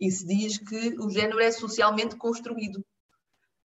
e 0.00 0.10
se 0.10 0.26
diz 0.26 0.58
que 0.58 0.98
o 0.98 1.10
género 1.10 1.40
é 1.40 1.50
socialmente 1.50 2.16
construído. 2.16 2.84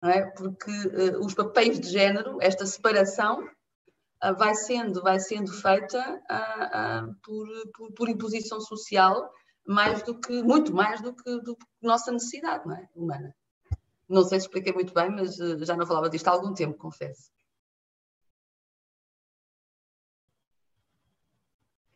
Não 0.01 0.09
é? 0.09 0.25
Porque 0.31 0.71
uh, 0.71 1.25
os 1.25 1.33
papéis 1.33 1.79
de 1.79 1.89
género, 1.89 2.37
esta 2.41 2.65
separação, 2.65 3.49
ah, 4.21 4.33
vai 4.33 4.53
sendo, 4.53 5.01
vai 5.01 5.19
sendo 5.19 5.51
feita 5.51 5.99
uh, 5.99 7.09
uh, 7.09 7.15
por, 7.23 7.47
por, 7.73 7.93
por, 7.93 8.09
imposição 8.09 8.61
social 8.61 9.31
mais 9.65 10.03
do 10.03 10.19
que, 10.19 10.43
muito 10.43 10.73
mais 10.73 11.01
do 11.01 11.13
que, 11.13 11.41
do 11.41 11.55
que 11.55 11.65
nossa 11.81 12.11
necessidade 12.11 12.67
não 12.67 12.75
é? 12.75 12.87
humana. 12.95 13.35
Não 14.07 14.23
sei 14.23 14.39
se 14.39 14.45
expliquei 14.45 14.71
muito 14.71 14.93
bem, 14.93 15.09
mas 15.09 15.35
já 15.35 15.75
não 15.75 15.87
falava 15.87 16.09
disto 16.09 16.27
há 16.27 16.31
algum 16.31 16.53
tempo, 16.53 16.77
confesso. 16.77 17.31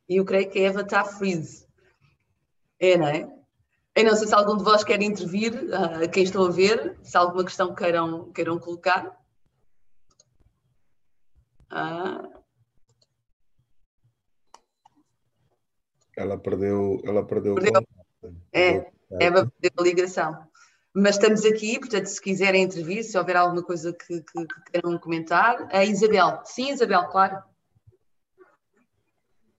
E 0.09 0.17
eu 0.17 0.25
creio 0.25 0.49
que 0.49 0.57
a 0.59 0.63
Eva 0.63 0.81
está 0.81 1.05
freeze. 1.05 1.67
É, 2.79 2.97
não 2.97 3.07
é? 3.07 3.31
Eu 3.95 4.05
não 4.05 4.15
sei 4.15 4.27
se 4.27 4.33
algum 4.33 4.57
de 4.57 4.63
vós 4.63 4.83
quer 4.83 5.01
intervir, 5.01 5.53
uh, 5.53 6.09
quem 6.11 6.23
estou 6.23 6.47
a 6.47 6.51
ver, 6.51 6.97
se 7.03 7.15
há 7.15 7.19
alguma 7.19 7.43
questão 7.43 7.75
queiram, 7.75 8.31
queiram 8.31 8.57
colocar. 8.57 9.15
Ah. 11.69 12.27
Ela 16.17 16.37
perdeu, 16.37 16.99
ela 17.03 17.25
perdeu, 17.25 17.55
perdeu. 17.55 17.85
É, 18.51 18.91
É 19.11 19.31
para 19.31 19.45
perder 19.45 19.73
a 19.77 19.83
ligação. 19.83 20.49
Mas 20.93 21.15
estamos 21.15 21.45
aqui, 21.45 21.79
portanto, 21.79 22.07
se 22.07 22.21
quiserem 22.21 22.63
intervir, 22.63 23.03
se 23.03 23.17
houver 23.17 23.37
alguma 23.37 23.63
coisa 23.63 23.93
que, 23.93 24.21
que, 24.21 24.45
que 24.45 24.71
queiram 24.71 24.97
comentar. 24.97 25.67
A 25.71 25.85
Isabel. 25.85 26.41
Sim, 26.45 26.71
Isabel, 26.71 27.07
claro. 27.09 27.43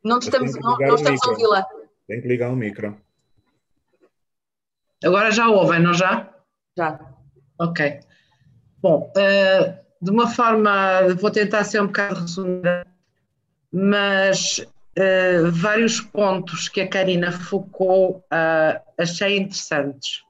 Não 0.03 0.19
estamos, 0.19 0.55
não, 0.55 0.77
não 0.79 0.95
estamos 0.95 1.23
a 1.23 1.31
ouvi-la. 1.31 1.67
Tem 2.07 2.21
que 2.21 2.29
ligar 2.29 2.51
o 2.51 2.57
micro. 2.57 2.97
Agora 5.05 5.31
já 5.31 5.49
ouvem, 5.49 5.81
não 5.81 5.95
já? 5.95 6.29
Já. 6.77 6.99
Ok. 7.59 8.01
Bom, 8.79 9.13
uh, 9.17 9.79
de 10.01 10.11
uma 10.11 10.29
forma, 10.29 11.15
vou 11.19 11.31
tentar 11.31 11.65
ser 11.65 11.81
um 11.83 11.87
bocado 11.87 12.21
resumida, 12.21 12.87
mas 13.73 14.59
uh, 14.59 15.51
vários 15.53 16.01
pontos 16.01 16.69
que 16.69 16.81
a 16.81 16.89
Karina 16.89 17.33
focou 17.33 18.19
uh, 18.19 18.81
achei 18.99 19.39
interessantes. 19.39 20.23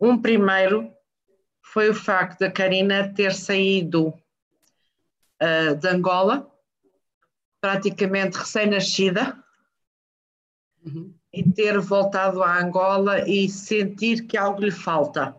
Um 0.00 0.20
primeiro 0.20 0.90
foi 1.62 1.90
o 1.90 1.94
facto 1.94 2.40
da 2.40 2.50
Karina 2.50 3.12
ter 3.14 3.34
saído 3.34 4.14
de 5.80 5.88
Angola, 5.88 6.50
praticamente 7.60 8.38
recém-nascida, 8.38 9.42
uhum. 10.84 11.12
e 11.32 11.42
ter 11.52 11.78
voltado 11.80 12.42
a 12.42 12.58
Angola 12.58 13.28
e 13.28 13.48
sentir 13.48 14.26
que 14.26 14.36
algo 14.36 14.62
lhe 14.62 14.70
falta, 14.70 15.36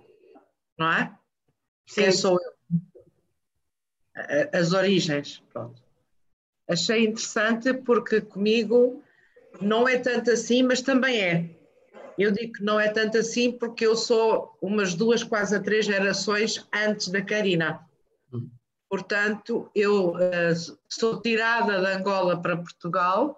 não 0.78 0.92
é? 0.92 1.18
Sim. 1.86 2.02
Quem 2.02 2.12
sou 2.12 2.40
eu? 2.42 2.58
As 4.52 4.74
origens, 4.74 5.44
pronto. 5.54 5.82
Achei 6.68 7.06
interessante 7.06 7.74
porque 7.74 8.20
comigo 8.20 9.02
não 9.62 9.88
é 9.88 9.98
tanto 9.98 10.32
assim, 10.32 10.64
mas 10.64 10.82
também 10.82 11.22
é. 11.22 11.58
Eu 12.18 12.32
digo 12.32 12.54
que 12.54 12.64
não 12.64 12.80
é 12.80 12.90
tanto 12.90 13.18
assim 13.18 13.52
porque 13.52 13.86
eu 13.86 13.96
sou 13.96 14.58
umas 14.60 14.96
duas, 14.96 15.24
quase 15.24 15.56
a 15.56 15.62
três 15.62 15.86
gerações 15.86 16.68
antes 16.74 17.10
da 17.10 17.22
Karina. 17.22 17.87
Portanto, 18.90 19.70
eu 19.76 20.12
uh, 20.12 20.78
sou 20.88 21.22
tirada 21.22 21.80
de 21.80 21.88
Angola 21.88 22.42
para 22.42 22.58
Portugal 22.58 23.38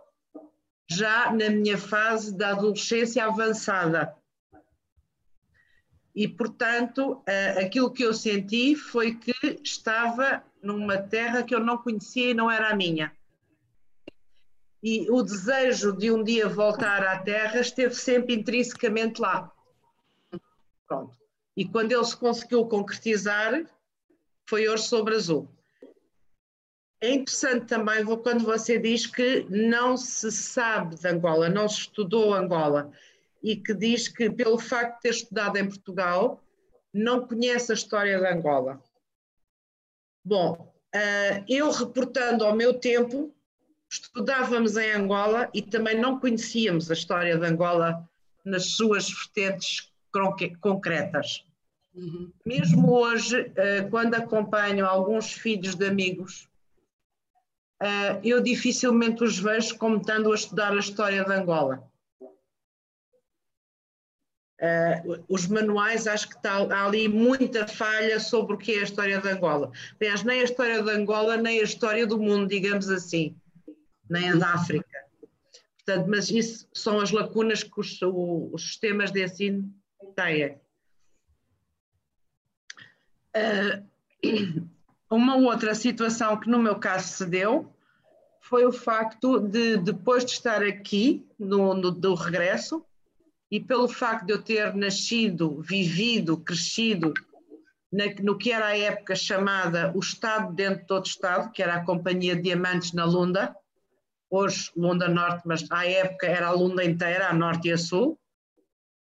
já 0.88 1.32
na 1.32 1.50
minha 1.50 1.78
fase 1.78 2.36
da 2.36 2.50
adolescência 2.50 3.26
avançada. 3.26 4.16
E, 6.16 6.28
portanto, 6.28 7.14
uh, 7.14 7.60
aquilo 7.64 7.92
que 7.92 8.04
eu 8.04 8.14
senti 8.14 8.76
foi 8.76 9.16
que 9.16 9.34
estava 9.64 10.44
numa 10.62 10.98
terra 10.98 11.44
que 11.44 11.56
eu 11.56 11.60
não 11.60 11.78
conhecia 11.78 12.32
e 12.32 12.34
não 12.34 12.50
era 12.50 12.70
a 12.70 12.76
minha. 12.76 13.12
E 14.82 15.10
o 15.12 15.22
desejo 15.22 15.92
de 15.94 16.12
um 16.12 16.24
dia 16.24 16.48
voltar 16.48 17.04
à 17.04 17.20
terra 17.20 17.60
esteve 17.60 17.94
sempre 17.96 18.36
intrinsecamente 18.36 19.22
lá. 19.22 19.52
Pronto. 20.88 21.16
E 21.56 21.68
quando 21.68 21.92
ele 21.92 22.06
se 22.06 22.16
conseguiu 22.16 22.66
concretizar, 22.66 23.66
foi 24.50 24.68
ouro 24.68 24.82
sobre 24.82 25.16
azul. 25.16 25.48
É 27.00 27.12
interessante 27.12 27.68
também 27.68 28.04
quando 28.04 28.44
você 28.44 28.80
diz 28.80 29.06
que 29.06 29.46
não 29.50 29.96
se 29.96 30.32
sabe 30.32 30.96
de 30.96 31.08
Angola, 31.08 31.48
não 31.48 31.70
se 31.70 31.82
estudou 31.82 32.34
Angola, 32.34 32.92
e 33.42 33.56
que 33.56 33.74
diz 33.74 34.08
que, 34.10 34.30
pelo 34.30 34.58
facto 34.58 34.96
de 34.96 35.02
ter 35.04 35.10
estudado 35.10 35.58
em 35.58 35.68
Portugal, 35.68 36.44
não 36.94 37.26
conhece 37.26 37.72
a 37.72 37.76
história 37.76 38.20
de 38.20 38.26
Angola. 38.26 38.82
Bom, 40.26 40.74
eh, 40.94 41.44
eu 41.48 41.72
reportando 41.72 42.44
ao 42.44 42.56
meu 42.56 42.74
tempo, 42.74 43.34
estudávamos 43.90 44.76
em 44.76 44.92
Angola 44.92 45.50
e 45.54 45.62
também 45.62 45.98
não 45.98 46.20
conhecíamos 46.20 46.90
a 46.90 46.94
história 46.94 47.38
de 47.38 47.46
Angola 47.46 48.10
nas 48.44 48.72
suas 48.72 49.10
vertentes 49.10 49.94
concretas. 50.60 51.46
Uhum. 52.00 52.32
Mesmo 52.46 52.94
hoje, 52.94 53.52
eh, 53.58 53.82
quando 53.90 54.16
acompanho 54.16 54.86
alguns 54.86 55.34
filhos 55.34 55.76
de 55.76 55.86
amigos, 55.86 56.48
eh, 57.82 58.20
eu 58.24 58.42
dificilmente 58.42 59.22
os 59.22 59.38
vejo 59.38 59.78
como 59.78 59.98
estando 59.98 60.32
a 60.32 60.36
estudar 60.36 60.72
a 60.72 60.80
história 60.80 61.26
de 61.26 61.34
Angola. 61.34 61.84
Uh, 64.62 65.24
os 65.30 65.48
manuais, 65.48 66.06
acho 66.06 66.28
que 66.28 66.36
está, 66.36 66.58
há 66.58 66.86
ali 66.86 67.08
muita 67.08 67.66
falha 67.66 68.20
sobre 68.20 68.56
o 68.56 68.58
que 68.58 68.74
é 68.74 68.80
a 68.82 68.84
história 68.84 69.18
de 69.22 69.30
Angola. 69.30 69.72
Aliás, 70.02 70.22
nem 70.24 70.42
a 70.42 70.44
história 70.44 70.84
de 70.84 70.92
Angola, 70.92 71.38
nem 71.38 71.62
a 71.62 71.64
história 71.64 72.06
do 72.06 72.20
mundo, 72.20 72.46
digamos 72.46 72.90
assim, 72.90 73.38
nem 74.10 74.32
a 74.32 74.36
da 74.36 74.54
África. 74.56 75.06
Portanto, 75.78 76.10
mas 76.10 76.30
isso 76.30 76.68
são 76.74 77.00
as 77.00 77.10
lacunas 77.12 77.64
que 77.64 77.80
os, 77.80 78.02
os 78.02 78.62
sistemas 78.64 79.12
de 79.12 79.24
ensino 79.24 79.74
têm. 80.14 80.60
Uh, 83.36 83.84
uma 85.10 85.36
outra 85.38 85.74
situação 85.74 86.38
que 86.38 86.50
no 86.50 86.60
meu 86.60 86.76
caso 86.76 87.08
se 87.08 87.26
deu 87.26 87.72
foi 88.42 88.66
o 88.66 88.72
facto 88.72 89.40
de, 89.40 89.78
depois 89.78 90.26
de 90.26 90.32
estar 90.32 90.64
aqui, 90.64 91.26
no, 91.38 91.74
no 91.74 91.92
do 91.92 92.16
regresso, 92.16 92.84
e 93.52 93.60
pelo 93.60 93.88
facto 93.88 94.26
de 94.26 94.34
eu 94.34 94.42
ter 94.42 94.76
nascido, 94.76 95.62
vivido, 95.62 96.38
crescido 96.38 97.14
na, 97.92 98.06
no 98.22 98.38
que 98.38 98.52
era 98.52 98.68
a 98.68 98.78
época 98.78 99.16
chamada 99.16 99.92
o 99.96 100.00
Estado 100.00 100.54
dentro 100.54 100.86
de 100.86 100.94
outro 100.94 101.10
Estado, 101.10 101.52
que 101.52 101.62
era 101.62 101.76
a 101.76 101.86
Companhia 101.86 102.36
de 102.36 102.44
Diamantes 102.44 102.94
na 102.94 103.06
Lunda, 103.06 103.56
hoje 104.30 104.72
Lunda 104.76 105.08
Norte, 105.08 105.42
mas 105.46 105.66
à 105.72 105.88
época 105.88 106.28
era 106.28 106.48
a 106.48 106.52
Lunda 106.52 106.84
inteira, 106.84 107.28
a 107.28 107.34
Norte 107.34 107.68
e 107.68 107.72
a 107.72 107.78
Sul, 107.78 108.18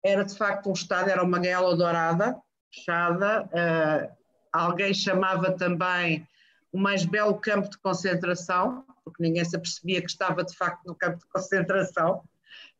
era 0.04 0.24
de 0.24 0.36
facto 0.36 0.70
um 0.70 0.74
Estado, 0.74 1.10
era 1.10 1.24
uma 1.24 1.40
gaiola 1.40 1.76
dourada, 1.76 2.38
fechada, 2.74 3.44
uh, 3.46 4.17
alguém 4.62 4.94
chamava 4.94 5.52
também 5.52 6.28
o 6.72 6.78
mais 6.78 7.06
belo 7.06 7.36
campo 7.36 7.70
de 7.70 7.78
concentração, 7.78 8.84
porque 9.04 9.24
ninguém 9.24 9.46
se 9.46 9.56
apercebia 9.56 10.02
que 10.02 10.10
estava 10.10 10.44
de 10.44 10.56
facto 10.56 10.86
no 10.86 10.96
campo 10.96 11.18
de 11.20 11.26
concentração, 11.28 12.24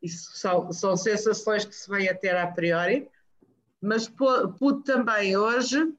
isso 0.02 0.36
são, 0.36 0.72
são 0.72 0.96
sensações 0.96 1.64
que 1.64 1.74
se 1.74 1.90
vem 1.90 2.08
a 2.08 2.14
ter 2.14 2.36
a 2.36 2.46
priori, 2.46 3.08
mas 3.80 4.08
pude 4.08 4.84
também 4.84 5.36
hoje 5.36 5.82
uh, 5.82 5.94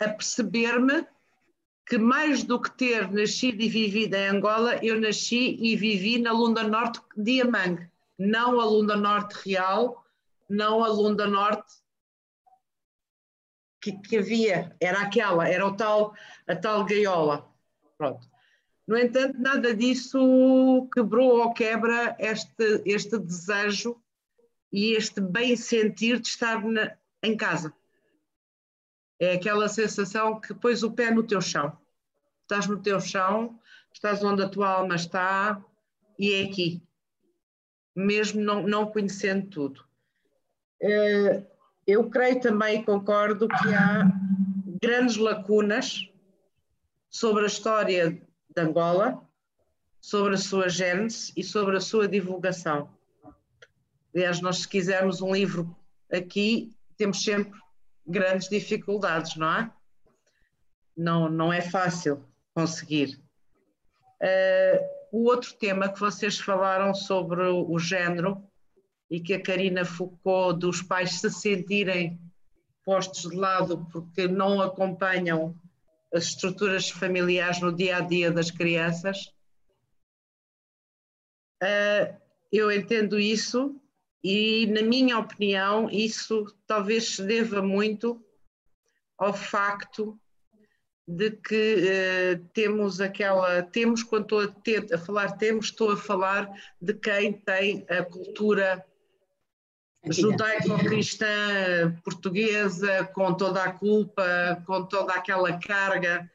a 0.00 0.08
perceber-me 0.08 1.06
que 1.86 1.98
mais 1.98 2.44
do 2.44 2.60
que 2.60 2.70
ter 2.70 3.10
nascido 3.10 3.62
e 3.62 3.68
vivido 3.68 4.14
em 4.14 4.28
Angola, 4.28 4.76
eu 4.84 5.00
nasci 5.00 5.56
e 5.58 5.74
vivi 5.74 6.18
na 6.18 6.32
Lunda 6.32 6.62
Norte 6.62 7.00
de 7.16 7.40
Amang, 7.40 7.88
não 8.18 8.60
a 8.60 8.64
Lunda 8.64 8.94
Norte 8.94 9.34
real, 9.46 10.04
não 10.48 10.84
a 10.84 10.88
Lunda 10.88 11.26
Norte 11.26 11.72
que, 13.80 13.92
que, 13.92 14.18
havia, 14.18 14.74
era 14.80 15.02
aquela, 15.02 15.48
era 15.48 15.66
o 15.66 15.76
tal, 15.76 16.14
a 16.46 16.56
tal 16.56 16.84
gaiola. 16.84 17.48
Pronto. 17.96 18.28
No 18.86 18.96
entanto, 18.96 19.38
nada 19.38 19.74
disso 19.74 20.88
quebrou 20.92 21.40
ou 21.42 21.52
quebra 21.52 22.16
este, 22.18 22.82
este 22.86 23.18
desejo 23.18 24.00
e 24.72 24.92
este 24.92 25.20
bem-sentir 25.20 26.20
de 26.20 26.28
estar 26.28 26.64
na, 26.64 26.96
em 27.22 27.36
casa. 27.36 27.72
É 29.20 29.34
aquela 29.34 29.68
sensação 29.68 30.40
que 30.40 30.54
pões 30.54 30.82
o 30.82 30.92
pé 30.92 31.10
no 31.10 31.22
teu 31.22 31.40
chão. 31.40 31.76
Estás 32.42 32.66
no 32.66 32.80
teu 32.80 33.00
chão, 33.00 33.58
estás 33.92 34.22
onde 34.22 34.42
a 34.42 34.48
tua 34.48 34.68
alma 34.68 34.94
está 34.94 35.62
e 36.18 36.32
é 36.32 36.44
aqui, 36.44 36.82
mesmo 37.94 38.40
não, 38.40 38.62
não 38.62 38.90
conhecendo 38.90 39.48
tudo. 39.48 39.84
Eh, 40.80 41.42
eu 41.88 42.10
creio 42.10 42.38
também 42.38 42.80
e 42.80 42.84
concordo 42.84 43.48
que 43.48 43.74
há 43.74 44.04
grandes 44.82 45.16
lacunas 45.16 46.06
sobre 47.08 47.44
a 47.44 47.46
história 47.46 48.10
de 48.10 48.62
Angola, 48.62 49.26
sobre 49.98 50.34
a 50.34 50.38
sua 50.38 50.68
gênese 50.68 51.32
e 51.34 51.42
sobre 51.42 51.78
a 51.78 51.80
sua 51.80 52.06
divulgação. 52.06 52.90
Aliás, 54.14 54.42
nós 54.42 54.58
se 54.58 54.68
quisermos 54.68 55.22
um 55.22 55.32
livro 55.32 55.74
aqui, 56.12 56.76
temos 56.98 57.22
sempre 57.22 57.58
grandes 58.06 58.50
dificuldades, 58.50 59.36
não 59.36 59.50
é? 59.50 59.72
Não, 60.94 61.30
não 61.30 61.50
é 61.50 61.62
fácil 61.62 62.22
conseguir. 62.54 63.18
Uh, 64.20 64.84
o 65.10 65.24
outro 65.24 65.54
tema 65.54 65.88
que 65.88 65.98
vocês 65.98 66.38
falaram 66.38 66.92
sobre 66.92 67.40
o 67.44 67.78
género 67.78 68.46
e 69.10 69.20
que 69.20 69.34
a 69.34 69.42
Karina 69.42 69.84
focou 69.84 70.52
dos 70.52 70.82
pais 70.82 71.20
se 71.20 71.30
sentirem 71.30 72.18
postos 72.84 73.30
de 73.30 73.36
lado 73.36 73.86
porque 73.92 74.26
não 74.26 74.60
acompanham 74.60 75.54
as 76.12 76.24
estruturas 76.24 76.88
familiares 76.88 77.60
no 77.60 77.74
dia 77.74 77.98
a 77.98 78.00
dia 78.00 78.30
das 78.30 78.50
crianças. 78.50 79.32
Uh, 81.62 82.16
eu 82.52 82.70
entendo 82.70 83.18
isso 83.18 83.78
e, 84.22 84.66
na 84.66 84.82
minha 84.82 85.18
opinião, 85.18 85.90
isso 85.90 86.46
talvez 86.66 87.16
se 87.16 87.22
deva 87.22 87.60
muito 87.60 88.24
ao 89.18 89.34
facto 89.34 90.18
de 91.06 91.30
que 91.30 91.74
uh, 92.36 92.48
temos 92.52 93.00
aquela, 93.00 93.62
temos, 93.62 94.02
quando 94.02 94.24
estou 94.24 94.40
a, 94.40 94.48
ter, 94.48 94.94
a, 94.94 94.98
falar 94.98 95.32
temos, 95.38 95.66
estou 95.66 95.92
a 95.92 95.96
falar 95.96 96.50
de 96.80 96.94
quem 96.94 97.32
tem 97.32 97.84
a 97.88 98.04
cultura 98.04 98.84
judaico-cristã 100.04 101.26
portuguesa, 102.04 103.04
com 103.12 103.34
toda 103.34 103.62
a 103.62 103.72
culpa, 103.72 104.62
com 104.66 104.84
toda 104.84 105.12
aquela 105.12 105.58
carga 105.58 106.30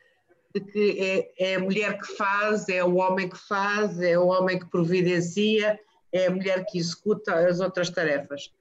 de 0.54 0.62
que 0.62 1.00
é, 1.00 1.52
é, 1.52 1.56
a 1.56 1.60
mulher 1.60 2.00
que 2.00 2.16
faz, 2.16 2.70
é 2.70 2.84
o 2.84 2.96
homem 2.96 3.28
que 3.28 3.38
faz, 3.38 4.00
é 4.00 4.18
o 4.18 4.28
homem 4.28 4.60
que 4.60 4.70
providencia, 4.70 5.80
é 6.12 6.28
a 6.28 6.32
mulher 6.32 6.64
que 6.66 6.78
executa 6.78 7.34
as 7.34 7.60
outras 7.60 7.90
tarefas. 7.90 8.52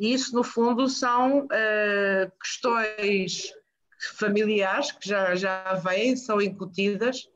E 0.00 0.12
isso, 0.12 0.34
no 0.34 0.42
fundo, 0.42 0.88
são 0.88 1.44
uh, 1.44 2.32
questões 2.40 3.52
familiares 4.16 4.92
que 4.92 5.08
já, 5.08 5.34
já 5.34 5.74
vêm, 5.74 6.16
são 6.16 6.40
incutidas 6.40 7.28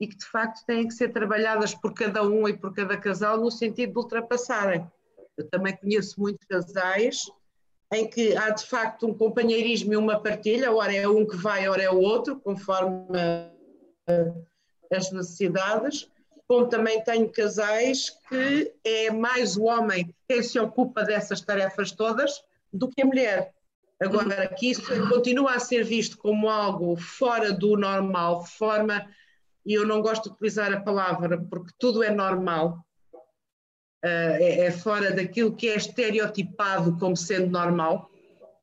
e 0.00 0.06
que 0.06 0.16
de 0.16 0.24
facto 0.24 0.64
têm 0.64 0.86
que 0.86 0.94
ser 0.94 1.08
trabalhadas 1.08 1.74
por 1.74 1.92
cada 1.92 2.22
um 2.22 2.48
e 2.48 2.56
por 2.56 2.72
cada 2.72 2.96
casal 2.96 3.38
no 3.38 3.50
sentido 3.50 3.92
de 3.92 3.98
ultrapassarem. 3.98 4.86
Eu 5.38 5.48
também 5.48 5.76
conheço 5.76 6.20
muitos 6.20 6.44
casais 6.46 7.22
em 7.94 8.06
que 8.06 8.36
há 8.36 8.50
de 8.50 8.66
facto 8.66 9.06
um 9.06 9.14
companheirismo 9.14 9.94
e 9.94 9.96
uma 9.96 10.20
partilha, 10.20 10.72
ora 10.72 10.94
é 10.94 11.08
um 11.08 11.26
que 11.26 11.36
vai, 11.36 11.66
ora 11.68 11.82
é 11.82 11.90
o 11.90 12.00
outro, 12.00 12.38
conforme 12.38 13.06
eh, 14.08 14.32
as 14.92 15.10
necessidades, 15.10 16.10
como 16.46 16.66
também 16.66 17.02
tenho 17.02 17.30
casais 17.30 18.10
que 18.28 18.74
é 18.84 19.10
mais 19.10 19.56
o 19.56 19.64
homem 19.64 20.14
quem 20.28 20.42
se 20.42 20.58
ocupa 20.58 21.04
dessas 21.04 21.40
tarefas 21.40 21.92
todas 21.92 22.42
do 22.72 22.88
que 22.88 23.02
a 23.02 23.06
mulher. 23.06 23.54
Agora, 24.00 24.46
que 24.48 24.70
isso 24.70 24.82
continua 25.08 25.54
a 25.54 25.58
ser 25.58 25.82
visto 25.82 26.16
como 26.18 26.48
algo 26.48 26.96
fora 26.96 27.52
do 27.52 27.76
normal, 27.76 28.44
forma, 28.44 29.06
e 29.66 29.74
eu 29.74 29.86
não 29.86 30.00
gosto 30.00 30.24
de 30.24 30.34
utilizar 30.34 30.72
a 30.72 30.80
palavra 30.80 31.38
porque 31.50 31.72
tudo 31.78 32.02
é 32.02 32.10
normal, 32.10 32.78
é, 34.02 34.66
é, 34.66 34.70
fora 34.70 35.12
daquilo 35.12 35.54
que 35.54 35.68
é 35.68 35.76
estereotipado 35.76 36.96
como 36.98 37.16
sendo 37.16 37.50
normal, 37.50 38.10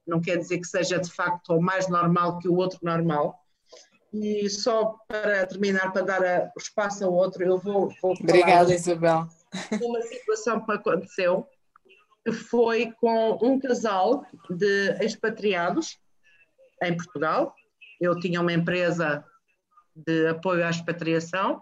não 0.08 0.22
quer 0.22 0.38
dizer 0.38 0.60
que 0.60 0.68
seja 0.68 1.00
de 1.00 1.12
facto 1.12 1.54
o 1.54 1.62
mais 1.62 1.88
normal 1.88 2.40
que 2.40 2.48
o 2.48 2.56
outro 2.56 2.80
normal. 2.84 3.40
E 4.14 4.50
só 4.50 4.96
para 5.08 5.46
terminar, 5.46 5.92
para 5.92 6.02
dar 6.04 6.52
o 6.56 6.60
espaço 6.60 7.04
ao 7.04 7.14
outro, 7.14 7.44
eu 7.44 7.58
vou. 7.58 7.94
vou 8.02 8.14
Obrigada, 8.14 8.74
Isabel. 8.74 9.28
Uma 9.82 10.02
situação 10.02 10.66
que 10.66 10.72
aconteceu 10.72 11.46
que 12.24 12.32
foi 12.32 12.92
com 12.94 13.38
um 13.42 13.60
casal 13.60 14.26
de 14.50 14.98
expatriados 15.04 16.00
em 16.82 16.96
Portugal. 16.96 17.54
Eu 18.00 18.18
tinha 18.20 18.42
uma 18.42 18.54
empresa 18.54 19.24
de 19.96 20.28
apoio 20.28 20.66
à 20.66 20.70
expatriação 20.70 21.62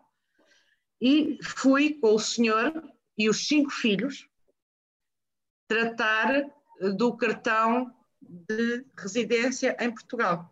e 1.01 1.37
fui 1.43 1.99
com 1.99 2.15
o 2.15 2.19
senhor 2.19 2.71
e 3.17 3.29
os 3.29 3.47
cinco 3.47 3.69
filhos 3.69 4.27
tratar 5.67 6.45
do 6.97 7.15
cartão 7.15 7.93
de 8.21 8.85
residência 8.97 9.75
em 9.79 9.91
Portugal. 9.91 10.51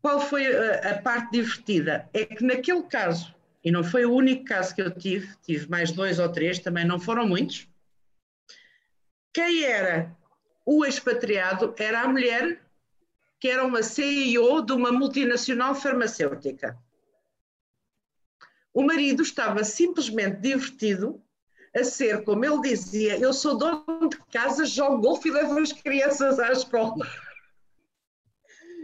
Qual 0.00 0.20
foi 0.20 0.46
a, 0.46 0.92
a, 0.92 1.02
parte 1.02 1.32
divertida? 1.32 2.08
É 2.12 2.24
que 2.24 2.42
naquele 2.42 2.82
caso, 2.84 3.34
e 3.62 3.70
não 3.70 3.84
foi 3.84 4.06
o 4.06 4.14
único 4.14 4.44
caso 4.44 4.74
que 4.74 4.80
eu 4.80 4.90
tive, 4.90 5.36
tive 5.42 5.68
mais 5.68 5.92
dois 5.92 6.18
ou 6.18 6.30
três, 6.30 6.58
também 6.58 6.86
não 6.86 6.98
foram 6.98 7.28
muitos. 7.28 7.68
Quem 9.32 9.64
era 9.64 10.16
o 10.64 10.84
expatriado 10.84 11.74
era 11.78 12.02
a 12.02 12.08
mulher 12.08 12.60
que 13.38 13.48
era 13.48 13.64
uma 13.64 13.82
CEO 13.82 14.62
de 14.62 14.72
uma 14.72 14.92
multinacional 14.92 15.74
farmacêutica. 15.74 16.78
O 18.72 18.82
marido 18.82 19.22
estava 19.22 19.64
simplesmente 19.64 20.40
divertido 20.40 21.20
a 21.74 21.84
ser, 21.84 22.24
como 22.24 22.44
ele 22.44 22.60
dizia, 22.62 23.18
eu 23.18 23.32
sou 23.32 23.56
dono 23.56 24.08
de 24.08 24.16
casa, 24.32 24.64
jogo 24.64 24.98
golfe 25.00 25.28
e 25.28 25.32
levo 25.32 25.58
as 25.58 25.72
crianças 25.72 26.38
à 26.38 26.52
escola. 26.52 27.06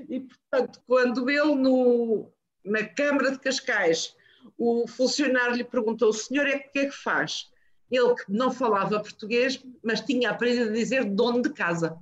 E, 0.08 0.20
portanto, 0.20 0.80
quando 0.86 1.28
ele 1.28 1.56
no, 1.56 2.30
na 2.64 2.84
Câmara 2.84 3.32
de 3.32 3.40
Cascais, 3.40 4.14
o 4.56 4.86
funcionário 4.86 5.56
lhe 5.56 5.64
perguntou, 5.64 6.10
o 6.10 6.12
senhor 6.12 6.46
é 6.46 6.58
que 6.58 6.78
é 6.78 6.86
que 6.86 6.96
faz? 6.96 7.50
Ele 7.90 8.14
que 8.14 8.30
não 8.30 8.52
falava 8.52 9.00
português, 9.00 9.60
mas 9.82 10.00
tinha 10.00 10.30
aprendido 10.30 10.70
a 10.70 10.72
dizer 10.72 11.04
dono 11.04 11.42
de 11.42 11.50
casa. 11.50 11.98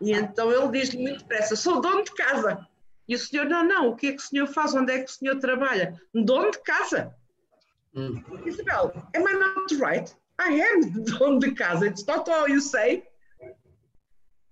E 0.00 0.12
então 0.12 0.50
ele 0.50 0.68
diz-lhe 0.68 1.02
muito 1.02 1.18
depressa, 1.18 1.56
sou 1.56 1.80
dono 1.80 2.02
de 2.02 2.12
casa. 2.12 2.66
E 3.08 3.14
o 3.14 3.18
senhor, 3.18 3.46
não, 3.46 3.64
não, 3.64 3.88
o 3.88 3.96
que 3.96 4.08
é 4.08 4.12
que 4.12 4.22
o 4.22 4.26
senhor 4.26 4.46
faz? 4.46 4.74
Onde 4.74 4.92
é 4.92 4.98
que 5.02 5.10
o 5.10 5.14
senhor 5.14 5.38
trabalha? 5.38 6.00
Dono 6.14 6.50
de 6.50 6.62
casa. 6.62 7.14
Hum. 7.94 8.22
Isabel, 8.46 8.92
am 9.14 9.28
I 9.28 9.32
not 9.34 9.74
right? 9.76 10.16
I 10.40 10.60
am 10.60 11.04
dono 11.04 11.38
de 11.40 11.52
casa. 11.52 11.86
It's 11.86 12.06
not 12.06 12.28
all 12.30 12.48
you 12.48 12.60
say. 12.60 13.06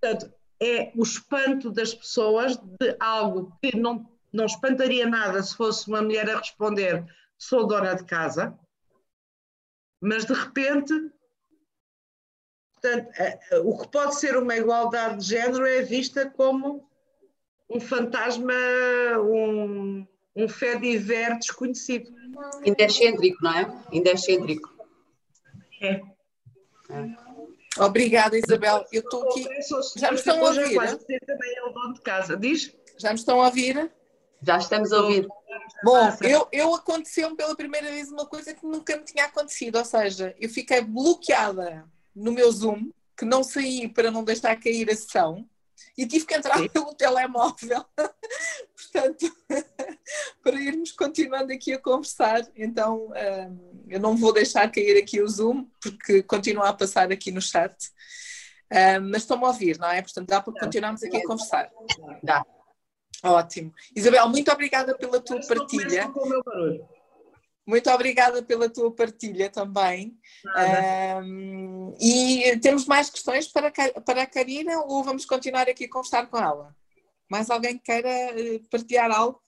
Portanto, 0.00 0.32
é 0.62 0.92
o 0.94 1.03
espanto 1.03 1.70
das 1.70 1.94
pessoas 1.94 2.57
de 2.57 2.96
algo 3.00 3.57
que 3.61 3.76
não, 3.76 4.09
não 4.32 4.46
espantaria 4.46 5.07
nada 5.07 5.42
se 5.42 5.57
fosse 5.57 5.88
uma 5.88 6.03
mulher 6.03 6.30
a 6.30 6.38
responder 6.38 7.05
sou 7.42 7.66
dona 7.66 7.94
de 7.94 8.05
casa, 8.05 8.57
mas 10.00 10.24
de 10.24 10.32
repente 10.32 10.94
portanto, 12.72 13.11
o 13.64 13.78
que 13.78 13.88
pode 13.88 14.14
ser 14.14 14.36
uma 14.36 14.57
igualdade 14.57 15.18
de 15.18 15.28
género 15.28 15.66
é 15.66 15.82
vista 15.82 16.30
como 16.30 16.88
um 17.73 17.81
fantasma, 17.81 18.53
um, 19.18 20.07
um 20.37 20.49
fé 20.49 20.77
diver 20.77 21.39
desconhecido. 21.39 22.12
Ainda 22.64 22.83
é 22.83 22.87
excêntrico, 22.87 23.43
não 23.43 23.53
é? 23.53 23.83
Ainda 23.93 24.11
é 24.11 24.12
excêntrico. 24.12 24.73
É. 25.81 26.03
é. 26.91 27.33
Obrigada, 27.79 28.37
Isabel. 28.37 28.85
Eu 28.93 29.01
estou 29.01 29.29
aqui. 29.29 29.47
Já 29.97 30.11
me 30.11 30.18
estão 30.18 30.45
a 30.45 30.49
ouvir? 30.49 30.75
Também 31.27 31.57
é 31.57 31.64
o 31.64 31.70
dono 31.70 31.95
de 31.95 32.01
casa. 32.03 32.37
Diz? 32.37 32.75
Já 32.99 33.09
me 33.11 33.14
estão 33.14 33.41
a 33.41 33.47
ouvir? 33.47 33.91
Já 34.43 34.59
estamos 34.59 34.93
a 34.93 35.01
ouvir. 35.01 35.27
Bom, 35.85 36.16
eu, 36.20 36.49
eu 36.53 36.75
aconteceu-me 36.75 37.37
pela 37.37 37.57
primeira 37.57 37.91
vez 37.91 38.11
uma 38.11 38.27
coisa 38.27 38.53
que 38.53 38.66
nunca 38.66 38.97
me 38.97 39.05
tinha 39.05 39.25
acontecido, 39.25 39.77
ou 39.77 39.85
seja, 39.85 40.35
eu 40.39 40.49
fiquei 40.49 40.81
bloqueada 40.81 41.85
no 42.14 42.33
meu 42.33 42.51
Zoom, 42.51 42.91
que 43.16 43.25
não 43.25 43.43
saí 43.43 43.89
para 43.89 44.11
não 44.11 44.25
deixar 44.25 44.57
cair 44.57 44.91
a 44.91 44.97
sessão, 44.97 45.49
e 45.97 46.07
tive 46.07 46.27
que 46.27 46.35
entrar 46.35 46.59
Sim. 46.59 46.68
pelo 46.68 46.95
telemóvel, 46.95 47.85
portanto, 48.77 49.37
para 50.43 50.61
irmos 50.61 50.93
continuando 50.93 51.53
aqui 51.53 51.73
a 51.73 51.79
conversar. 51.79 52.47
Então, 52.57 53.11
um, 53.11 53.85
eu 53.89 54.01
não 54.01 54.16
vou 54.16 54.33
deixar 54.33 54.70
cair 54.70 54.97
aqui 54.97 55.20
o 55.20 55.29
Zoom, 55.29 55.66
porque 55.81 56.23
continua 56.23 56.68
a 56.68 56.73
passar 56.73 57.11
aqui 57.12 57.31
no 57.31 57.43
chat. 57.43 57.75
Um, 58.70 59.11
mas 59.11 59.23
estão-me 59.23 59.45
a 59.45 59.49
ouvir, 59.49 59.79
não 59.79 59.91
é? 59.91 60.01
Portanto, 60.01 60.29
dá 60.29 60.41
para 60.41 60.59
continuarmos 60.59 61.03
aqui 61.03 61.18
a 61.18 61.27
conversar. 61.27 61.70
Dá. 62.23 62.45
Ótimo. 63.23 63.73
Isabel, 63.95 64.29
muito 64.29 64.51
obrigada 64.51 64.97
pela 64.97 65.20
tua 65.20 65.41
partilha. 65.47 66.11
Muito 67.67 67.89
obrigada 67.91 68.43
pela 68.43 68.69
tua 68.69 68.93
partilha 68.93 69.49
também. 69.49 70.19
Um, 71.25 71.95
e 72.01 72.59
temos 72.61 72.87
mais 72.87 73.09
questões 73.09 73.47
para, 73.47 73.71
para 73.71 74.23
a 74.23 74.27
Karina 74.27 74.81
ou 74.83 75.05
vamos 75.05 75.25
continuar 75.25 75.69
aqui 75.69 75.85
a 75.85 75.91
conversar 75.91 76.27
com 76.27 76.39
ela? 76.39 76.75
Mais 77.31 77.49
alguém 77.51 77.79
queira 77.79 78.09
eh, 78.09 78.61
partilhar 78.71 79.11
algo? 79.11 79.41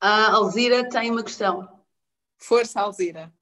A 0.00 0.32
Alzira 0.32 0.88
tem 0.88 1.10
uma 1.10 1.22
questão. 1.22 1.68
Força, 2.38 2.80
Alzira. 2.80 3.32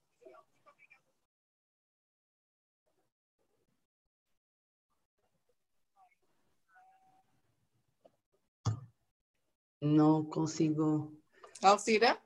Não 9.81 10.25
consigo. 10.25 11.17
Alzira? 11.63 12.21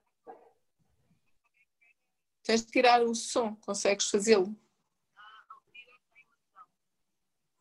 Tens 2.45 2.65
de 2.65 2.73
tirar 2.73 3.03
o 3.03 3.15
som, 3.15 3.55
consegues 3.57 4.11
fazê-lo? 4.11 4.57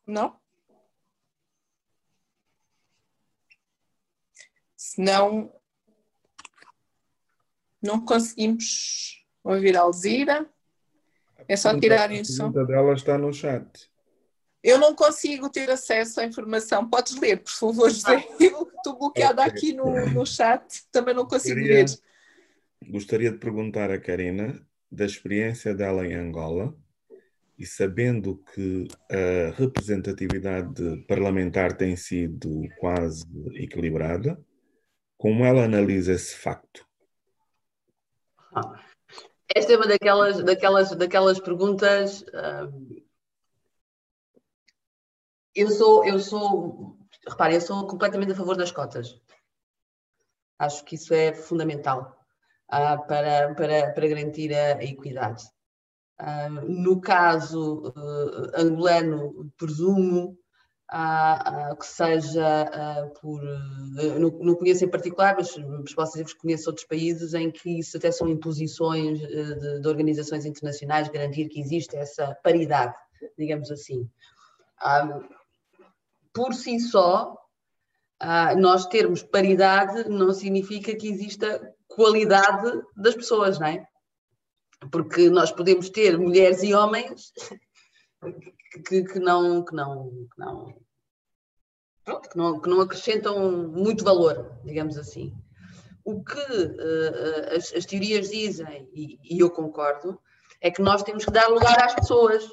Não? 0.06 0.40
Senão, 4.76 5.54
não 7.80 8.04
conseguimos 8.04 9.24
ouvir 9.44 9.76
a 9.76 9.82
Alzira. 9.82 10.50
É 11.48 11.56
só 11.56 11.78
tirarem 11.78 12.20
o 12.20 12.24
som. 12.24 12.48
A 12.48 12.64
dela 12.64 12.92
está 12.94 13.16
no 13.16 13.32
chat. 13.32 13.90
Eu 14.62 14.78
não 14.78 14.94
consigo 14.94 15.48
ter 15.48 15.70
acesso 15.70 16.20
à 16.20 16.24
informação. 16.24 16.88
Podes 16.88 17.16
ler, 17.16 17.42
por 17.42 17.50
favor, 17.50 17.90
José. 17.90 18.16
Ah. 18.16 18.36
Eu 18.42 18.70
estou 18.76 18.98
bloqueada 18.98 19.42
okay. 19.42 19.52
aqui 19.52 19.72
no, 19.72 20.06
no 20.10 20.26
chat, 20.26 20.84
também 20.90 21.14
não 21.14 21.26
consigo 21.26 21.58
gostaria, 21.58 21.84
ler. 21.84 22.90
Gostaria 22.90 23.32
de 23.32 23.38
perguntar 23.38 23.90
a 23.90 24.00
Karina 24.00 24.64
da 24.92 25.06
experiência 25.06 25.74
dela 25.74 26.06
em 26.06 26.14
Angola 26.14 26.76
e 27.58 27.64
sabendo 27.64 28.36
que 28.54 28.86
a 29.10 29.50
representatividade 29.56 31.04
parlamentar 31.08 31.76
tem 31.76 31.96
sido 31.96 32.68
quase 32.78 33.24
equilibrada, 33.54 34.38
como 35.16 35.44
ela 35.44 35.64
analisa 35.64 36.12
esse 36.12 36.36
facto? 36.36 36.86
Esta 39.54 39.72
é 39.72 39.76
uma 39.76 39.86
daquelas, 39.86 40.44
daquelas, 40.44 40.90
daquelas 40.94 41.40
perguntas. 41.40 42.24
eu 45.54 45.70
sou, 45.70 46.04
eu 46.04 46.18
sou, 46.18 46.98
repare, 47.26 47.54
eu 47.54 47.60
sou 47.60 47.86
completamente 47.86 48.32
a 48.32 48.36
favor 48.36 48.56
das 48.56 48.72
cotas. 48.72 49.18
Acho 50.58 50.84
que 50.84 50.96
isso 50.96 51.14
é 51.14 51.32
fundamental 51.32 52.21
uh, 52.72 53.06
para, 53.06 53.54
para, 53.54 53.92
para 53.92 54.08
garantir 54.08 54.52
a, 54.54 54.82
equidade. 54.82 55.44
Uh, 56.20 56.68
no 56.68 57.00
caso 57.00 57.92
uh, 57.96 58.50
angolano, 58.56 59.52
presumo 59.56 60.38
uh, 60.92 61.76
que 61.76 61.86
seja 61.86 63.10
por. 63.20 63.42
Não, 64.18 64.30
não, 64.30 64.54
conheço 64.54 64.84
em 64.84 64.90
particular, 64.90 65.34
mas, 65.36 65.56
mas 65.56 65.94
posso 65.94 66.12
dizer 66.12 66.24
que 66.26 66.38
conheço 66.38 66.70
outros 66.70 66.86
países 66.86 67.34
em 67.34 67.50
que 67.50 67.80
isso 67.80 67.96
até 67.96 68.10
são 68.10 68.28
imposições 68.28 69.18
de, 69.18 69.80
de 69.80 69.88
organizações 69.88 70.46
internacionais, 70.46 71.08
garantir 71.08 71.48
que 71.48 71.60
existe 71.60 71.96
essa 71.96 72.34
paridade, 72.42 72.94
digamos 73.36 73.70
assim. 73.70 74.08
por 76.32 76.54
si 76.54 76.78
só, 76.78 77.36
nós 78.58 78.86
termos 78.86 79.22
paridade 79.22 80.08
não 80.08 80.32
significa 80.32 80.94
que 80.94 81.08
exista 81.08 81.71
qualidade 81.94 82.82
das 82.96 83.14
pessoas, 83.14 83.58
não 83.58 83.66
é? 83.66 83.86
Porque 84.90 85.30
nós 85.30 85.52
podemos 85.52 85.88
ter 85.90 86.18
mulheres 86.18 86.62
e 86.62 86.74
homens 86.74 87.32
que, 88.86 89.04
que, 89.04 89.18
não, 89.18 89.64
que, 89.64 89.74
não, 89.74 90.08
que, 90.32 90.38
não, 90.38 90.76
pronto, 92.04 92.28
que, 92.28 92.36
não, 92.36 92.60
que 92.60 92.68
não 92.68 92.80
acrescentam 92.80 93.68
muito 93.68 94.04
valor, 94.04 94.58
digamos 94.64 94.96
assim. 94.96 95.32
O 96.04 96.24
que 96.24 96.38
uh, 96.38 97.56
as, 97.56 97.72
as, 97.72 97.86
teorias 97.86 98.30
dizem, 98.30 98.88
e, 98.92 99.18
e, 99.22 99.38
eu 99.38 99.50
concordo, 99.50 100.20
é 100.60 100.70
que 100.70 100.82
nós 100.82 101.02
temos 101.02 101.24
que 101.24 101.30
dar 101.30 101.48
lugar 101.48 101.80
às 101.82 101.94
pessoas. 101.94 102.44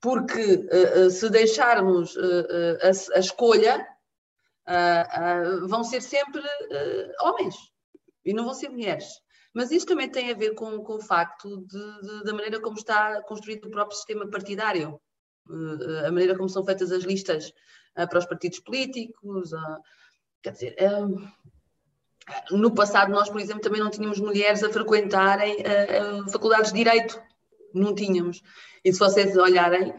Porque 0.00 0.54
uh, 0.54 1.06
uh, 1.06 1.10
se 1.10 1.30
deixarmos 1.30 2.16
a, 2.16 3.16
a, 3.16 3.20
escolha, 3.20 3.86
vão 5.68 5.84
ser 5.84 6.00
sempre 6.02 6.42
homens 7.20 7.71
e 8.24 8.32
não 8.32 8.44
vão 8.44 8.54
ser 8.54 8.68
mulheres. 8.68 9.06
Mas 9.54 9.70
isso 9.70 9.86
também 9.86 10.08
tem 10.08 10.30
a 10.30 10.34
ver 10.34 10.54
com, 10.54 10.82
com 10.82 10.94
o 10.94 11.00
facto 11.00 11.66
de, 11.66 12.00
de, 12.00 12.24
da 12.24 12.32
maneira 12.32 12.60
como 12.60 12.76
está 12.76 13.20
construído 13.22 13.66
o 13.66 13.70
próprio 13.70 13.96
sistema 13.96 14.26
partidário, 14.28 15.00
uh, 15.48 16.06
a 16.06 16.10
maneira 16.10 16.36
como 16.36 16.48
são 16.48 16.64
feitas 16.64 16.90
as 16.90 17.04
listas 17.04 17.48
uh, 17.98 18.08
para 18.08 18.18
os 18.18 18.26
partidos 18.26 18.60
políticos. 18.60 19.52
Uh, 19.52 19.78
quer 20.42 20.52
dizer, 20.52 20.76
no 22.50 22.74
passado 22.74 23.12
nós, 23.12 23.28
por 23.28 23.40
exemplo, 23.40 23.62
também 23.62 23.80
não 23.80 23.90
tínhamos 23.90 24.18
mulheres 24.18 24.62
a 24.62 24.70
frequentarem 24.70 25.58
faculdades 26.32 26.72
de 26.72 26.78
Direito. 26.78 27.20
Não 27.74 27.94
tínhamos. 27.94 28.42
E 28.84 28.92
se 28.92 28.98
vocês 28.98 29.36
olharem, 29.36 29.94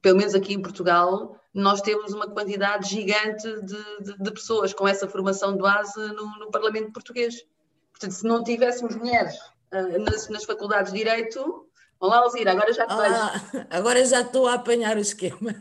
pelo 0.00 0.16
menos 0.16 0.34
aqui 0.34 0.54
em 0.54 0.62
Portugal, 0.62 1.41
nós 1.54 1.82
temos 1.82 2.12
uma 2.12 2.28
quantidade 2.28 2.88
gigante 2.88 3.46
de, 3.62 4.04
de, 4.04 4.18
de 4.18 4.30
pessoas 4.30 4.72
com 4.72 4.88
essa 4.88 5.06
formação 5.06 5.54
de 5.54 5.62
base 5.62 5.98
no, 5.98 6.38
no, 6.38 6.50
Parlamento 6.50 6.92
português. 6.92 7.44
Portanto, 7.90 8.12
se 8.12 8.24
não 8.24 8.42
tivéssemos 8.42 8.96
mulheres 8.96 9.34
uh, 9.72 9.98
nas, 10.00 10.28
nas, 10.28 10.44
faculdades 10.44 10.92
de 10.92 10.98
Direito, 10.98 11.68
olá, 12.00 12.18
Alzira, 12.18 12.52
agora 12.52 12.72
já 12.72 12.86
te 12.86 12.92
ah, 12.92 13.66
Agora 13.70 14.04
já 14.04 14.22
estou 14.22 14.46
a 14.46 14.54
apanhar 14.54 14.96
o 14.96 15.00
esquema. 15.00 15.54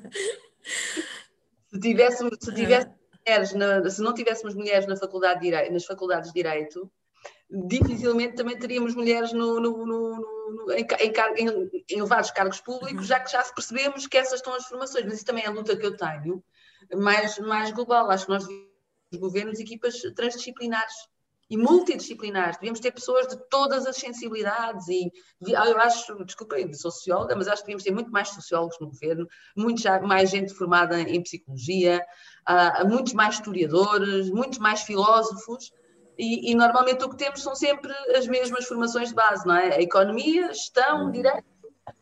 Se 1.71 1.79
tivéssemos, 1.79 2.37
se 2.39 2.53
tivéssemos 2.53 2.97
mulheres, 3.25 3.53
na, 3.53 3.89
se 3.89 4.01
não 4.01 4.13
tivéssemos 4.13 4.55
mulheres 4.55 4.87
na 4.87 4.95
faculdade 4.95 5.41
de 5.41 5.47
Direito, 5.47 5.73
nas 5.73 5.85
faculdades 5.85 6.31
de 6.31 6.35
Direito, 6.35 6.89
dificilmente 7.51 8.35
também 8.35 8.57
teríamos 8.57 8.95
mulheres 8.95 9.33
no, 9.33 9.59
no, 9.59 9.85
no, 9.85 10.71
em, 10.71 10.87
em, 10.99 11.13
em, 11.37 11.83
elevados 11.89 12.31
cargos 12.31 12.61
públicos, 12.61 13.07
já 13.07 13.19
que 13.19 13.31
já 13.31 13.43
percebemos 13.43 14.07
que 14.07 14.17
essas 14.17 14.39
estão 14.39 14.53
as 14.53 14.65
formações, 14.65 15.05
mas 15.05 15.15
isso 15.15 15.25
também 15.25 15.43
é 15.43 15.47
a 15.47 15.51
luta 15.51 15.75
que 15.75 15.85
eu 15.85 15.95
tenho, 15.97 16.43
mais, 16.95 17.37
mais 17.39 17.71
global. 17.71 18.09
Acho 18.09 18.25
que 18.25 18.31
nós 18.31 18.45
governos 19.19 19.59
equipas 19.59 19.99
transdisciplinares 20.15 20.93
e 21.49 21.57
multidisciplinares. 21.57 22.55
Devíamos 22.55 22.79
ter 22.79 22.93
pessoas 22.93 23.27
de 23.27 23.35
todas 23.49 23.85
as 23.85 23.97
sensibilidades 23.97 24.87
e 24.87 25.11
eu 25.45 25.77
acho, 25.81 26.23
desculpem, 26.23 26.73
socióloga, 26.73 27.35
mas 27.35 27.49
acho 27.49 27.61
que 27.61 27.67
devíamos 27.67 27.83
ter 27.83 27.91
muito 27.91 28.09
mais 28.09 28.29
sociólogos 28.29 28.77
no 28.79 28.87
governo, 28.87 29.27
muito 29.57 29.83
mais 30.07 30.29
gente 30.29 30.53
formada 30.53 31.01
em 31.01 31.21
psicologia, 31.21 32.01
uh, 32.49 32.87
muitos 32.87 33.11
mais 33.11 33.35
historiadores, 33.35 34.29
muitos 34.29 34.59
mais 34.59 34.83
filósofos, 34.83 35.73
e, 36.21 36.51
e, 36.51 36.55
normalmente 36.55 37.03
o 37.03 37.09
que 37.09 37.17
temos 37.17 37.41
são 37.41 37.55
sempre 37.55 37.91
as 38.15 38.27
mesmas 38.27 38.65
formações 38.65 39.09
de 39.09 39.15
base, 39.15 39.45
não 39.45 39.55
é? 39.55 39.75
A 39.75 39.81
economia, 39.81 40.47
gestão, 40.53 41.05
uhum. 41.05 41.11
direito. 41.11 41.43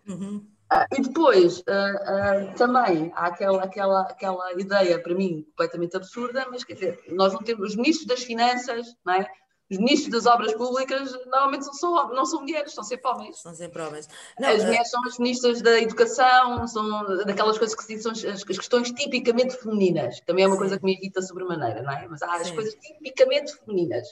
Uhum. 0.05 0.45
Ah, 0.69 0.85
e 0.91 1.01
depois, 1.01 1.59
uh, 1.59 2.51
uh, 2.51 2.55
também 2.55 3.11
há 3.15 3.27
aquela, 3.27 3.63
aquela, 3.63 4.01
aquela 4.01 4.53
ideia, 4.53 5.01
para 5.01 5.15
mim, 5.15 5.43
completamente 5.51 5.95
absurda, 5.95 6.45
mas 6.51 6.63
quer 6.65 6.73
dizer, 6.73 6.99
nós 7.07 7.33
não 7.33 7.41
temos 7.41 7.69
os 7.71 7.75
ministros 7.77 8.05
das 8.05 8.23
finanças, 8.23 8.93
não 9.05 9.13
é? 9.13 9.25
Os 9.69 9.77
ministros 9.77 10.11
das 10.11 10.25
obras 10.25 10.53
públicas 10.53 11.11
normalmente 11.27 11.65
não 11.67 11.73
são, 11.73 12.13
não 12.13 12.25
são 12.25 12.41
mulheres, 12.41 12.73
são 12.73 12.83
sempre 12.83 13.09
homens. 13.09 13.39
São 13.39 13.53
sempre 13.53 13.81
homens. 13.81 14.09
Não, 14.39 14.49
as 14.49 14.63
mulheres 14.63 14.89
são 14.89 15.05
as 15.05 15.19
ministras 15.19 15.61
da 15.61 15.79
educação, 15.79 16.67
são 16.67 17.23
daquelas 17.25 17.57
coisas 17.57 17.75
que 17.75 17.83
se 17.83 17.95
dizem, 17.95 18.15
são 18.15 18.31
as, 18.31 18.43
questões 18.43 18.91
tipicamente 18.91 19.55
femininas, 19.55 20.19
também 20.21 20.45
é 20.45 20.47
uma 20.47 20.55
sim. 20.55 20.59
coisa 20.59 20.79
que 20.79 20.83
me 20.83 20.93
irrita 20.93 21.21
sobremaneira, 21.21 21.83
não 21.83 21.91
é? 21.91 22.07
Mas 22.07 22.21
há 22.23 22.37
sim. 22.37 22.41
as 22.41 22.51
coisas 22.51 22.73
tipicamente 22.75 23.55
femininas. 23.57 24.07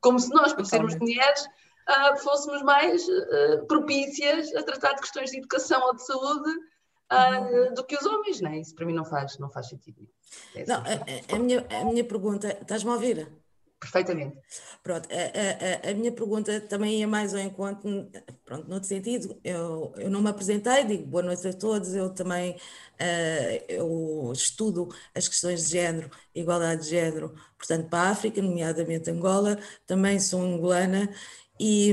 Como 0.00 0.18
se 0.18 0.30
nós, 0.30 0.54
por 0.54 0.64
sermos 0.64 0.96
mulheres, 0.96 1.42
uh, 1.42 2.16
fôssemos 2.16 2.62
mais 2.62 3.06
uh, 3.06 3.66
propícias 3.68 4.54
a 4.56 4.62
tratar 4.62 4.94
de 4.94 5.02
questões 5.02 5.30
de 5.30 5.38
educação 5.38 5.82
ou 5.82 5.94
de 5.94 6.06
saúde 6.06 6.50
uh, 6.50 7.68
uhum. 7.68 7.74
do 7.74 7.84
que 7.84 7.96
os 7.96 8.06
homens, 8.06 8.40
não 8.40 8.50
é? 8.50 8.60
Isso 8.60 8.74
para 8.74 8.86
mim 8.86 8.94
não 8.94 9.04
faz, 9.04 9.38
não 9.38 9.50
faz 9.50 9.68
sentido. 9.68 10.08
É 10.54 10.64
não, 10.64 10.76
a, 10.76 11.36
a, 11.36 11.38
minha, 11.38 11.66
a 11.70 11.84
minha 11.84 12.02
pergunta, 12.02 12.56
estás-me 12.60 12.90
a 12.90 12.94
ouvir? 12.94 13.41
Perfeitamente. 13.82 14.36
Pronto, 14.80 15.08
a, 15.10 15.88
a, 15.88 15.90
a, 15.90 15.94
minha 15.94 16.12
pergunta 16.12 16.60
também 16.60 17.00
ia 17.00 17.08
mais 17.08 17.34
ao 17.34 17.40
encontro, 17.40 18.08
pronto, 18.44 18.68
noutro 18.68 18.88
sentido, 18.88 19.36
eu, 19.42 19.92
eu 19.96 20.08
não 20.08 20.22
me 20.22 20.30
apresentei, 20.30 20.84
digo 20.84 21.04
boa 21.04 21.24
noite 21.24 21.48
a 21.48 21.52
todos, 21.52 21.92
eu 21.92 22.08
também 22.10 22.52
uh, 22.52 23.64
eu 23.68 24.32
estudo 24.32 24.88
as 25.12 25.26
questões 25.26 25.64
de 25.64 25.72
género, 25.72 26.08
igualdade 26.32 26.84
de 26.84 26.90
género, 26.90 27.34
portanto, 27.58 27.88
para 27.88 28.08
a 28.08 28.10
África, 28.12 28.40
nomeadamente 28.40 29.10
Angola, 29.10 29.58
também 29.84 30.20
sou 30.20 30.40
angolana, 30.40 31.12
e, 31.58 31.92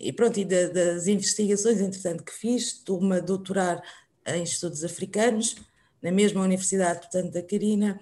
e 0.00 0.12
pronto, 0.12 0.40
e 0.40 0.44
das 0.44 1.06
investigações, 1.06 1.80
entretanto, 1.80 2.24
que 2.24 2.32
fiz, 2.32 2.74
estou-me 2.74 3.18
a 3.18 3.20
doutorar 3.20 3.80
em 4.26 4.42
estudos 4.42 4.82
africanos, 4.82 5.54
na 6.02 6.10
mesma 6.10 6.42
universidade, 6.42 7.02
portanto, 7.02 7.32
da 7.32 7.42
Carina, 7.42 8.00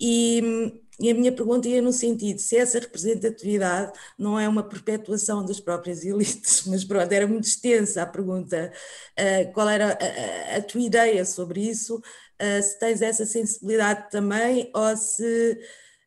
e 0.00 0.80
e 1.02 1.10
a 1.10 1.14
minha 1.14 1.32
pergunta 1.32 1.68
ia 1.68 1.82
no 1.82 1.92
sentido 1.92 2.38
se 2.38 2.56
essa 2.56 2.78
representatividade 2.78 3.92
não 4.16 4.38
é 4.38 4.48
uma 4.48 4.62
perpetuação 4.62 5.44
das 5.44 5.58
próprias 5.58 6.04
elites, 6.04 6.64
mas 6.70 6.84
pronto, 6.84 7.10
era 7.10 7.26
muito 7.26 7.44
extensa 7.44 8.02
a 8.02 8.06
pergunta. 8.06 8.72
Uh, 9.18 9.52
qual 9.52 9.68
era 9.68 9.88
a, 9.94 10.54
a, 10.54 10.58
a, 10.58 10.62
tua 10.62 10.80
ideia 10.80 11.24
sobre 11.24 11.60
isso? 11.68 11.96
Uh, 11.96 12.62
se 12.62 12.78
tens 12.78 13.02
essa 13.02 13.26
sensibilidade 13.26 14.10
também, 14.12 14.70
ou 14.72 14.96
se 14.96 15.58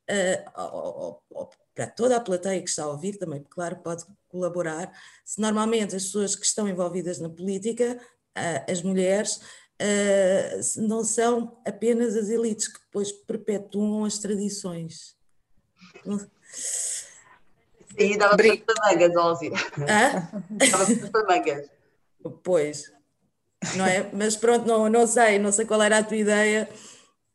uh, 0.09 0.61
ou, 0.73 1.21
ou, 1.29 1.49
para 1.75 1.87
toda 1.87 2.15
a 2.15 2.21
plateia 2.21 2.61
que 2.61 2.69
está 2.69 2.85
a 2.85 2.89
ouvir 2.89 3.17
também, 3.17 3.43
claro, 3.49 3.75
pode 3.83 4.05
colaborar, 4.29 4.89
se 5.25 5.41
normalmente 5.41 5.93
as 5.93 6.05
pessoas 6.05 6.37
que 6.37 6.45
estão 6.45 6.69
envolvidas 6.69 7.19
na 7.19 7.27
política, 7.27 7.99
as 8.65 8.81
mulheres, 8.81 9.41
uh, 9.81 10.81
não 10.87 11.03
são 11.03 11.57
apenas 11.65 12.15
as 12.15 12.29
elites 12.29 12.67
que 12.67 12.79
depois 12.79 13.11
perpetuam 13.11 14.05
as 14.05 14.17
tradições. 14.17 15.15
Sim, 17.97 18.17
dava 18.17 18.35
para 18.37 18.91
mangas, 18.91 19.15
Alzira. 19.15 19.55
Dava 20.49 21.09
para 21.11 21.23
mangas. 21.25 21.69
Pois, 22.43 22.91
não 23.75 23.85
é? 23.85 24.09
Mas 24.11 24.35
pronto, 24.35 24.67
não, 24.67 24.89
não 24.89 25.07
sei, 25.07 25.39
não 25.39 25.51
sei 25.51 25.65
qual 25.65 25.81
era 25.81 25.99
a 25.99 26.03
tua 26.03 26.17
ideia 26.17 26.69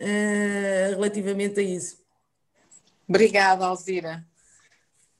uh, 0.01 0.91
relativamente 0.91 1.61
a 1.61 1.63
isso. 1.63 1.99
Obrigada, 3.09 3.67
Alzira 3.67 4.30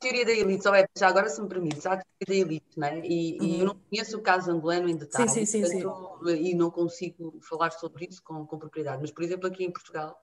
teoria 0.01 0.25
da 0.25 0.33
elite, 0.33 0.63
só 0.63 0.75
é, 0.75 0.87
já 0.97 1.09
agora 1.09 1.29
se 1.29 1.41
me 1.41 1.49
permite, 1.49 1.87
há 1.87 1.93
a 1.93 2.03
teoria 2.19 2.45
da 2.45 2.51
elite, 2.51 2.79
não 2.79 2.89
é? 2.89 2.99
E, 3.01 3.39
uhum. 3.39 3.47
e, 3.47 3.61
eu 3.61 3.67
não 3.67 3.77
conheço 3.89 4.17
o 4.17 4.23
caso 4.23 4.51
angolano 4.51 4.89
em 4.89 4.97
detalhe, 4.97 5.29
sim, 5.29 5.45
sim, 5.45 5.65
sim, 5.65 5.83
portanto, 5.83 6.31
e 6.31 6.55
não 6.55 6.71
consigo 6.71 7.39
falar 7.43 7.71
sobre 7.71 8.07
isso 8.07 8.23
com, 8.23 8.47
com 8.47 8.59
propriedade, 8.59 9.01
mas 9.01 9.11
por 9.11 9.23
exemplo 9.23 9.47
aqui 9.47 9.65
em 9.65 9.71
Portugal, 9.71 10.21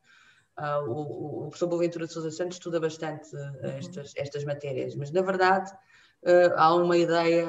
uh, 0.57 0.89
o, 0.89 1.45
o 1.45 1.49
professor 1.49 1.67
Boaventura 1.67 2.07
de 2.07 2.13
Sousa 2.13 2.31
Santos 2.31 2.57
estuda 2.57 2.79
bastante 2.79 3.33
uh, 3.35 3.65
estas, 3.77 4.13
estas 4.15 4.43
matérias, 4.43 4.95
mas 4.95 5.11
na 5.11 5.21
verdade 5.21 5.71
uh, 6.23 6.53
há 6.57 6.75
uma 6.75 6.97
ideia 6.97 7.45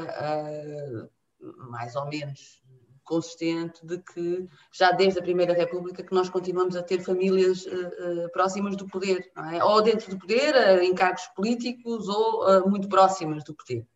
mais 1.70 1.96
ou 1.96 2.06
menos 2.06 2.62
consistente 3.08 3.84
de 3.84 3.98
que 3.98 4.46
já 4.72 4.92
desde 4.92 5.18
a 5.18 5.22
Primeira 5.22 5.54
República 5.54 6.02
que 6.02 6.14
nós 6.14 6.28
continuamos 6.28 6.76
a 6.76 6.82
ter 6.82 7.00
famílias 7.00 7.64
uh, 7.66 8.26
uh, 8.26 8.32
próximas 8.32 8.76
do 8.76 8.86
poder, 8.86 9.30
é? 9.52 9.64
ou 9.64 9.82
dentro 9.82 10.10
do 10.10 10.18
poder, 10.18 10.54
uh, 10.54 10.82
em 10.82 10.94
cargos 10.94 11.26
políticos, 11.34 12.08
ou 12.08 12.68
muito 12.68 12.88
próximas 12.88 13.42
do 13.44 13.54
poder. 13.54 13.86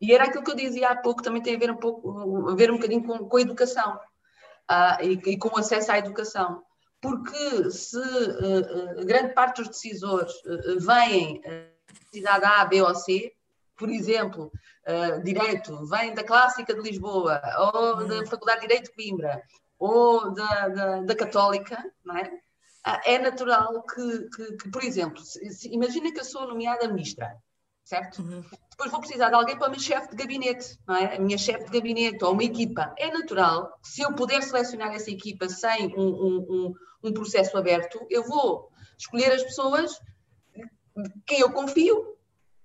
E 0.00 0.14
era 0.14 0.24
aquilo 0.24 0.44
que 0.44 0.50
eu 0.50 0.56
dizia 0.56 0.90
há 0.90 0.96
pouco, 0.96 1.22
também 1.22 1.42
tem 1.42 1.56
a 1.56 1.58
ver 1.58 1.70
um 1.70 1.76
pouco, 1.76 2.48
a 2.48 2.54
ver 2.54 2.70
um 2.70 2.76
bocadinho 2.76 3.04
com, 3.04 3.18
com 3.28 3.36
a 3.36 3.40
educação 3.40 3.98
uh, 4.70 5.02
e, 5.02 5.32
e, 5.32 5.38
com 5.38 5.48
o 5.48 5.58
acesso 5.58 5.90
à 5.90 5.98
educação. 5.98 6.62
Porque 7.00 7.70
se 7.70 7.98
uh, 7.98 9.06
grande 9.06 9.34
parte 9.34 9.58
dos 9.58 9.68
decisores 9.68 10.32
uh, 10.44 10.78
vêm 10.80 11.40
da 11.40 12.10
cidade 12.12 12.44
A, 12.44 12.64
B 12.64 12.82
ou 12.82 12.94
C, 12.94 13.32
por 13.78 13.88
exemplo, 13.88 14.52
Direito 15.22 15.86
vem 15.86 16.12
da 16.12 16.24
Clássica 16.24 16.74
de 16.74 16.80
Lisboa, 16.80 17.40
ou 17.58 18.06
da 18.06 18.26
Faculdade 18.26 18.60
de 18.60 18.66
Direito 18.66 18.90
de 18.90 18.94
Coimbra, 18.94 19.42
ou 19.78 20.34
da, 20.34 20.68
da, 20.68 21.00
da 21.02 21.14
Católica, 21.14 21.82
não 22.04 22.16
é? 22.16 22.30
é 23.04 23.18
natural 23.18 23.82
que, 23.84 24.28
que, 24.30 24.56
que 24.56 24.70
por 24.70 24.82
exemplo, 24.82 25.22
imagina 25.70 26.12
que 26.12 26.20
eu 26.20 26.24
sou 26.24 26.48
nomeada 26.48 26.88
ministra, 26.88 27.36
certo? 27.84 28.22
Uhum. 28.22 28.42
Depois 28.70 28.90
vou 28.90 29.00
precisar 29.00 29.28
de 29.28 29.34
alguém 29.34 29.56
para 29.56 29.68
o 29.68 29.70
meu 29.70 29.80
chefe 29.80 30.10
de 30.10 30.16
gabinete, 30.16 30.78
não 30.86 30.96
é? 30.96 31.16
A 31.16 31.20
minha 31.20 31.38
chefe 31.38 31.64
de 31.64 31.78
gabinete 31.78 32.24
ou 32.24 32.32
uma 32.32 32.44
equipa. 32.44 32.92
É 32.98 33.10
natural, 33.10 33.78
se 33.82 34.02
eu 34.02 34.12
puder 34.14 34.42
selecionar 34.42 34.94
essa 34.94 35.10
equipa 35.10 35.48
sem 35.48 35.94
um, 35.96 36.08
um, 36.08 36.46
um, 36.48 36.74
um 37.04 37.12
processo 37.12 37.56
aberto, 37.56 38.04
eu 38.10 38.24
vou 38.24 38.70
escolher 38.96 39.32
as 39.32 39.42
pessoas 39.42 40.00
quem 41.26 41.40
eu 41.40 41.52
confio, 41.52 42.17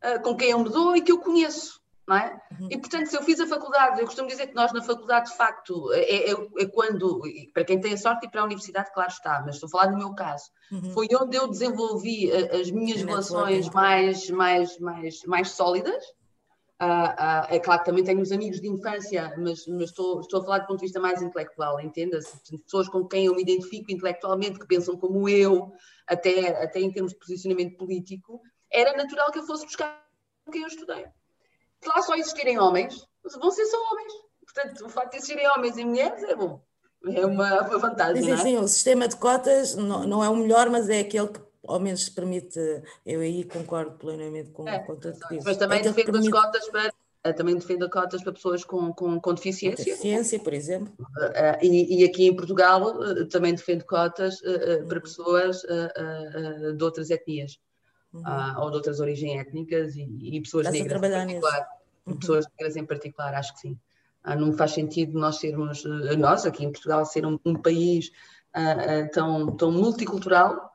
ah, 0.03 0.19
com 0.19 0.35
quem 0.35 0.51
eu 0.51 0.59
me 0.59 0.69
dou 0.69 0.95
e 0.95 1.01
que 1.01 1.11
eu 1.11 1.19
conheço 1.19 1.83
não 2.07 2.17
é? 2.17 2.41
Uhum. 2.59 2.67
E 2.69 2.77
portanto, 2.77 3.07
se 3.07 3.15
eu 3.15 3.23
fiz 3.23 3.39
a 3.39 3.47
faculdade, 3.47 3.99
eu 3.99 4.05
costumo 4.05 4.27
dizer 4.27 4.47
que 4.47 4.55
nós 4.55 4.73
na 4.73 4.81
faculdade, 4.81 5.29
de 5.29 5.37
facto, 5.37 5.91
é, 5.93 6.31
é, 6.31 6.31
é, 6.31 6.65
quando, 6.65 7.21
para 7.53 7.63
quem 7.63 7.79
tem 7.79 7.93
a 7.93 7.97
sorte 7.97 8.25
e 8.25 8.29
para 8.29 8.41
a 8.41 8.45
universidade, 8.45 8.91
claro 8.93 9.09
está, 9.09 9.41
mas 9.45 9.55
estou 9.55 9.67
a 9.67 9.71
falar 9.71 9.87
do 9.87 9.97
meu 9.97 10.13
caso, 10.13 10.45
uhum. 10.71 10.91
foi 10.91 11.07
onde 11.19 11.37
eu 11.37 11.47
desenvolvi 11.47 12.29
eh, 12.29 12.59
as 12.59 12.69
minhas 12.71 13.01
relações 13.01 13.69
mais, 13.69 14.29
mais, 14.29 14.77
mais, 14.79 15.23
mais 15.23 15.51
sólidas. 15.51 16.03
Uh, 16.81 16.85
uh, 16.85 17.47
é 17.49 17.59
claro 17.59 17.79
que 17.79 17.85
também 17.85 18.03
tenho 18.03 18.19
os 18.19 18.31
amigos 18.33 18.59
de 18.59 18.67
infância, 18.67 19.33
mas, 19.37 19.65
mas 19.67 19.89
estou, 19.89 20.19
estou 20.19 20.41
a 20.41 20.43
falar 20.43 20.59
do 20.59 20.67
ponto 20.67 20.79
de 20.79 20.85
vista 20.85 20.99
mais 20.99 21.21
intelectual, 21.21 21.79
entenda-se? 21.79 22.37
Pessoas 22.65 22.89
com 22.89 23.07
quem 23.07 23.27
eu 23.27 23.35
me 23.35 23.41
identifico 23.41 23.89
intelectualmente, 23.89 24.59
que 24.59 24.67
pensam 24.67 24.97
como 24.97 25.29
eu, 25.29 25.71
até, 26.05 26.61
até 26.61 26.81
em 26.81 26.91
termos 26.91 27.13
de 27.13 27.19
posicionamento 27.19 27.77
político, 27.77 28.41
era 28.73 28.97
natural 28.97 29.31
que 29.31 29.39
eu 29.39 29.45
fosse 29.45 29.65
buscar 29.65 30.03
quem 30.51 30.61
eu 30.61 30.67
estudei 30.67 31.05
lá 31.87 32.01
só 32.01 32.15
existirem 32.15 32.59
homens, 32.59 33.05
vão 33.39 33.51
ser 33.51 33.65
só 33.65 33.77
homens. 33.91 34.13
Portanto, 34.45 34.85
o 34.85 34.89
facto 34.89 35.11
de 35.11 35.17
existirem 35.17 35.47
homens 35.49 35.77
e 35.77 35.85
mulheres 35.85 36.23
é 36.23 36.35
bom. 36.35 36.61
É 37.05 37.25
uma, 37.25 37.61
vantagem. 37.63 38.23
Sim, 38.23 38.31
é? 38.31 38.37
sim, 38.37 38.57
o 38.57 38.67
sistema 38.67 39.07
de 39.07 39.17
cotas 39.17 39.75
não, 39.75 40.05
não 40.05 40.23
é 40.23 40.29
o 40.29 40.35
melhor, 40.35 40.69
mas 40.69 40.89
é 40.89 40.99
aquele 40.99 41.27
que 41.27 41.41
ao 41.67 41.79
menos 41.79 42.07
permite. 42.09 42.59
Eu 43.05 43.19
aí 43.19 43.43
concordo 43.43 43.97
plenamente 43.97 44.51
com, 44.51 44.67
é, 44.67 44.79
com 44.79 44.95
tudo. 44.95 45.17
Mas 45.43 45.57
também 45.57 45.79
é 45.79 45.83
defendo 45.83 46.11
permite... 46.13 46.27
as 46.27 46.43
cotas 46.43 46.69
para. 46.69 46.93
Também 47.37 47.55
defendo 47.55 47.89
cotas 47.89 48.21
para 48.21 48.33
pessoas 48.33 48.65
com, 48.65 48.91
com, 48.93 49.17
com 49.17 49.33
deficiência. 49.33 49.85
Deficiência, 49.85 50.37
por 50.39 50.53
exemplo. 50.53 50.93
Uh, 50.99 51.65
e, 51.65 52.01
e, 52.01 52.03
aqui 52.03 52.27
em 52.27 52.35
Portugal 52.35 52.83
uh, 52.83 53.25
também 53.29 53.55
defendo 53.55 53.85
cotas 53.85 54.41
uh, 54.41 54.85
para 54.85 54.97
uhum. 54.97 55.01
pessoas 55.01 55.61
de 55.61 56.83
outras 56.83 57.09
etnias 57.09 57.57
uhum. 58.13 58.21
uh, 58.21 58.61
ou 58.61 58.69
de 58.69 58.77
outras 58.77 58.99
origens 58.99 59.39
étnicas 59.39 59.95
e, 59.95 60.03
e 60.21 60.41
pessoas 60.41 60.67
Estás 60.67 60.83
negras 60.83 61.03
em 61.03 61.11
particular. 61.11 61.67
Uhum. 62.05 62.17
Pessoas 62.17 62.45
negras 62.57 62.75
em 62.75 62.85
particular, 62.85 63.33
acho 63.33 63.53
que 63.53 63.59
sim. 63.59 63.79
Uh, 64.25 64.35
não 64.35 64.53
faz 64.53 64.71
sentido 64.71 65.19
nós 65.19 65.37
sermos, 65.37 65.83
uh, 65.85 66.17
nós 66.17 66.45
aqui 66.45 66.63
em 66.63 66.71
Portugal, 66.71 67.05
ser 67.05 67.25
um, 67.25 67.39
um 67.45 67.55
país 67.55 68.11
tão, 69.11 69.55
tão 69.55 69.71
multicultural 69.71 70.73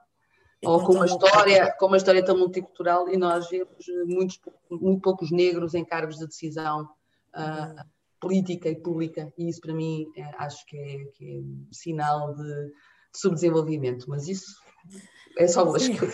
ou 0.64 0.84
com 0.84 0.94
uma 0.94 1.06
história 1.06 1.72
com 1.78 1.86
uma 1.86 1.96
história 1.96 2.24
tão 2.24 2.36
multicultural 2.36 3.08
e 3.08 3.16
nós 3.16 3.48
vemos 3.48 3.86
muitos 4.06 4.40
muito 4.70 5.00
poucos 5.00 5.30
negros 5.30 5.74
em 5.74 5.84
cargos 5.84 6.18
de 6.18 6.26
decisão 6.26 6.82
uh, 7.34 7.40
uhum. 7.40 7.84
política 8.20 8.68
e 8.68 8.76
pública 8.76 9.32
e 9.38 9.48
isso 9.48 9.60
para 9.60 9.72
mim 9.72 10.10
é, 10.16 10.22
acho 10.38 10.66
que 10.66 10.76
é, 10.76 11.04
que 11.14 11.38
é 11.38 11.74
sinal 11.74 12.34
de, 12.34 12.42
de, 12.42 12.72
subdesenvolvimento 13.14 14.06
mas 14.08 14.26
isso 14.26 14.56
é 15.38 15.46
só 15.46 15.62
hoje 15.62 15.94
que 15.94 16.04
eu 16.04 16.10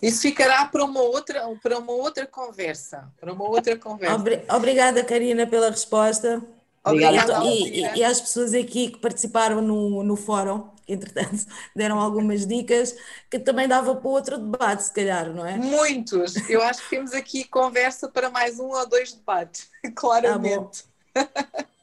Isso 0.00 0.22
ficará 0.22 0.64
para 0.64 0.82
uma 0.82 1.02
outra, 1.02 1.46
para 1.62 1.78
uma 1.78 1.92
outra 1.92 2.26
conversa. 2.26 3.12
Para 3.20 3.32
uma 3.32 3.46
outra 3.46 3.76
conversa. 3.76 4.16
Obrigada, 4.54 5.04
Karina, 5.04 5.46
pela 5.46 5.70
resposta. 5.70 6.42
Obrigada. 6.82 7.44
E, 7.44 7.82
e, 7.82 7.98
e 7.98 8.04
às 8.04 8.18
pessoas 8.18 8.54
aqui 8.54 8.88
que 8.88 8.98
participaram 8.98 9.60
no, 9.60 10.02
no 10.02 10.16
fórum, 10.16 10.70
que 10.86 10.94
entretanto 10.94 11.44
deram 11.76 12.00
algumas 12.00 12.46
dicas, 12.46 12.96
que 13.30 13.38
também 13.38 13.68
dava 13.68 13.94
para 13.94 14.08
outro 14.08 14.38
debate, 14.38 14.84
se 14.84 14.94
calhar, 14.94 15.30
não 15.30 15.44
é? 15.44 15.56
Muitos. 15.56 16.48
Eu 16.48 16.62
acho 16.62 16.82
que 16.84 16.90
temos 16.90 17.12
aqui 17.12 17.44
conversa 17.44 18.08
para 18.08 18.30
mais 18.30 18.58
um 18.58 18.68
ou 18.68 18.88
dois 18.88 19.12
debates, 19.12 19.68
claramente. 19.94 20.84
Ah, 21.14 21.28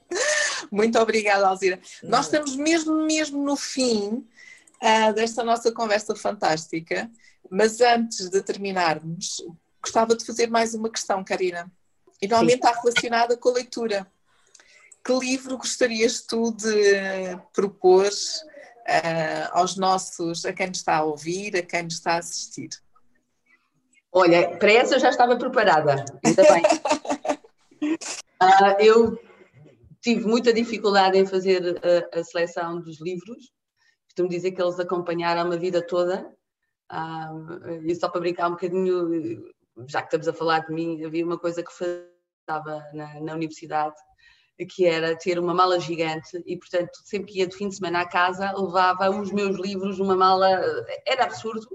Muito 0.71 0.97
obrigada, 0.97 1.47
Alzira. 1.47 1.79
Nós 2.01 2.25
estamos 2.25 2.55
mesmo, 2.55 3.05
mesmo 3.05 3.43
no 3.43 3.55
fim 3.55 4.25
uh, 4.85 5.13
desta 5.13 5.43
nossa 5.43 5.71
conversa 5.71 6.15
fantástica. 6.15 7.09
Mas 7.49 7.81
antes 7.81 8.29
de 8.29 8.41
terminarmos, 8.41 9.43
gostava 9.81 10.15
de 10.15 10.25
fazer 10.25 10.49
mais 10.49 10.73
uma 10.73 10.89
questão, 10.89 11.23
Karina. 11.23 11.71
E 12.21 12.27
normalmente 12.27 12.55
está 12.55 12.71
relacionada 12.71 13.37
com 13.37 13.49
a 13.49 13.53
leitura. 13.53 14.07
Que 15.03 15.13
livro 15.13 15.57
gostarias 15.57 16.21
tu 16.21 16.51
de 16.51 17.37
propor 17.53 18.07
uh, 18.07 19.49
aos 19.51 19.75
nossos, 19.75 20.45
a 20.45 20.53
quem 20.53 20.67
nos 20.67 20.77
está 20.77 20.97
a 20.97 21.03
ouvir, 21.03 21.55
a 21.55 21.61
quem 21.61 21.83
nos 21.83 21.95
está 21.95 22.13
a 22.13 22.19
assistir? 22.19 22.69
Olha, 24.11 24.57
para 24.57 24.71
essa 24.71 24.95
eu 24.95 24.99
já 24.99 25.09
estava 25.09 25.37
preparada, 25.37 26.05
ainda 26.25 26.43
bem. 26.43 26.63
uh, 28.41 28.75
eu 28.79 29.19
tive 30.01 30.25
muita 30.25 30.53
dificuldade 30.53 31.17
em 31.17 31.25
fazer 31.25 31.79
a, 31.83 32.19
a 32.19 32.23
seleção 32.23 32.79
dos 32.79 32.99
livros 33.01 33.54
costumo 34.15 34.29
dizer 34.29 34.51
que 34.51 34.61
eles 34.61 34.79
acompanharam 34.79 35.51
a 35.51 35.57
vida 35.57 35.85
toda. 35.85 36.33
e 37.85 37.95
só 37.95 38.07
para 38.07 38.21
brincar 38.21 38.47
um 38.47 38.51
bocadinho, 38.51 39.43
já 39.87 40.01
que 40.01 40.07
estamos 40.07 40.27
a 40.29 40.33
falar 40.33 40.59
de 40.59 40.73
mim, 40.73 41.03
havia 41.03 41.25
uma 41.25 41.37
coisa 41.37 41.61
que 41.61 41.69
estava 41.69 42.81
na, 42.93 43.19
na 43.19 43.33
universidade, 43.33 43.95
que 44.69 44.85
era 44.85 45.17
ter 45.17 45.37
uma 45.37 45.53
mala 45.53 45.77
gigante 45.81 46.41
e, 46.45 46.57
portanto, 46.57 46.91
sempre 47.03 47.33
que 47.33 47.39
ia 47.39 47.47
de 47.47 47.57
fim 47.57 47.67
de 47.67 47.75
semana 47.75 48.01
à 48.01 48.07
casa, 48.07 48.53
levava 48.53 49.09
os 49.09 49.33
meus 49.33 49.59
livros 49.59 49.99
numa 49.99 50.15
mala, 50.15 50.49
era 51.05 51.25
absurdo, 51.25 51.67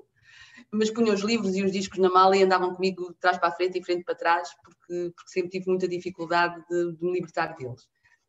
mas 0.73 0.91
punha 0.91 1.13
os 1.13 1.21
livros 1.21 1.55
e 1.55 1.63
os 1.63 1.73
discos 1.73 1.99
na 1.99 2.09
mala 2.09 2.35
e 2.39 2.43
andavam 2.43 2.75
comigo 2.75 3.13
de 3.13 3.19
trás 3.19 3.37
para 3.37 3.49
a 3.49 3.53
frente 3.53 3.79
e 3.79 3.85
frente 3.85 4.05
para 4.05 4.15
trás, 4.15 4.49
porque, 4.65 5.13
porque 5.15 5.31
sempre 5.31 5.51
tive 5.51 5.69
muita 5.69 5.87
dificuldade 5.87 6.65
de, 6.71 6.97
de 6.97 7.05
me 7.05 7.13
libertar 7.13 7.55
deles. 7.55 7.87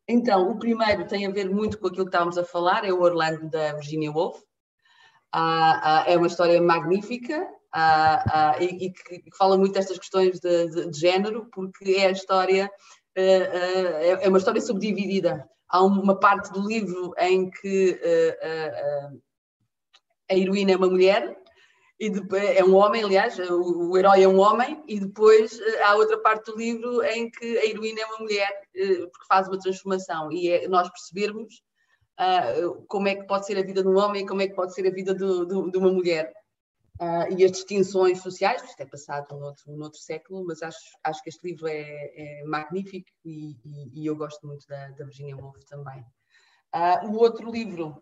Então, 0.08 0.49
o 0.49 0.60
primeiro 0.60 1.08
tem 1.08 1.26
a 1.26 1.32
ver 1.32 1.49
muito 1.49 1.78
com 1.78 1.88
aquilo 1.88 2.06
que 2.06 2.10
estávamos 2.10 2.38
a 2.38 2.43
falar, 2.43 2.86
é 2.86 2.91
o 2.91 3.02
Orlando 3.02 3.49
da 3.49 3.74
Virginia 3.74 4.12
Woolf. 4.12 4.41
Ah, 5.34 6.04
ah, 6.04 6.12
é 6.12 6.18
uma 6.18 6.28
história 6.28 6.62
magnífica 6.62 7.47
ah, 7.72 8.58
e, 8.60 8.88
e, 8.88 8.91
que 8.91 9.38
fala 9.38 9.58
muito 9.58 9.74
destas 9.74 9.97
questões 9.97 10.39
de, 10.39 10.68
de, 10.70 10.89
de 10.89 10.99
género, 10.99 11.47
porque 11.54 11.91
é 11.91 12.08
a 12.08 12.12
história, 12.12 12.70
é, 13.16 14.26
é 14.26 14.28
uma 14.28 14.38
história 14.38 14.60
subdividida. 14.60 15.47
Há 15.70 15.82
uma 15.84 16.20
parte 16.20 16.52
do 16.52 16.68
livro 16.68 17.14
em 17.18 17.49
que 17.49 17.97
a 20.30 20.36
heroína 20.36 20.72
é 20.72 20.76
uma 20.76 20.89
mulher, 20.89 21.38
e 22.02 22.12
é 22.58 22.66
um 22.66 22.74
homem, 22.74 23.04
aliás, 23.04 23.38
o, 23.38 23.91
o, 23.91 23.95
herói 23.95 24.24
é 24.24 24.28
um 24.28 24.39
homem, 24.39 24.84
e 24.88 24.99
depois 24.99 25.60
eh, 25.60 25.84
há 25.84 25.93
outra 25.95 26.18
parte 26.18 26.52
do 26.52 26.58
livro 26.58 27.04
em 27.04 27.30
que 27.30 27.60
a 27.60 27.66
heroína 27.68 28.02
é 28.02 28.06
uma 28.08 28.18
mulher, 28.18 28.49
eh, 28.76 29.06
porque 29.06 29.28
faz 29.28 29.47
uma 29.47 29.60
transformação, 29.60 30.32
e 30.32 30.49
é 30.49 30.68
nós 30.68 30.89
percebermos 30.89 31.62
uh, 32.20 32.84
como 32.88 33.08
é 33.08 33.14
que 33.14 33.28
pode 33.28 33.45
ser 33.45 33.56
a 33.60 33.62
vida 33.62 33.84
de 33.84 33.88
um 33.88 33.99
homem 33.99 34.24
e 34.24 34.28
como 34.28 34.41
é 34.41 34.47
que 34.47 34.56
pode 34.56 34.74
ser 34.74 34.88
a 34.88 34.91
vida 34.91 35.14
do, 35.14 35.70
de 35.70 35.78
uma 35.78 35.91
mulher. 35.91 36.34
Uh, 36.99 37.38
e 37.38 37.45
as 37.45 37.52
distinções 37.52 38.20
sociais, 38.20 38.64
isto 38.64 38.82
é 38.82 38.86
passado 38.88 39.28
num 39.32 39.43
outro, 39.43 39.72
outro 39.80 39.99
século, 39.99 40.43
mas 40.43 40.64
acho, 40.64 40.80
acho 41.04 41.22
que 41.22 41.30
este 41.30 41.47
livro 41.47 41.68
é, 41.68 41.84
é 41.84 42.43
magnífico 42.45 43.10
e, 43.24 43.58
e, 43.64 44.02
e, 44.02 44.06
eu 44.08 44.16
gosto 44.16 44.45
muito 44.47 44.68
da, 44.68 44.89
da 44.89 45.06
Virginia 45.06 45.36
Woolf 45.36 45.58
também. 45.70 46.04
Uh, 46.74 47.12
o 47.12 47.18
outro 47.18 47.52
livro 47.52 48.02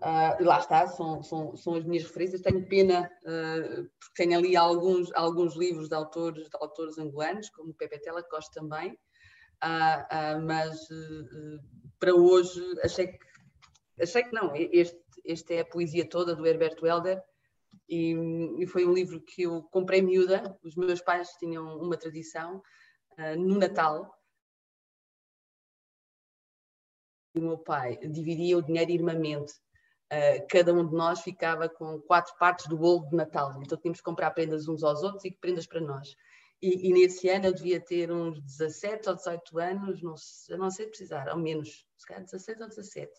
Uh, 0.00 0.40
e 0.40 0.44
lá 0.44 0.58
está, 0.58 0.86
são, 0.86 1.22
são, 1.22 1.54
são 1.56 1.74
as 1.74 1.84
minhas 1.84 2.04
referências. 2.04 2.40
Tenho 2.40 2.66
pena, 2.66 3.10
uh, 3.22 3.90
porque 4.00 4.14
tenho 4.16 4.38
ali 4.38 4.56
alguns, 4.56 5.12
alguns 5.12 5.54
livros 5.56 5.90
de 5.90 5.94
autores, 5.94 6.48
de 6.48 6.56
autores 6.58 6.96
angolanos, 6.96 7.50
como 7.50 7.74
Pepe 7.74 8.00
Tela, 8.00 8.22
que 8.22 8.30
gosto 8.30 8.50
também, 8.50 8.92
uh, 8.92 10.40
mas 10.46 10.88
para 11.98 12.14
hoje 12.14 12.62
achei 12.82 13.08
que, 13.08 13.18
achei 14.00 14.22
que 14.22 14.32
não, 14.32 14.52
este, 14.54 14.98
este 15.22 15.54
é 15.56 15.60
a 15.60 15.66
poesia 15.66 16.08
toda 16.08 16.34
do 16.34 16.46
Herberto 16.46 16.86
Helder, 16.86 17.22
e, 17.86 18.14
e, 18.58 18.66
foi 18.66 18.86
um 18.86 18.92
livro 18.94 19.20
que 19.20 19.42
eu 19.42 19.62
comprei 19.64 20.00
miúda. 20.00 20.58
Os 20.62 20.76
meus 20.76 21.00
pais 21.00 21.28
tinham 21.38 21.76
uma 21.78 21.96
tradição 21.96 22.62
no 23.36 23.58
Natal. 23.58 24.12
O 27.34 27.40
meu 27.40 27.58
pai 27.58 27.96
dividia 27.98 28.58
o 28.58 28.62
dinheiro 28.62 28.90
irmamente 28.90 29.52
Uh, 30.12 30.44
cada 30.48 30.74
um 30.74 30.84
de 30.84 30.92
nós 30.92 31.20
ficava 31.20 31.68
com 31.68 32.00
quatro 32.00 32.34
partes 32.36 32.66
do 32.66 32.76
bolo 32.76 33.08
de 33.08 33.16
Natal. 33.16 33.60
Então 33.62 33.78
tínhamos 33.78 34.00
que 34.00 34.04
comprar 34.04 34.32
prendas 34.32 34.66
uns 34.66 34.82
aos 34.82 35.04
outros 35.04 35.24
e 35.24 35.30
prendas 35.30 35.66
para 35.66 35.80
nós. 35.80 36.16
e, 36.60 36.88
e, 36.88 36.92
nesse 36.92 37.28
ano 37.28 37.46
eu 37.46 37.54
devia 37.54 37.80
ter 37.80 38.10
uns 38.10 38.40
17 38.42 39.08
ou 39.08 39.14
18 39.14 39.58
anos, 39.58 40.02
não, 40.02 40.14
não 40.58 40.70
sei 40.70 40.86
precisar, 40.88 41.28
ao 41.28 41.38
menos, 41.38 41.86
se 41.96 42.06
calhar 42.06 42.24
16 42.24 42.60
ou 42.60 42.68
17. 42.68 43.10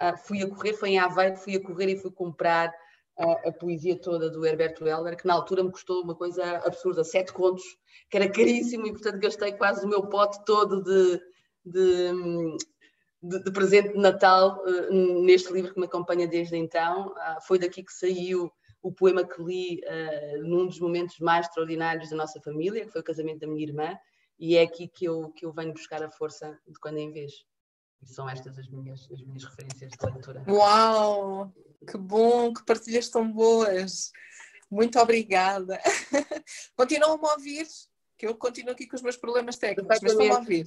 Uh, 0.00 0.16
fui 0.16 0.42
a 0.42 0.48
correr, 0.48 0.74
foi 0.74 0.90
em 0.90 0.98
Aveiro, 0.98 1.36
fui 1.36 1.56
a 1.56 1.62
correr 1.62 1.88
e 1.88 1.96
fui 1.96 2.12
comprar 2.12 2.68
uh, 3.18 3.48
a 3.48 3.52
poesia 3.52 4.00
toda 4.00 4.30
do 4.30 4.46
Herberto 4.46 4.86
Helder, 4.86 5.16
que 5.16 5.26
na 5.26 5.34
altura 5.34 5.64
me 5.64 5.72
custou 5.72 6.04
uma 6.04 6.14
coisa 6.14 6.44
absurda, 6.58 7.02
sete 7.02 7.32
contos, 7.32 7.64
que 8.08 8.16
era 8.16 8.30
caríssimo 8.30 8.86
e 8.86 8.92
portanto 8.92 9.18
gastei 9.18 9.52
quase 9.52 9.84
o 9.84 9.88
meu 9.88 10.06
pote 10.06 10.44
todo 10.44 10.82
de, 10.82 11.20
de, 11.64 12.12
de, 13.22 13.42
de 13.42 13.50
presente 13.50 13.92
de 13.92 13.98
Natal 13.98 14.62
uh, 14.64 15.22
neste 15.22 15.52
livro 15.52 15.72
que 15.74 15.80
me 15.80 15.86
acompanha 15.86 16.26
desde 16.26 16.56
então. 16.56 17.14
foi 17.46 17.58
daqui 17.58 17.82
que 17.82 17.92
saiu 17.92 18.50
o 18.82 18.92
poema 18.92 19.26
que 19.26 19.42
li 19.42 19.80
uh, 19.84 20.42
num 20.42 20.66
dos 20.66 20.78
momentos 20.78 21.18
mais 21.18 21.46
extraordinários 21.46 22.10
da 22.10 22.16
nossa 22.16 22.40
família, 22.40 22.84
que 22.84 22.92
foi 22.92 23.00
o 23.00 23.04
casamento 23.04 23.40
da 23.40 23.46
minha 23.46 23.66
irmã, 23.66 23.98
e 24.38 24.56
é 24.56 24.62
aqui 24.62 24.86
que 24.88 25.04
eu, 25.04 25.30
que 25.32 25.44
eu 25.44 25.52
venho 25.52 25.72
buscar 25.72 26.02
a 26.02 26.10
força 26.10 26.58
de 26.66 26.78
quando 26.80 26.98
em 26.98 27.10
vez. 27.10 27.44
E 28.00 28.06
são 28.06 28.28
estas 28.28 28.56
as 28.56 28.68
minhas, 28.68 29.08
as 29.10 29.20
minhas 29.22 29.44
referências 29.44 29.90
de 29.90 30.06
leitura. 30.06 30.44
Uau! 30.48 31.52
Que 31.90 31.98
bom, 31.98 32.52
que 32.52 32.64
partilhas 32.64 33.08
tão 33.08 33.30
boas! 33.30 34.12
Muito 34.70 34.98
obrigada. 34.98 35.80
Continuam-me 36.76 37.26
a 37.26 37.32
ouvir, 37.32 37.66
que 38.16 38.26
eu 38.26 38.34
continuo 38.36 38.72
aqui 38.72 38.86
com 38.86 38.96
os 38.96 39.02
meus 39.02 39.16
problemas 39.16 39.56
técnicos, 39.56 39.98
mas 40.00 40.12
estão 40.12 40.32
a 40.32 40.38
ouvir. 40.38 40.66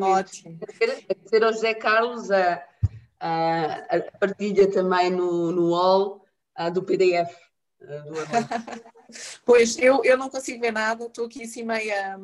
Ótimo. 0.00 0.58
Agradecer 0.62 1.44
ao 1.44 1.52
José 1.52 1.74
Carlos 1.74 2.30
a, 2.30 2.62
a, 3.20 3.96
a 3.96 4.02
partilha 4.18 4.70
também 4.70 5.10
no, 5.10 5.52
no 5.52 5.68
UOL 5.70 6.24
uh, 6.58 6.70
do 6.70 6.82
PDF. 6.82 7.34
Uh, 7.80 8.84
pois, 9.44 9.78
eu, 9.78 10.04
eu 10.04 10.16
não 10.16 10.30
consigo 10.30 10.60
ver 10.60 10.72
nada, 10.72 11.06
estou 11.06 11.26
aqui 11.26 11.42
assim 11.44 11.62
meia, 11.62 12.18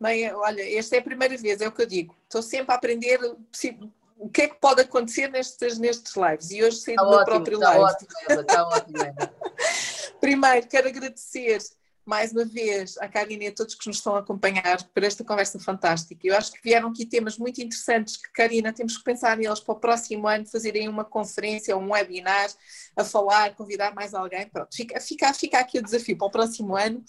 meia. 0.00 0.36
Olha, 0.36 0.78
esta 0.78 0.96
é 0.96 0.98
a 0.98 1.02
primeira 1.02 1.36
vez, 1.36 1.60
é 1.60 1.68
o 1.68 1.72
que 1.72 1.82
eu 1.82 1.86
digo. 1.86 2.16
Estou 2.24 2.42
sempre 2.42 2.72
a 2.72 2.76
aprender 2.76 3.20
o 4.18 4.28
que 4.28 4.42
é 4.42 4.48
que 4.48 4.60
pode 4.60 4.80
acontecer 4.80 5.28
nestes, 5.28 5.78
nestes 5.78 6.14
lives 6.16 6.50
e 6.50 6.64
hoje 6.64 6.78
sei 6.78 6.96
do 6.96 7.08
meu 7.08 7.24
próprio 7.24 7.58
está 7.58 7.76
live. 7.76 7.84
Ótimo, 7.84 8.40
está 8.40 8.68
ótimo. 8.68 8.98
Primeiro, 10.20 10.66
quero 10.66 10.88
agradecer 10.88 11.58
mais 12.06 12.30
uma 12.32 12.44
vez 12.44 12.96
à 12.98 13.08
Karina 13.08 13.44
e 13.44 13.46
a 13.48 13.52
todos 13.52 13.74
que 13.74 13.88
nos 13.88 13.96
estão 13.96 14.14
a 14.14 14.20
acompanhar 14.20 14.82
por 14.94 15.02
esta 15.02 15.24
conversa 15.24 15.58
fantástica. 15.58 16.24
Eu 16.24 16.36
acho 16.36 16.52
que 16.52 16.62
vieram 16.62 16.88
aqui 16.88 17.04
temas 17.04 17.36
muito 17.36 17.60
interessantes 17.60 18.16
que, 18.16 18.30
Karina, 18.32 18.72
temos 18.72 18.96
que 18.96 19.02
pensar 19.02 19.36
neles 19.36 19.58
para 19.58 19.74
o 19.74 19.80
próximo 19.80 20.28
ano, 20.28 20.46
fazerem 20.46 20.88
uma 20.88 21.04
conferência, 21.04 21.76
um 21.76 21.90
webinar, 21.90 22.48
a 22.96 23.04
falar, 23.04 23.56
convidar 23.56 23.92
mais 23.92 24.14
alguém. 24.14 24.48
Pronto, 24.48 24.74
fica, 24.74 25.00
fica, 25.00 25.34
fica 25.34 25.58
aqui 25.58 25.78
o 25.80 25.82
desafio 25.82 26.16
para 26.16 26.28
o 26.28 26.30
próximo 26.30 26.76
ano, 26.76 27.04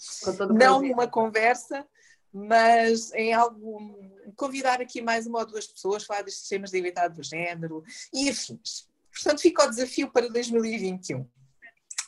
não 0.52 0.80
uma 0.80 1.06
conversa, 1.06 1.86
mas 2.32 3.12
em 3.14 3.32
algo, 3.32 3.96
convidar 4.34 4.80
aqui 4.80 5.00
mais 5.00 5.26
uma 5.26 5.38
ou 5.38 5.46
duas 5.46 5.66
pessoas, 5.66 6.04
falar 6.04 6.22
destes 6.22 6.48
temas 6.48 6.70
de 6.72 6.78
igualdade 6.78 7.14
do 7.14 7.22
género 7.22 7.84
e 8.12 8.28
afins. 8.28 8.88
Portanto, 9.12 9.40
fica 9.40 9.64
o 9.64 9.70
desafio 9.70 10.10
para 10.10 10.28
2021. 10.28 11.24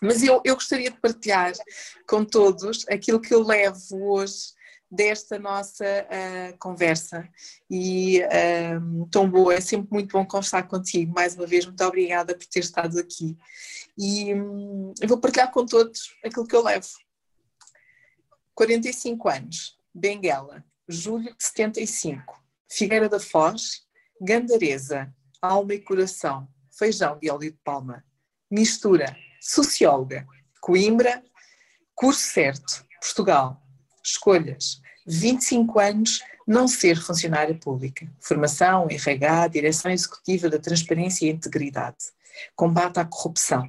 Mas 0.01 0.23
eu, 0.23 0.41
eu 0.45 0.55
gostaria 0.55 0.91
de 0.91 0.99
partilhar 0.99 1.53
com 2.09 2.25
todos 2.25 2.87
aquilo 2.89 3.21
que 3.21 3.35
eu 3.35 3.43
levo 3.43 4.13
hoje 4.13 4.55
desta 4.91 5.39
nossa 5.39 5.85
uh, 5.85 6.59
conversa. 6.59 7.29
E 7.71 8.21
uh, 8.23 9.07
tão 9.11 9.31
boa, 9.31 9.55
é 9.55 9.61
sempre 9.61 9.89
muito 9.93 10.13
bom 10.13 10.25
conversar 10.27 10.65
contigo, 10.65 11.13
mais 11.15 11.37
uma 11.37 11.47
vez, 11.47 11.65
muito 11.67 11.85
obrigada 11.85 12.35
por 12.37 12.47
ter 12.47 12.61
estado 12.61 12.99
aqui. 12.99 13.37
E 13.97 14.35
um, 14.35 14.93
eu 15.01 15.09
vou 15.09 15.19
partilhar 15.19 15.53
com 15.53 15.65
todos 15.65 16.17
aquilo 16.25 16.47
que 16.47 16.57
eu 16.57 16.63
levo. 16.63 16.89
45 18.55 19.29
anos, 19.29 19.79
Benguela, 19.95 20.65
julho 20.89 21.35
de 21.37 21.45
75 21.45 22.41
Figueira 22.71 23.09
da 23.09 23.19
Foz, 23.19 23.83
Gandareza, 24.21 25.13
alma 25.41 25.75
e 25.75 25.81
coração, 25.81 26.47
feijão 26.71 27.19
e 27.23 27.31
óleo 27.31 27.51
de 27.51 27.59
palma, 27.65 28.05
mistura 28.51 29.17
socióloga, 29.41 30.27
Coimbra, 30.61 31.23
curso 31.95 32.21
certo, 32.21 32.85
Portugal, 33.01 33.61
escolhas, 34.05 34.81
25 35.07 35.81
anos, 35.81 36.21
não 36.47 36.69
ser 36.69 37.01
funcionária 37.01 37.55
pública, 37.55 38.11
formação, 38.21 38.87
RH, 38.91 39.49
direção 39.49 39.91
executiva 39.91 40.49
da 40.49 40.59
transparência 40.59 41.27
e 41.27 41.31
integridade, 41.31 41.97
combate 42.55 42.99
à 42.99 43.05
corrupção, 43.05 43.69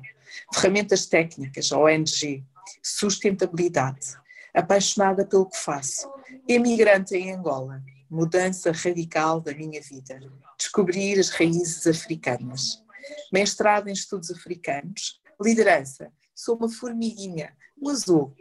ferramentas 0.53 1.05
técnicas, 1.05 1.71
ONG, 1.71 2.43
sustentabilidade, 2.83 4.17
apaixonada 4.53 5.25
pelo 5.25 5.49
que 5.49 5.57
faço, 5.57 6.11
emigrante 6.47 7.15
em 7.15 7.31
Angola, 7.31 7.81
mudança 8.09 8.71
radical 8.71 9.39
da 9.39 9.53
minha 9.53 9.81
vida, 9.81 10.19
descobrir 10.57 11.19
as 11.19 11.29
raízes 11.29 11.87
africanas, 11.87 12.83
mestrado 13.31 13.87
em 13.87 13.93
estudos 13.93 14.29
africanos, 14.31 15.20
Liderança. 15.41 16.11
Sou 16.35 16.55
uma 16.55 16.69
formiguinha, 16.69 17.55
um 17.79 17.89
azul. 17.89 18.35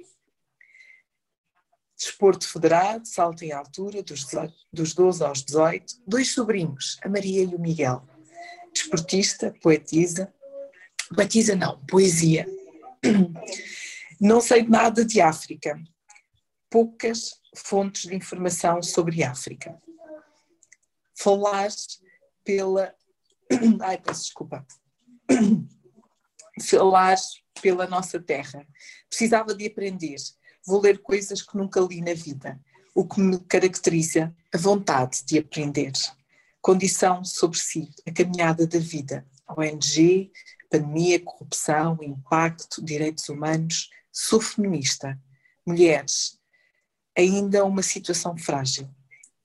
Desporto 1.96 2.48
federado, 2.48 3.06
salto 3.06 3.42
em 3.42 3.52
altura, 3.52 4.02
dos, 4.02 4.24
18, 4.24 4.54
dos 4.72 4.94
12 4.94 5.22
aos 5.24 5.42
18. 5.42 6.02
Dois 6.06 6.32
sobrinhos, 6.32 6.98
a 7.02 7.08
Maria 7.08 7.42
e 7.42 7.54
o 7.54 7.58
Miguel. 7.58 8.06
Desportista, 8.72 9.54
poetisa. 9.62 10.32
Poetisa 11.14 11.56
não, 11.56 11.84
poesia. 11.86 12.46
Não 14.20 14.40
sei 14.40 14.62
nada 14.62 15.04
de 15.04 15.20
África. 15.20 15.78
Poucas 16.70 17.40
fontes 17.56 18.02
de 18.02 18.14
informação 18.14 18.82
sobre 18.82 19.24
África. 19.24 19.76
Falar 21.18 21.68
pela. 22.44 22.94
Ai, 23.82 23.98
peço 23.98 24.22
desculpa 24.22 24.66
falar 26.62 27.16
pela 27.60 27.86
nossa 27.86 28.20
terra. 28.20 28.66
Precisava 29.08 29.54
de 29.54 29.66
aprender. 29.66 30.16
Vou 30.66 30.80
ler 30.80 30.98
coisas 30.98 31.42
que 31.42 31.56
nunca 31.56 31.80
li 31.80 32.00
na 32.00 32.14
vida. 32.14 32.60
O 32.94 33.06
que 33.06 33.20
me 33.20 33.38
caracteriza, 33.40 34.34
a 34.52 34.58
vontade 34.58 35.24
de 35.24 35.38
aprender. 35.38 35.92
Condição 36.60 37.24
sobre 37.24 37.58
si, 37.58 37.88
a 38.06 38.12
caminhada 38.12 38.66
da 38.66 38.78
vida. 38.78 39.26
ONG, 39.48 40.30
pandemia, 40.70 41.20
corrupção, 41.20 41.98
impacto, 42.02 42.84
direitos 42.84 43.28
humanos. 43.28 43.90
Sou 44.12 44.40
feminista. 44.40 45.18
Mulheres, 45.66 46.38
ainda 47.16 47.64
uma 47.64 47.82
situação 47.82 48.36
frágil. 48.36 48.88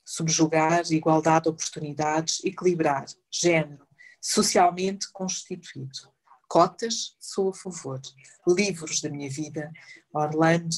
Subjugar, 0.03 0.83
igualdade 0.91 1.43
de 1.43 1.49
oportunidades, 1.49 2.43
equilibrar, 2.43 3.05
género, 3.31 3.87
socialmente 4.21 5.11
constituído 5.11 6.14
Cotas, 6.47 7.15
sou 7.19 7.49
a 7.49 7.53
favor. 7.53 8.01
Livros 8.47 9.01
da 9.01 9.09
minha 9.09 9.29
vida, 9.29 9.71
Orlando 10.13 10.75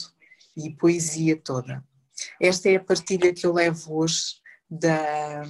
e 0.55 0.71
poesia 0.71 1.35
toda. 1.35 1.83
Esta 2.41 2.69
é 2.69 2.75
a 2.77 2.83
partilha 2.83 3.33
que 3.33 3.45
eu 3.45 3.53
levo 3.53 3.99
hoje 3.99 4.37
da, 4.69 5.43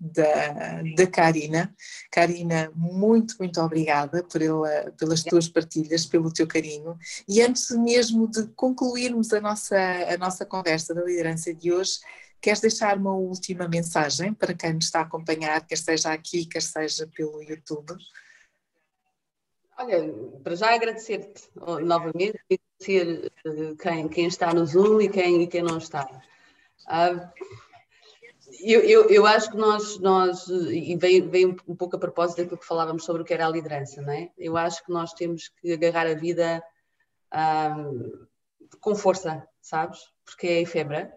da, 0.00 0.82
da 0.94 1.06
Karina. 1.06 1.74
Karina, 2.10 2.70
muito, 2.74 3.34
muito 3.38 3.60
obrigada 3.60 4.22
por 4.22 4.40
ela, 4.40 4.92
pelas 4.98 5.22
tuas 5.22 5.48
partilhas, 5.48 6.06
pelo 6.06 6.32
teu 6.32 6.46
carinho. 6.46 6.96
E 7.28 7.42
antes 7.42 7.70
mesmo 7.70 8.28
de 8.28 8.46
concluirmos 8.48 9.32
a 9.32 9.40
nossa, 9.40 9.76
a 9.76 10.16
nossa 10.16 10.44
conversa 10.44 10.94
da 10.94 11.02
liderança 11.02 11.52
de 11.52 11.72
hoje, 11.72 11.98
queres 12.40 12.60
deixar 12.60 12.96
uma 12.96 13.14
última 13.14 13.68
mensagem 13.68 14.32
para 14.32 14.54
quem 14.54 14.74
nos 14.74 14.86
está 14.86 15.00
a 15.00 15.02
acompanhar, 15.02 15.66
quer 15.66 15.78
seja 15.78 16.12
aqui, 16.12 16.46
quer 16.46 16.62
seja 16.62 17.08
pelo 17.14 17.42
YouTube? 17.42 17.94
Olha, 19.78 20.10
para 20.42 20.56
já 20.56 20.74
agradecer-te 20.74 21.50
novamente, 21.54 22.40
agradecer 22.50 23.30
uh, 23.46 23.76
quem, 23.76 24.08
quem 24.08 24.26
está 24.26 24.54
no 24.54 24.64
Zoom 24.64 25.02
e 25.02 25.08
quem, 25.08 25.42
e 25.42 25.46
quem 25.46 25.62
não 25.62 25.76
está. 25.76 26.08
Uh, 26.86 27.28
eu, 28.62 28.80
eu, 28.80 29.10
eu, 29.10 29.26
acho 29.26 29.50
que 29.50 29.56
nós, 29.58 29.98
nós 29.98 30.48
e 30.48 30.96
veio, 30.96 31.28
veio 31.28 31.56
um 31.68 31.76
pouco 31.76 31.96
a 31.96 31.98
propósito 31.98 32.38
daquilo 32.38 32.58
que 32.58 32.66
falávamos 32.66 33.04
sobre 33.04 33.20
o 33.20 33.24
que 33.24 33.34
era 33.34 33.46
a 33.46 33.50
liderança, 33.50 34.00
não 34.00 34.12
é? 34.12 34.30
Eu 34.38 34.56
acho 34.56 34.82
que 34.82 34.90
nós 34.90 35.12
temos 35.12 35.48
que 35.60 35.74
agarrar 35.74 36.06
a 36.06 36.14
vida 36.14 36.62
uh, 37.34 38.26
com 38.80 38.94
força, 38.94 39.46
sabes? 39.60 39.98
Porque 40.24 40.46
é 40.46 40.62
efêmera 40.62 41.12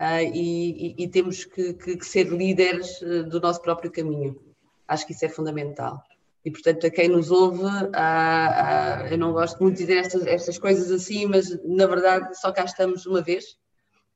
uh, 0.00 0.22
e, 0.34 0.94
e, 0.96 1.04
e, 1.04 1.08
temos 1.08 1.44
que, 1.44 1.74
que, 1.74 1.98
que 1.98 2.06
ser 2.06 2.28
líderes 2.28 2.98
do 3.28 3.40
nosso 3.40 3.60
próprio 3.60 3.90
caminho. 3.90 4.40
Acho 4.88 5.06
que 5.06 5.12
isso 5.12 5.26
é 5.26 5.28
fundamental. 5.28 6.02
E, 6.44 6.50
portanto, 6.50 6.86
a 6.86 6.90
quem 6.90 7.08
nos 7.08 7.30
ouve, 7.30 7.62
há, 7.94 9.06
eu 9.10 9.18
não 9.18 9.32
gosto 9.32 9.62
muito 9.62 9.76
de 9.76 9.82
dizer 9.82 9.98
estas, 9.98 10.26
estas 10.26 10.58
coisas 10.58 10.90
assim, 10.90 11.26
mas 11.26 11.50
na 11.64 11.86
verdade 11.86 12.34
só 12.38 12.50
cá 12.50 12.64
estamos 12.64 13.04
uma 13.04 13.20
vez 13.20 13.58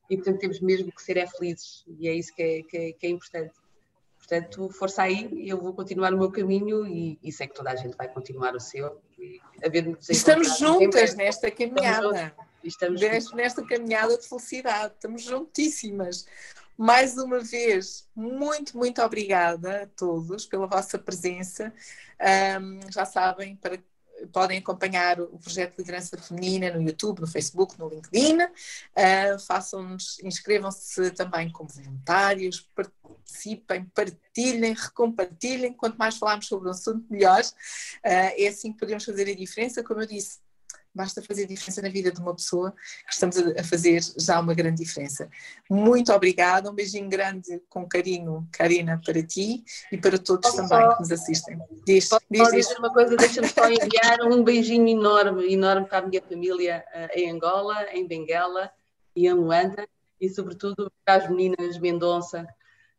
e, 0.09 0.17
portanto, 0.17 0.39
temos 0.39 0.61
mesmo 0.61 0.91
que 0.91 1.03
ser 1.03 1.19
é 1.19 1.27
felizes 1.27 1.85
e 1.99 2.09
é 2.09 2.15
isso 2.15 2.35
que 2.35 2.43
é, 2.43 2.63
que 2.63 2.77
é, 2.77 2.93
que 2.93 3.07
é 3.07 3.11
importante. 3.11 3.53
Portanto, 4.19 4.71
força 4.71 5.03
aí, 5.03 5.47
eu 5.47 5.61
vou 5.61 5.75
continuar 5.75 6.15
o 6.15 6.19
meu 6.19 6.31
caminho 6.31 6.87
e, 6.87 7.19
e, 7.23 7.31
sei 7.31 7.47
que 7.47 7.55
toda 7.55 7.71
a 7.71 7.77
gente 7.77 7.95
vai 7.95 8.09
continuar 8.09 8.55
o 8.55 8.61
seu. 8.61 9.03
Estamos 10.09 10.59
juntas 10.59 11.15
nesta 11.15 11.51
caminhada. 11.51 12.35
Estamos 12.63 13.03
nesta 13.35 13.63
caminhada 13.67 14.17
de 14.17 14.27
felicidade, 14.27 14.95
estamos 14.95 15.23
juntíssimas. 15.23 16.25
Mais 16.77 17.17
uma 17.17 17.39
vez, 17.39 18.09
muito, 18.17 18.77
muito 18.77 19.01
obrigada 19.01 19.83
a 19.83 19.87
todos 19.87 20.45
pela 20.45 20.67
vossa 20.67 20.99
presença. 20.99 21.73
Um, 22.61 22.81
já 22.91 23.05
sabem, 23.05 23.55
para, 23.57 23.79
podem 24.33 24.59
acompanhar 24.59 25.21
o 25.21 25.39
projeto 25.39 25.73
de 25.73 25.79
liderança 25.79 26.19
feminina 26.19 26.73
no 26.73 26.83
YouTube, 26.83 27.21
no 27.21 27.29
Facebook, 27.29 27.79
no 27.79 27.89
LinkedIn. 27.89 28.43
Uh, 28.43 29.39
Façam-nos, 29.47 30.19
inscrevam-se 30.25 31.13
também 31.13 31.49
como 31.51 31.69
voluntários, 31.69 32.69
participem, 32.75 33.85
partilhem, 33.95 34.75
recompartilhem. 34.75 35.75
Quanto 35.75 35.97
mais 35.97 36.17
falarmos 36.17 36.49
sobre 36.49 36.69
o 36.69 36.73
assunto, 36.73 37.07
melhor. 37.09 37.41
Uh, 37.41 38.35
é 38.37 38.49
assim 38.49 38.73
que 38.73 38.81
podemos 38.81 39.05
fazer 39.05 39.31
a 39.31 39.35
diferença. 39.35 39.85
Como 39.85 40.01
eu 40.01 40.07
disse, 40.07 40.39
basta 40.95 41.23
fazer 41.23 41.47
diferença 41.47 41.83
na 41.83 41.89
vida 41.89 42.13
de 42.13 42.21
uma 42.21 42.35
pessoa 42.35 42.73
que 43.07 43.13
estamos 43.13 43.37
a 43.37 43.65
fazer 43.65 44.01
já 44.19 44.39
uma 44.41 44.55
grande 44.55 44.83
diferença. 44.83 45.29
Muito 45.69 46.13
obrigada, 46.13 46.71
um 46.71 46.75
beijinho 46.75 47.09
grande 47.09 47.61
com 47.69 47.89
carinho, 47.89 48.47
Karina, 48.53 49.01
para 49.05 49.23
ti 49.23 49.65
e 49.91 49.99
para 49.99 50.19
todos 50.19 50.51
Posso 50.51 50.69
também 50.69 50.87
só, 50.87 50.95
que 50.95 51.01
nos 51.01 51.11
assistem. 51.13 51.59
Diz, 51.87 52.09
Posso 52.09 52.25
diz, 52.31 52.51
diz. 52.51 52.69
dizer 52.69 52.79
uma 52.79 52.93
coisa, 52.93 53.17
deixa-me 53.17 53.49
só 53.49 53.69
enviar 53.69 54.21
um 54.23 54.45
beijinho 54.45 54.89
enorme, 54.89 55.53
enorme 55.53 55.87
para 55.87 55.99
a 55.99 56.09
minha 56.09 56.23
família 56.23 56.85
uh, 56.95 57.19
em 57.19 57.31
Angola, 57.31 57.87
em 57.93 58.07
Benguela 58.07 58.71
e 59.17 59.27
em 59.27 59.33
Luanda 59.33 59.87
e 60.21 60.29
sobretudo 60.31 60.91
para 61.05 61.25
as 61.25 61.29
meninas 61.29 61.79
Mendonça, 61.79 62.47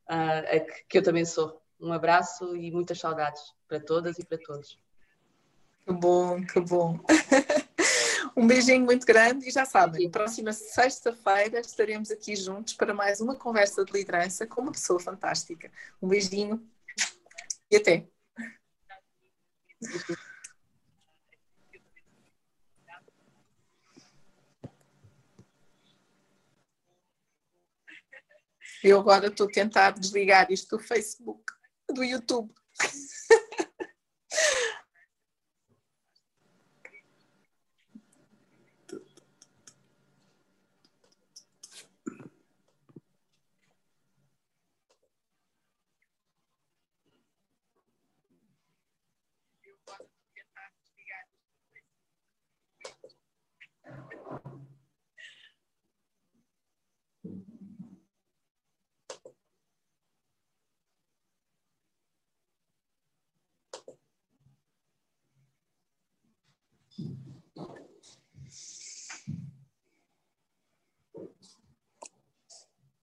que, 0.08 0.86
que 0.90 0.98
eu 0.98 1.04
também 1.04 1.26
sou. 1.26 1.62
Um 1.80 1.92
abraço 1.92 2.56
e 2.56 2.72
muitas 2.72 3.00
saudades 3.00 3.42
para 3.68 3.80
todas 3.80 4.18
e 4.20 4.26
para 4.26 4.38
todos. 4.38 4.80
Que 5.86 5.94
bom, 5.94 6.44
que 6.46 6.60
bom. 6.60 7.00
Um 8.38 8.48
beijinho 8.48 8.84
muito 8.84 9.06
grande 9.06 9.48
e 9.48 9.52
já 9.52 9.64
sabem, 9.64 10.12
próxima 10.12 10.52
sexta-feira 10.52 11.62
estaremos 11.62 12.12
aqui 12.12 12.36
juntos 12.36 12.74
para 12.74 12.94
mais 12.94 13.22
uma 13.22 13.34
conversa 13.34 13.86
de 13.86 13.94
liderança 13.94 14.46
com 14.46 14.62
uma 14.62 14.74
pessoa 14.74 15.00
fantástica. 15.00 15.72
Um 16.02 16.10
beijinho 16.10 16.62
e 17.72 17.78
até. 17.78 18.06
Eu 28.84 29.00
agora 29.00 29.28
estou 29.28 29.48
a 29.48 29.52
tentar 29.52 29.92
desligar 29.92 30.52
isto 30.52 30.78
do 30.78 30.84
Facebook, 30.84 31.42
do 31.88 32.04
YouTube. 32.04 32.54